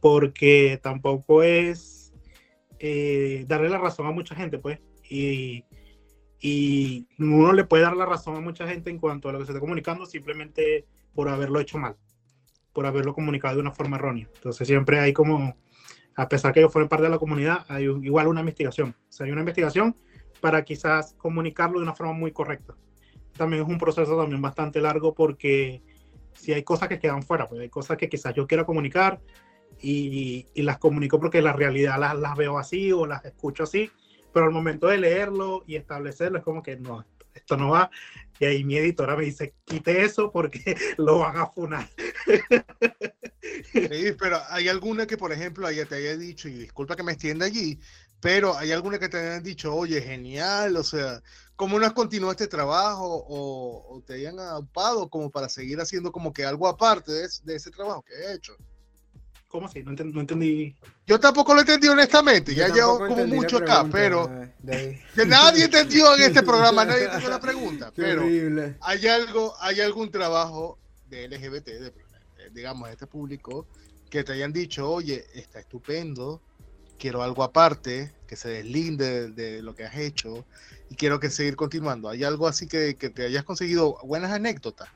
porque 0.00 0.80
tampoco 0.82 1.42
es 1.42 2.12
eh, 2.78 3.44
darle 3.46 3.68
la 3.68 3.78
razón 3.78 4.06
a 4.06 4.10
mucha 4.10 4.34
gente, 4.34 4.58
pues, 4.58 4.80
y, 5.08 5.64
y 6.40 7.06
uno 7.18 7.52
le 7.52 7.64
puede 7.64 7.84
dar 7.84 7.96
la 7.96 8.06
razón 8.06 8.36
a 8.36 8.40
mucha 8.40 8.66
gente 8.66 8.90
en 8.90 8.98
cuanto 8.98 9.28
a 9.28 9.32
lo 9.32 9.38
que 9.38 9.46
se 9.46 9.52
está 9.52 9.60
comunicando 9.60 10.06
simplemente 10.06 10.86
por 11.14 11.28
haberlo 11.28 11.60
hecho 11.60 11.78
mal, 11.78 11.96
por 12.72 12.86
haberlo 12.86 13.14
comunicado 13.14 13.54
de 13.54 13.60
una 13.60 13.72
forma 13.72 13.96
errónea. 13.96 14.28
Entonces 14.34 14.66
siempre 14.66 14.98
hay 14.98 15.12
como, 15.12 15.54
a 16.16 16.28
pesar 16.28 16.52
que 16.52 16.60
yo 16.60 16.68
fuera 16.68 16.88
parte 16.88 17.04
de 17.04 17.10
la 17.10 17.18
comunidad, 17.18 17.64
hay 17.68 17.84
igual 17.84 18.26
una 18.26 18.40
investigación. 18.40 18.96
O 19.20 19.22
hay 19.22 19.30
una 19.30 19.42
investigación 19.42 19.94
para 20.40 20.64
quizás 20.64 21.14
comunicarlo 21.14 21.78
de 21.78 21.84
una 21.84 21.94
forma 21.94 22.14
muy 22.14 22.32
correcta. 22.32 22.74
También 23.36 23.62
es 23.62 23.68
un 23.68 23.78
proceso 23.78 24.16
también 24.16 24.42
bastante 24.42 24.80
largo 24.80 25.14
porque 25.14 25.82
si 26.34 26.52
hay 26.52 26.62
cosas 26.62 26.88
que 26.88 26.98
quedan 26.98 27.22
fuera, 27.22 27.48
pues 27.48 27.60
hay 27.60 27.68
cosas 27.68 27.96
que 27.96 28.08
quizás 28.08 28.34
yo 28.34 28.46
quiero 28.46 28.66
comunicar 28.66 29.20
y, 29.80 30.46
las 30.54 30.78
comunico 30.78 31.20
porque 31.20 31.42
la 31.42 31.52
realidad 31.52 31.98
las, 31.98 32.36
veo 32.36 32.58
así 32.58 32.92
o 32.92 33.06
las 33.06 33.24
escucho 33.24 33.64
así, 33.64 33.90
pero 34.32 34.46
al 34.46 34.52
momento 34.52 34.86
de 34.86 34.98
leerlo 34.98 35.64
y 35.66 35.76
establecerlo 35.76 36.38
es 36.38 36.44
como 36.44 36.62
que 36.62 36.76
no, 36.76 37.04
esto 37.34 37.56
no 37.56 37.70
va. 37.70 37.90
Y 38.38 38.44
ahí 38.44 38.64
mi 38.64 38.76
editora 38.76 39.16
me 39.16 39.24
dice, 39.24 39.54
quite 39.64 40.02
eso 40.02 40.32
porque 40.32 40.76
lo 40.98 41.20
van 41.20 41.36
a 41.36 41.46
funar. 41.46 41.88
Pero 43.72 44.38
hay 44.48 44.68
alguna 44.68 45.06
que, 45.06 45.16
por 45.16 45.32
ejemplo, 45.32 45.68
ella 45.68 45.84
te 45.86 45.96
haya 45.96 46.16
dicho, 46.16 46.48
y 46.48 46.54
disculpa 46.54 46.96
que 46.96 47.02
me 47.02 47.12
extienda 47.12 47.46
allí, 47.46 47.78
pero 48.20 48.56
hay 48.56 48.72
alguna 48.72 48.98
que 48.98 49.08
te 49.08 49.18
hayan 49.18 49.42
dicho, 49.42 49.74
oye, 49.74 50.00
genial, 50.00 50.76
o 50.76 50.84
sea, 50.84 51.22
¿cómo 51.62 51.78
no 51.78 51.86
has 51.86 51.92
continuado 51.92 52.32
este 52.32 52.48
trabajo 52.48 53.24
o, 53.28 54.02
te 54.04 54.14
hayan 54.14 54.36
aupado 54.40 55.08
como 55.08 55.30
para 55.30 55.48
seguir 55.48 55.80
haciendo 55.80 56.10
como 56.10 56.32
que 56.32 56.44
algo 56.44 56.66
aparte 56.66 57.12
de, 57.12 57.28
de 57.44 57.54
ese 57.54 57.70
trabajo 57.70 58.02
que 58.02 58.12
he 58.14 58.34
hecho? 58.34 58.56
¿Cómo 59.46 59.66
así? 59.66 59.80
No, 59.84 59.90
entendí. 59.90 60.12
No 60.12 60.22
entendí. 60.22 60.74
Yo 61.06 61.20
tampoco 61.20 61.54
lo 61.54 61.60
entendí 61.60 61.86
honestamente, 61.86 62.52
ya 62.52 62.66
llevo 62.66 63.06
como 63.06 63.24
mucho 63.28 63.58
acá, 63.58 63.86
pero 63.92 64.28
que 65.14 65.24
nadie 65.24 65.64
entendió 65.66 66.16
en 66.16 66.22
este 66.22 66.42
programa, 66.42 66.84
nadie 66.84 67.04
entendió 67.04 67.30
la 67.30 67.40
pregunta, 67.48 67.92
pero 67.94 68.24
hay 68.80 69.06
algo, 69.06 69.54
hay 69.60 69.80
algún 69.82 70.10
trabajo 70.10 70.80
de 71.10 71.28
LGBT, 71.28 71.66
de, 71.66 71.92
digamos, 72.50 72.88
de 72.88 72.94
este 72.94 73.06
público, 73.06 73.68
que 74.10 74.24
te 74.24 74.32
hayan 74.32 74.52
dicho, 74.52 74.90
oye, 74.90 75.26
está 75.32 75.60
estupendo, 75.60 76.42
quiero 76.98 77.22
algo 77.22 77.44
aparte, 77.44 78.12
que 78.26 78.34
se 78.34 78.48
deslinde 78.48 79.28
de, 79.28 79.62
lo 79.62 79.76
que 79.76 79.84
has 79.84 79.96
hecho 79.96 80.44
y 80.92 80.94
quiero 80.94 81.18
que 81.18 81.30
seguir 81.30 81.56
continuando. 81.56 82.10
¿Hay 82.10 82.22
algo 82.22 82.46
así 82.46 82.68
que, 82.68 82.96
que 82.96 83.08
te 83.08 83.24
hayas 83.24 83.44
conseguido 83.44 83.96
buenas 84.04 84.30
anécdotas? 84.30 84.90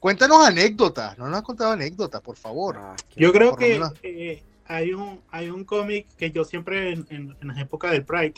Cuéntanos 0.00 0.46
anécdotas, 0.46 1.18
no 1.18 1.28
nos 1.28 1.36
has 1.36 1.42
contado 1.42 1.72
anécdotas, 1.72 2.22
por 2.22 2.36
favor. 2.36 2.76
Ah, 2.78 2.96
yo 3.14 3.32
creo 3.32 3.54
que 3.54 3.78
eh, 4.02 4.42
hay 4.64 4.94
un, 4.94 5.20
hay 5.30 5.50
un 5.50 5.64
cómic 5.64 6.06
que 6.16 6.30
yo 6.30 6.44
siempre 6.44 6.92
en, 6.92 7.06
en, 7.10 7.36
en 7.40 7.48
las 7.48 7.58
épocas 7.58 7.92
del 7.92 8.04
Pride 8.04 8.34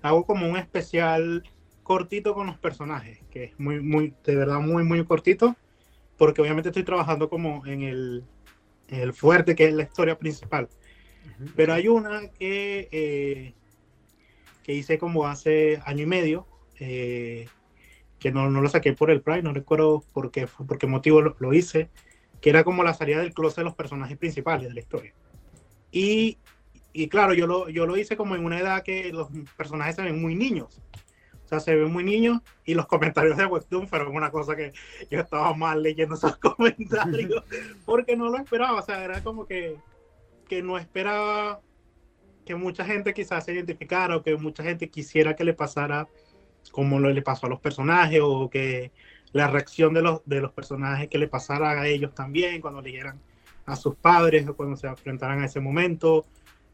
hago 0.00 0.24
como 0.24 0.48
un 0.48 0.56
especial 0.56 1.42
cortito 1.82 2.34
con 2.34 2.46
los 2.46 2.56
personajes, 2.58 3.18
que 3.30 3.44
es 3.44 3.58
muy, 3.58 3.80
muy, 3.80 4.14
de 4.24 4.36
verdad 4.36 4.60
muy, 4.60 4.84
muy 4.84 5.04
cortito, 5.04 5.56
porque 6.16 6.40
obviamente 6.40 6.68
estoy 6.68 6.84
trabajando 6.84 7.28
como 7.28 7.66
en 7.66 7.82
el, 7.82 8.24
en 8.88 9.00
el 9.00 9.12
fuerte, 9.12 9.56
que 9.56 9.66
es 9.66 9.74
la 9.74 9.82
historia 9.82 10.16
principal. 10.16 10.68
Pero 11.56 11.72
hay 11.72 11.88
una 11.88 12.28
que, 12.28 12.88
eh, 12.92 13.54
que 14.64 14.74
hice 14.74 14.98
como 14.98 15.26
hace 15.26 15.80
año 15.84 16.02
y 16.02 16.06
medio, 16.06 16.46
eh, 16.80 17.46
que 18.18 18.32
no, 18.32 18.50
no, 18.50 18.60
lo 18.60 18.68
saqué 18.68 18.92
por 18.94 19.10
el 19.10 19.20
Pride, 19.20 19.42
no 19.42 19.52
recuerdo 19.52 20.02
por 20.12 20.30
qué, 20.30 20.46
por 20.46 20.78
qué 20.78 20.86
motivo 20.86 21.20
lo, 21.20 21.36
lo, 21.38 21.52
hice, 21.52 21.90
que 22.40 22.50
era 22.50 22.64
como 22.64 22.82
la 22.82 22.94
salida 22.94 23.20
del 23.20 23.34
closet 23.34 23.58
de 23.58 23.64
los 23.64 23.74
personajes 23.74 24.18
principales 24.18 24.68
de 24.68 24.74
la 24.74 24.80
historia. 24.80 25.14
Y, 25.92 26.38
y 26.92 27.08
claro, 27.08 27.34
yo 27.34 27.46
lo, 27.46 27.68
yo 27.68 27.86
lo 27.86 27.96
hice 27.96 28.16
como 28.16 28.34
en 28.34 28.44
una 28.44 28.58
edad 28.58 28.82
que 28.82 29.12
los 29.12 29.28
personajes 29.56 29.94
se 29.94 30.02
ven 30.02 30.20
muy 30.20 30.34
niños. 30.34 30.80
O 31.44 31.46
sea, 31.46 31.60
se 31.60 31.74
ven 31.74 31.92
muy 31.92 32.02
niños 32.02 32.40
y 32.64 32.72
los 32.74 32.86
comentarios 32.86 33.36
de 33.36 33.44
Webtoon 33.44 33.86
fueron 33.86 34.16
una 34.16 34.30
cosa 34.30 34.56
que 34.56 34.72
yo 35.10 35.20
estaba 35.20 35.54
mal 35.54 35.82
leyendo 35.82 36.14
esos 36.14 36.36
comentarios 36.38 37.44
porque 37.84 38.16
no 38.16 38.30
lo 38.30 38.38
esperaba. 38.38 38.80
O 38.80 38.82
sea, 38.82 39.04
era 39.04 39.22
como 39.22 39.46
que 39.46 39.76
que 40.48 40.62
no 40.62 40.78
esperaba 40.78 41.60
que 42.44 42.54
mucha 42.54 42.84
gente 42.84 43.14
quizás 43.14 43.44
se 43.44 43.52
identificara 43.52 44.16
o 44.16 44.22
que 44.22 44.36
mucha 44.36 44.62
gente 44.62 44.88
quisiera 44.88 45.34
que 45.34 45.44
le 45.44 45.54
pasara 45.54 46.08
como 46.70 46.98
lo 46.98 47.10
le 47.10 47.22
pasó 47.22 47.46
a 47.46 47.50
los 47.50 47.60
personajes 47.60 48.20
o 48.22 48.48
que 48.48 48.92
la 49.32 49.48
reacción 49.48 49.92
de 49.94 50.02
los, 50.02 50.20
de 50.24 50.40
los 50.40 50.52
personajes 50.52 51.08
que 51.08 51.18
le 51.18 51.28
pasara 51.28 51.70
a 51.80 51.86
ellos 51.88 52.14
también 52.14 52.60
cuando 52.60 52.80
leyeran 52.80 53.20
a 53.66 53.76
sus 53.76 53.96
padres 53.96 54.46
o 54.48 54.54
cuando 54.54 54.76
se 54.76 54.86
enfrentaran 54.86 55.42
a 55.42 55.46
ese 55.46 55.60
momento. 55.60 56.24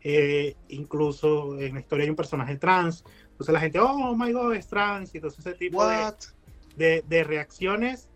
Eh, 0.02 0.56
incluso 0.68 1.58
en 1.58 1.74
la 1.74 1.80
historia 1.80 2.04
hay 2.04 2.10
un 2.10 2.16
personaje 2.16 2.56
trans. 2.56 3.04
Entonces 3.30 3.52
la 3.52 3.60
gente, 3.60 3.78
oh 3.80 4.14
my 4.14 4.32
god, 4.32 4.54
es 4.54 4.66
trans. 4.66 5.14
Y 5.14 5.18
entonces 5.18 5.46
ese 5.46 5.56
tipo 5.56 5.86
de, 5.86 6.12
de, 6.76 7.04
de, 7.08 7.24
reacciones 7.24 8.08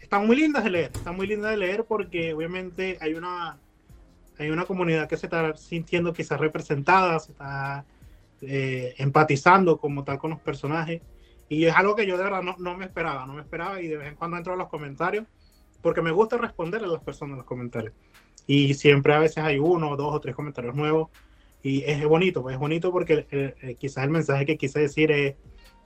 están 0.00 0.26
muy 0.26 0.36
lindas 0.36 0.64
de 0.64 0.70
leer. 0.70 0.90
Están 0.94 1.16
muy 1.16 1.26
lindas 1.26 1.50
de 1.52 1.56
leer 1.56 1.84
porque 1.84 2.34
obviamente 2.34 2.98
hay 3.00 3.14
una 3.14 3.58
hay 4.38 4.50
una 4.50 4.64
comunidad 4.64 5.08
que 5.08 5.16
se 5.16 5.26
está 5.26 5.56
sintiendo 5.56 6.12
quizás 6.12 6.40
representada, 6.40 7.18
se 7.18 7.32
está 7.32 7.84
eh, 8.40 8.94
empatizando 8.98 9.78
como 9.78 10.04
tal 10.04 10.18
con 10.18 10.30
los 10.30 10.40
personajes. 10.40 11.02
Y 11.48 11.66
es 11.66 11.74
algo 11.74 11.94
que 11.94 12.06
yo 12.06 12.16
de 12.16 12.24
verdad 12.24 12.42
no, 12.42 12.56
no, 12.58 12.76
me 12.76 12.86
esperaba, 12.86 13.26
no 13.26 13.34
me 13.34 13.42
esperaba 13.42 13.80
y 13.80 13.88
de 13.88 13.98
vez 13.98 14.08
en 14.08 14.16
cuando 14.16 14.36
entro 14.36 14.54
a 14.54 14.56
los 14.56 14.68
comentarios 14.68 15.26
porque 15.82 16.00
me 16.00 16.12
gusta 16.12 16.38
responder 16.38 16.82
a 16.82 16.86
las 16.86 17.02
personas 17.02 17.32
en 17.32 17.38
los 17.38 17.46
comentarios. 17.46 17.92
Y 18.46 18.74
siempre 18.74 19.12
a 19.14 19.18
veces 19.18 19.38
hay 19.38 19.58
uno, 19.58 19.96
dos 19.96 20.14
o 20.14 20.20
tres 20.20 20.34
comentarios 20.34 20.74
nuevos 20.74 21.10
y 21.62 21.82
es 21.84 22.04
bonito, 22.06 22.48
es 22.50 22.58
bonito 22.58 22.90
porque 22.90 23.26
eh, 23.30 23.76
quizás 23.78 24.04
el 24.04 24.10
mensaje 24.10 24.46
que 24.46 24.56
quise 24.56 24.80
decir 24.80 25.12
es, 25.12 25.36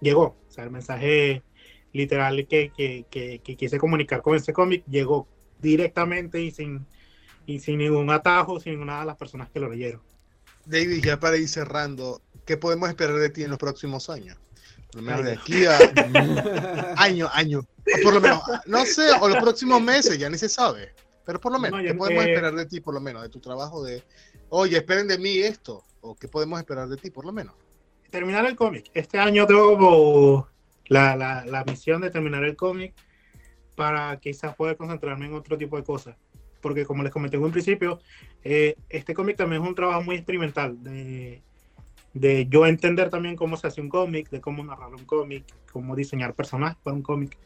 llegó, 0.01 0.37
o 0.47 0.51
sea, 0.51 0.65
el 0.65 0.71
mensaje 0.71 1.43
literal 1.93 2.47
que, 2.47 2.71
que, 2.75 3.07
que, 3.11 3.41
que 3.41 3.57
quise 3.57 3.79
comunicar 3.79 4.23
con 4.23 4.37
ese 4.37 4.53
cómic 4.53 4.85
llegó 4.87 5.27
directamente 5.61 6.41
y 6.41 6.51
sin, 6.51 6.87
y 7.47 7.61
sin 7.61 7.79
ningún 7.79 8.11
atajo, 8.11 8.61
sin 8.61 8.85
nada 8.85 9.01
de 9.01 9.07
las 9.07 9.17
personas 9.17 9.49
que 9.51 9.61
lo 9.61 9.71
leyeron. 9.71 10.03
David, 10.67 11.03
ya 11.03 11.19
para 11.19 11.37
ir 11.37 11.49
cerrando, 11.49 12.21
¿qué 12.45 12.57
podemos 12.57 12.89
esperar 12.89 13.17
de 13.17 13.31
ti 13.31 13.45
en 13.45 13.51
los 13.51 13.59
próximos 13.59 14.11
años? 14.11 14.37
Por 14.91 14.97
lo 14.97 15.03
menos 15.03 15.25
de 15.25 15.33
aquí 15.33 15.65
a 15.65 15.79
año, 16.97 17.29
año. 17.33 17.61
O 17.61 18.03
por 18.03 18.15
lo 18.15 18.21
menos, 18.21 18.43
no 18.67 18.85
sé, 18.85 19.09
o 19.21 19.29
los 19.29 19.39
próximos 19.39 19.81
meses, 19.81 20.19
ya 20.19 20.29
ni 20.29 20.39
se 20.39 20.49
sabe. 20.49 20.93
Pero 21.25 21.41
por 21.41 21.53
lo 21.53 21.59
menos, 21.59 21.81
no, 21.81 21.87
¿qué 21.87 21.95
podemos 21.95 22.25
eh... 22.25 22.31
esperar 22.31 22.55
de 22.55 22.67
ti, 22.67 22.81
por 22.81 22.95
lo 22.95 23.01
menos, 23.01 23.23
de 23.23 23.29
tu 23.29 23.39
trabajo 23.39 23.85
de, 23.85 24.03
oye, 24.49 24.77
esperen 24.77 25.07
de 25.07 25.19
mí 25.19 25.39
esto? 25.39 25.85
¿O 26.01 26.17
qué 26.17 26.27
podemos 26.29 26.59
esperar 26.59 26.89
de 26.89 26.97
ti, 26.97 27.11
por 27.11 27.25
lo 27.25 27.33
menos? 27.33 27.55
Terminar 28.11 28.45
el 28.47 28.57
cómic. 28.57 28.91
Este 28.95 29.19
año 29.19 29.47
tengo 29.47 30.49
la, 30.87 31.17
la, 31.17 31.45
la 31.45 31.65
misión 31.65 32.01
de 32.01 32.11
terminar 32.11 32.45
el 32.45 32.57
cómic 32.57 32.95
para 33.77 34.19
quizás 34.19 34.55
poder 34.57 34.77
concentrarme 34.77 35.27
en 35.27 35.35
otro 35.35 35.59
tipo 35.59 35.77
de 35.77 35.85
cosas 35.85 36.17
porque 36.61 36.85
como 36.85 37.03
les 37.03 37.13
comenté 37.13 37.37
en 37.37 37.45
un 37.45 37.53
principio, 37.53 38.01
eh, 38.45 38.77
este 38.89 39.15
cómic 39.15 39.37
también 39.37 39.63
es 39.63 39.69
un 39.69 39.75
trabajo 39.75 40.03
muy 40.03 40.17
experimental, 40.17 40.83
de, 40.83 41.43
de, 42.15 42.47
yo 42.49 42.67
entender 42.67 43.11
también 43.11 43.37
cómo 43.37 43.57
se 43.57 43.67
hace 43.67 43.81
un 43.81 43.89
cómic, 43.89 44.31
de 44.31 44.41
cómo 44.41 44.65
narrar 44.65 44.95
un 44.95 45.05
cómic, 45.05 45.45
cómo 45.73 45.97
diseñar 45.97 46.35
personajes 46.35 46.79
para 46.83 46.97
un 46.97 47.03
cómic. 47.03 47.37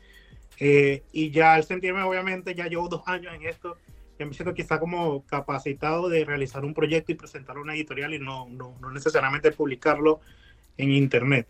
Eh, 0.59 1.03
y 1.13 1.31
ya 1.31 1.55
al 1.55 1.65
sentirme, 1.65 2.03
obviamente, 2.03 2.55
ya 2.55 2.67
llevo 2.67 2.89
dos 2.89 3.03
años 3.07 3.35
en 3.35 3.47
esto, 3.47 3.77
ya 4.19 4.27
me 4.27 4.35
siento 4.35 4.53
quizá 4.53 4.79
como 4.79 5.25
capacitado 5.25 6.09
de 6.11 6.25
realizar 6.25 6.65
un 6.65 6.75
proyecto 6.75 7.13
y 7.13 7.15
presentarlo 7.15 7.63
a 7.63 7.65
una 7.65 7.75
editorial 7.75 8.13
y 8.13 8.19
no, 8.19 8.49
no, 8.51 8.77
no 8.81 8.91
necesariamente 8.91 9.53
publicarlo 9.53 10.21
en 10.77 10.93
internet. 10.93 11.49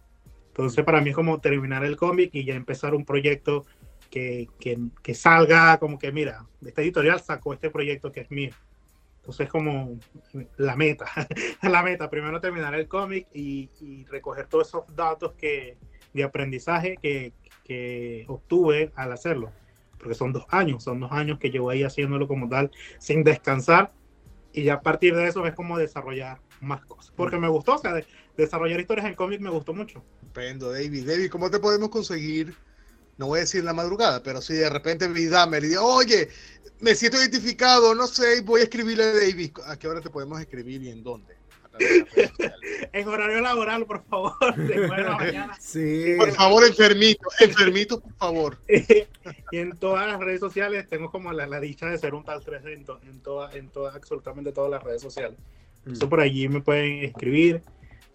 Entonces, 0.49 0.85
para 0.85 1.01
mí 1.01 1.11
es 1.11 1.17
como 1.17 1.41
terminar 1.41 1.85
el 1.85 1.97
cómic 1.97 2.31
y 2.33 2.45
ya 2.45 2.55
empezar 2.55 2.95
un 2.95 3.05
proyecto 3.05 3.67
que, 4.11 4.49
que, 4.59 4.79
que, 5.03 5.15
salga 5.15 5.79
como 5.79 5.99
que, 5.99 6.13
mira, 6.13 6.47
esta 6.65 6.83
editorial 6.83 7.21
sacó 7.21 7.55
este 7.55 7.71
proyecto 7.71 8.11
que 8.11 8.21
es 8.21 8.31
mío. 8.31 8.53
Entonces, 9.17 9.49
como 9.49 9.99
la 10.57 10.77
meta, 10.77 11.07
la 11.63 11.83
meta, 11.83 12.11
primero 12.11 12.41
terminar 12.41 12.75
el 12.75 12.89
cómic 12.89 13.29
y, 13.33 13.71
y, 13.81 14.05
recoger 14.07 14.47
todos 14.47 14.69
esos 14.69 14.97
datos 14.97 15.33
que, 15.35 15.77
de 16.13 16.25
aprendizaje 16.25 16.97
que, 17.01 17.33
que 17.65 18.25
obtuve 18.29 18.93
al 18.97 19.13
hacerlo. 19.13 19.53
porque 19.99 20.15
son 20.15 20.33
dos 20.33 20.47
años, 20.49 20.83
son 20.83 21.01
dos 21.01 21.13
años 21.13 21.39
que 21.39 21.51
llevo 21.51 21.71
ahí 21.71 21.85
haciéndolo 21.85 22.27
como 22.27 22.49
tal, 22.49 22.71
sin 22.99 23.23
descansar, 23.23 23.93
y 24.53 24.65
ya 24.65 24.75
a 24.75 24.81
partir 24.81 25.15
de 25.15 25.29
eso 25.29 25.47
es 25.47 25.55
como 25.55 25.79
desarrollar 25.79 26.41
más 26.61 26.85
cosas, 26.85 27.13
porque 27.17 27.39
me 27.39 27.49
gustó, 27.49 27.77
o 27.77 27.79
sea, 27.79 27.95
desarrollar 28.37 28.81
historias 28.81 29.07
en 29.07 29.15
cómic 29.15 29.41
me 29.41 29.51
gustó 29.51 29.73
mucho. 29.73 30.03
Estupendo, 30.15 30.73
David. 30.73 31.07
David, 31.07 31.31
¿cómo 31.31 31.51
te 31.51 31.59
podemos 31.59 31.91
conseguir? 31.91 32.55
No 33.21 33.27
voy 33.27 33.37
a 33.37 33.41
decir 33.43 33.61
en 33.61 33.67
la 33.67 33.75
madrugada, 33.75 34.23
pero 34.23 34.41
si 34.41 34.55
de 34.55 34.71
repente 34.71 35.07
Vidamer 35.07 35.63
y 35.63 35.77
oye, 35.77 36.31
me 36.81 36.95
siento 36.95 37.19
identificado, 37.19 37.95
no 37.95 38.07
sé, 38.07 38.41
voy 38.41 38.63
a 38.63 38.65
escribirle 38.65 39.05
a 39.05 39.13
David. 39.13 39.51
¿A 39.67 39.79
qué 39.79 39.89
hora 39.89 40.01
te 40.01 40.09
podemos 40.09 40.41
escribir 40.41 40.83
y 40.83 40.89
en 40.89 41.03
dónde? 41.03 41.37
en 42.95 43.09
horario 43.09 43.43
laboral, 43.43 43.85
por 43.85 44.03
favor. 44.05 44.57
De 44.57 44.89
mañana. 44.89 45.55
Sí. 45.61 46.15
Por 46.17 46.33
favor, 46.33 46.65
enfermito, 46.65 47.29
enfermito, 47.41 48.01
por 48.01 48.15
favor. 48.15 48.59
y 49.53 49.59
en 49.59 49.77
todas 49.77 50.07
las 50.07 50.19
redes 50.19 50.41
sociales 50.41 50.89
tengo 50.89 51.11
como 51.11 51.31
la, 51.31 51.47
la 51.47 51.61
dicha 51.61 51.91
de 51.91 51.99
ser 51.99 52.15
un 52.15 52.25
tal 52.25 52.43
3 52.43 52.65
en, 52.65 52.87
en, 53.07 53.21
todas, 53.21 53.55
en 53.55 53.69
todas, 53.69 53.95
absolutamente 53.95 54.51
todas 54.53 54.71
las 54.71 54.83
redes 54.83 55.03
sociales. 55.03 55.39
Eso 55.85 56.07
mm. 56.07 56.09
por 56.09 56.21
allí 56.21 56.49
me 56.49 56.63
pueden 56.63 57.05
escribir. 57.05 57.63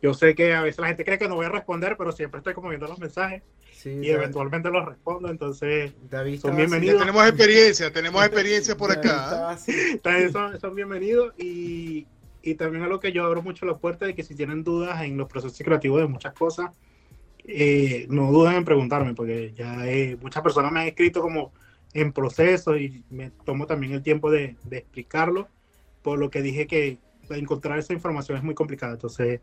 Yo 0.06 0.14
sé 0.14 0.36
que 0.36 0.54
a 0.54 0.62
veces 0.62 0.80
la 0.80 0.90
gente 0.90 1.04
cree 1.04 1.18
que 1.18 1.28
no 1.28 1.34
voy 1.34 1.48
a 1.48 1.50
responder, 1.50 1.96
pero 1.98 2.12
siempre 2.12 2.38
estoy 2.38 2.54
como 2.54 2.70
viendo 2.70 2.88
los 2.88 3.00
mensajes 3.00 3.42
y 3.84 4.08
eventualmente 4.08 4.70
los 4.70 4.86
respondo. 4.86 5.32
Entonces, 5.32 5.94
son 6.40 6.56
bienvenidos. 6.56 7.00
tenemos 7.00 7.28
experiencia, 7.28 7.92
tenemos 7.92 8.24
experiencia 8.24 8.78
por 8.78 8.92
acá. 8.92 9.58
son, 10.32 10.60
son 10.60 10.76
bienvenidos 10.76 11.34
y, 11.40 12.06
y 12.44 12.54
también 12.54 12.84
a 12.84 12.88
lo 12.88 13.00
que 13.00 13.12
yo 13.12 13.26
abro 13.26 13.42
mucho 13.42 13.66
la 13.66 13.80
puerta 13.80 14.06
de 14.06 14.14
que 14.14 14.22
si 14.22 14.36
tienen 14.36 14.64
dudas 14.64 15.02
en 15.02 15.18
los 15.18 15.28
procesos 15.28 15.58
creativos 15.58 16.00
de 16.00 16.08
muchas 16.08 16.34
cosas, 16.34 16.70
eh, 17.44 18.06
no 18.08 18.32
duden 18.32 18.58
en 18.58 18.66
preguntarme, 18.66 19.16
porque 19.16 19.54
ya 19.56 19.80
muchas 20.22 20.44
personas 20.44 20.72
me 20.72 20.82
han 20.82 20.88
escrito 20.88 21.22
como 21.22 21.52
en 21.96 22.14
proceso 22.14 22.78
y 22.78 23.04
me 23.10 23.32
tomo 23.44 23.66
también 23.66 23.94
el 23.94 24.04
tiempo 24.04 24.30
de, 24.30 24.56
de 24.66 24.78
explicarlo, 24.78 25.48
por 26.04 26.20
lo 26.20 26.30
que 26.30 26.44
dije 26.44 26.68
que 26.68 27.00
encontrar 27.32 27.80
esa 27.80 27.94
información 27.94 28.38
es 28.38 28.44
muy 28.44 28.54
complicada. 28.54 28.94
Entonces, 28.94 29.42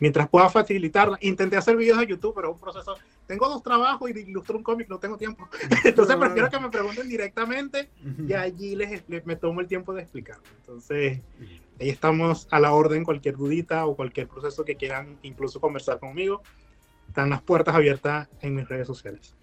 mientras 0.00 0.28
pueda 0.28 0.48
facilitarla, 0.50 1.18
intenté 1.20 1.56
hacer 1.56 1.76
videos 1.76 1.98
de 1.98 2.06
YouTube, 2.06 2.34
pero 2.34 2.48
es 2.48 2.54
un 2.54 2.60
proceso. 2.60 2.96
Tengo 3.26 3.48
dos 3.48 3.62
trabajos 3.62 4.10
y 4.10 4.18
ilustro 4.18 4.56
un 4.56 4.62
cómic, 4.62 4.88
no 4.88 4.98
tengo 4.98 5.16
tiempo. 5.16 5.48
Entonces, 5.84 6.16
prefiero 6.16 6.50
que 6.50 6.60
me 6.60 6.70
pregunten 6.70 7.08
directamente 7.08 7.90
y 8.26 8.32
allí 8.32 8.76
les, 8.76 9.02
me 9.24 9.36
tomo 9.36 9.60
el 9.60 9.66
tiempo 9.66 9.94
de 9.94 10.02
explicarlo. 10.02 10.44
Entonces, 10.60 11.20
Ahí 11.80 11.88
estamos 11.88 12.46
a 12.50 12.60
la 12.60 12.72
orden, 12.72 13.04
cualquier 13.04 13.36
dudita 13.36 13.86
o 13.86 13.96
cualquier 13.96 14.28
proceso 14.28 14.64
que 14.64 14.76
quieran 14.76 15.18
incluso 15.22 15.60
conversar 15.60 15.98
conmigo. 15.98 16.42
Están 17.08 17.30
las 17.30 17.42
puertas 17.42 17.74
abiertas 17.74 18.28
en 18.40 18.54
mis 18.54 18.68
redes 18.68 18.86
sociales. 18.86 19.34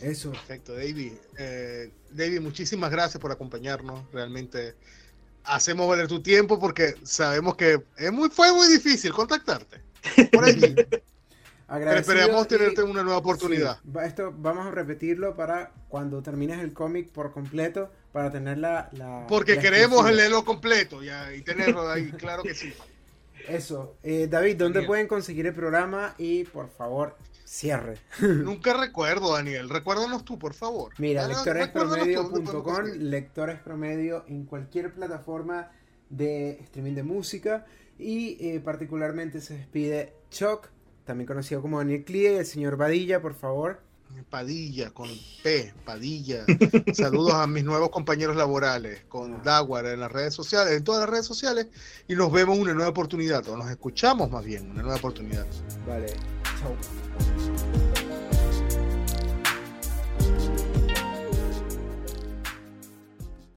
Eso. 0.00 0.30
Perfecto, 0.30 0.74
David. 0.74 1.12
Eh, 1.38 1.90
David, 2.10 2.40
muchísimas 2.40 2.90
gracias 2.90 3.20
por 3.20 3.32
acompañarnos. 3.32 4.10
Realmente 4.12 4.74
hacemos 5.44 5.88
valer 5.88 6.08
tu 6.08 6.22
tiempo 6.22 6.58
porque 6.58 6.94
sabemos 7.02 7.56
que 7.56 7.82
es 7.96 8.12
muy, 8.12 8.30
fue 8.30 8.52
muy 8.52 8.68
difícil 8.68 9.12
contactarte. 9.12 9.80
Por 10.32 10.44
ahí. 10.44 10.74
esperamos 11.96 12.46
tenerte 12.46 12.82
una 12.82 13.02
nueva 13.02 13.18
oportunidad. 13.18 13.78
esto 14.04 14.32
vamos 14.36 14.66
a 14.66 14.70
repetirlo 14.70 15.34
para 15.34 15.72
cuando 15.88 16.22
termines 16.22 16.60
el 16.60 16.72
cómic 16.72 17.10
por 17.10 17.32
completo, 17.32 17.90
para 18.12 18.30
tener 18.30 18.58
la... 18.58 18.90
Porque 19.28 19.58
queremos 19.58 20.10
leerlo 20.10 20.44
completo 20.44 21.00
y 21.02 21.40
tenerlo 21.42 21.88
ahí, 21.90 22.10
claro 22.12 22.42
que 22.42 22.54
sí. 22.54 22.72
Eso. 23.48 23.96
Eh, 24.02 24.26
David, 24.28 24.56
¿dónde 24.56 24.82
pueden 24.82 25.06
conseguir 25.06 25.46
el 25.46 25.54
programa? 25.54 26.14
Y 26.18 26.44
por 26.44 26.70
favor, 26.70 27.16
cierre. 27.54 27.98
Nunca 28.20 28.74
recuerdo, 28.74 29.32
Daniel. 29.32 29.68
Recuérdanos 29.68 30.24
tú, 30.24 30.38
por 30.38 30.54
favor. 30.54 30.92
Mira, 30.98 31.28
lectorespromedio.com, 31.28 32.84
lectores 32.98 33.60
promedio 33.60 34.24
en 34.26 34.44
cualquier 34.44 34.92
plataforma 34.92 35.70
de 36.10 36.58
streaming 36.62 36.94
de 36.94 37.02
música. 37.02 37.66
Y 37.98 38.36
eh, 38.40 38.60
particularmente 38.60 39.40
se 39.40 39.54
despide 39.56 40.14
Chuck 40.30 40.68
también 41.04 41.26
conocido 41.26 41.62
como 41.62 41.78
Daniel 41.78 42.04
Clie, 42.04 42.38
el 42.38 42.46
señor 42.46 42.76
Padilla, 42.76 43.20
por 43.20 43.34
favor. 43.34 43.80
Padilla, 44.30 44.90
con 44.90 45.08
P, 45.42 45.72
Padilla. 45.84 46.44
Saludos 46.94 47.34
a 47.34 47.46
mis 47.46 47.64
nuevos 47.64 47.90
compañeros 47.90 48.36
laborales, 48.36 49.04
con 49.08 49.42
ah. 49.44 49.66
en 49.84 50.00
las 50.00 50.12
redes 50.12 50.34
sociales, 50.34 50.74
en 50.74 50.84
todas 50.84 51.00
las 51.00 51.10
redes 51.10 51.26
sociales, 51.26 51.68
y 52.08 52.14
nos 52.14 52.32
vemos 52.32 52.58
una 52.58 52.74
nueva 52.74 52.90
oportunidad, 52.90 53.46
o 53.48 53.56
nos 53.56 53.70
escuchamos 53.70 54.30
más 54.30 54.44
bien, 54.44 54.70
una 54.70 54.82
nueva 54.82 54.96
oportunidad. 54.96 55.46
Vale, 55.86 56.06
chao. 56.60 57.03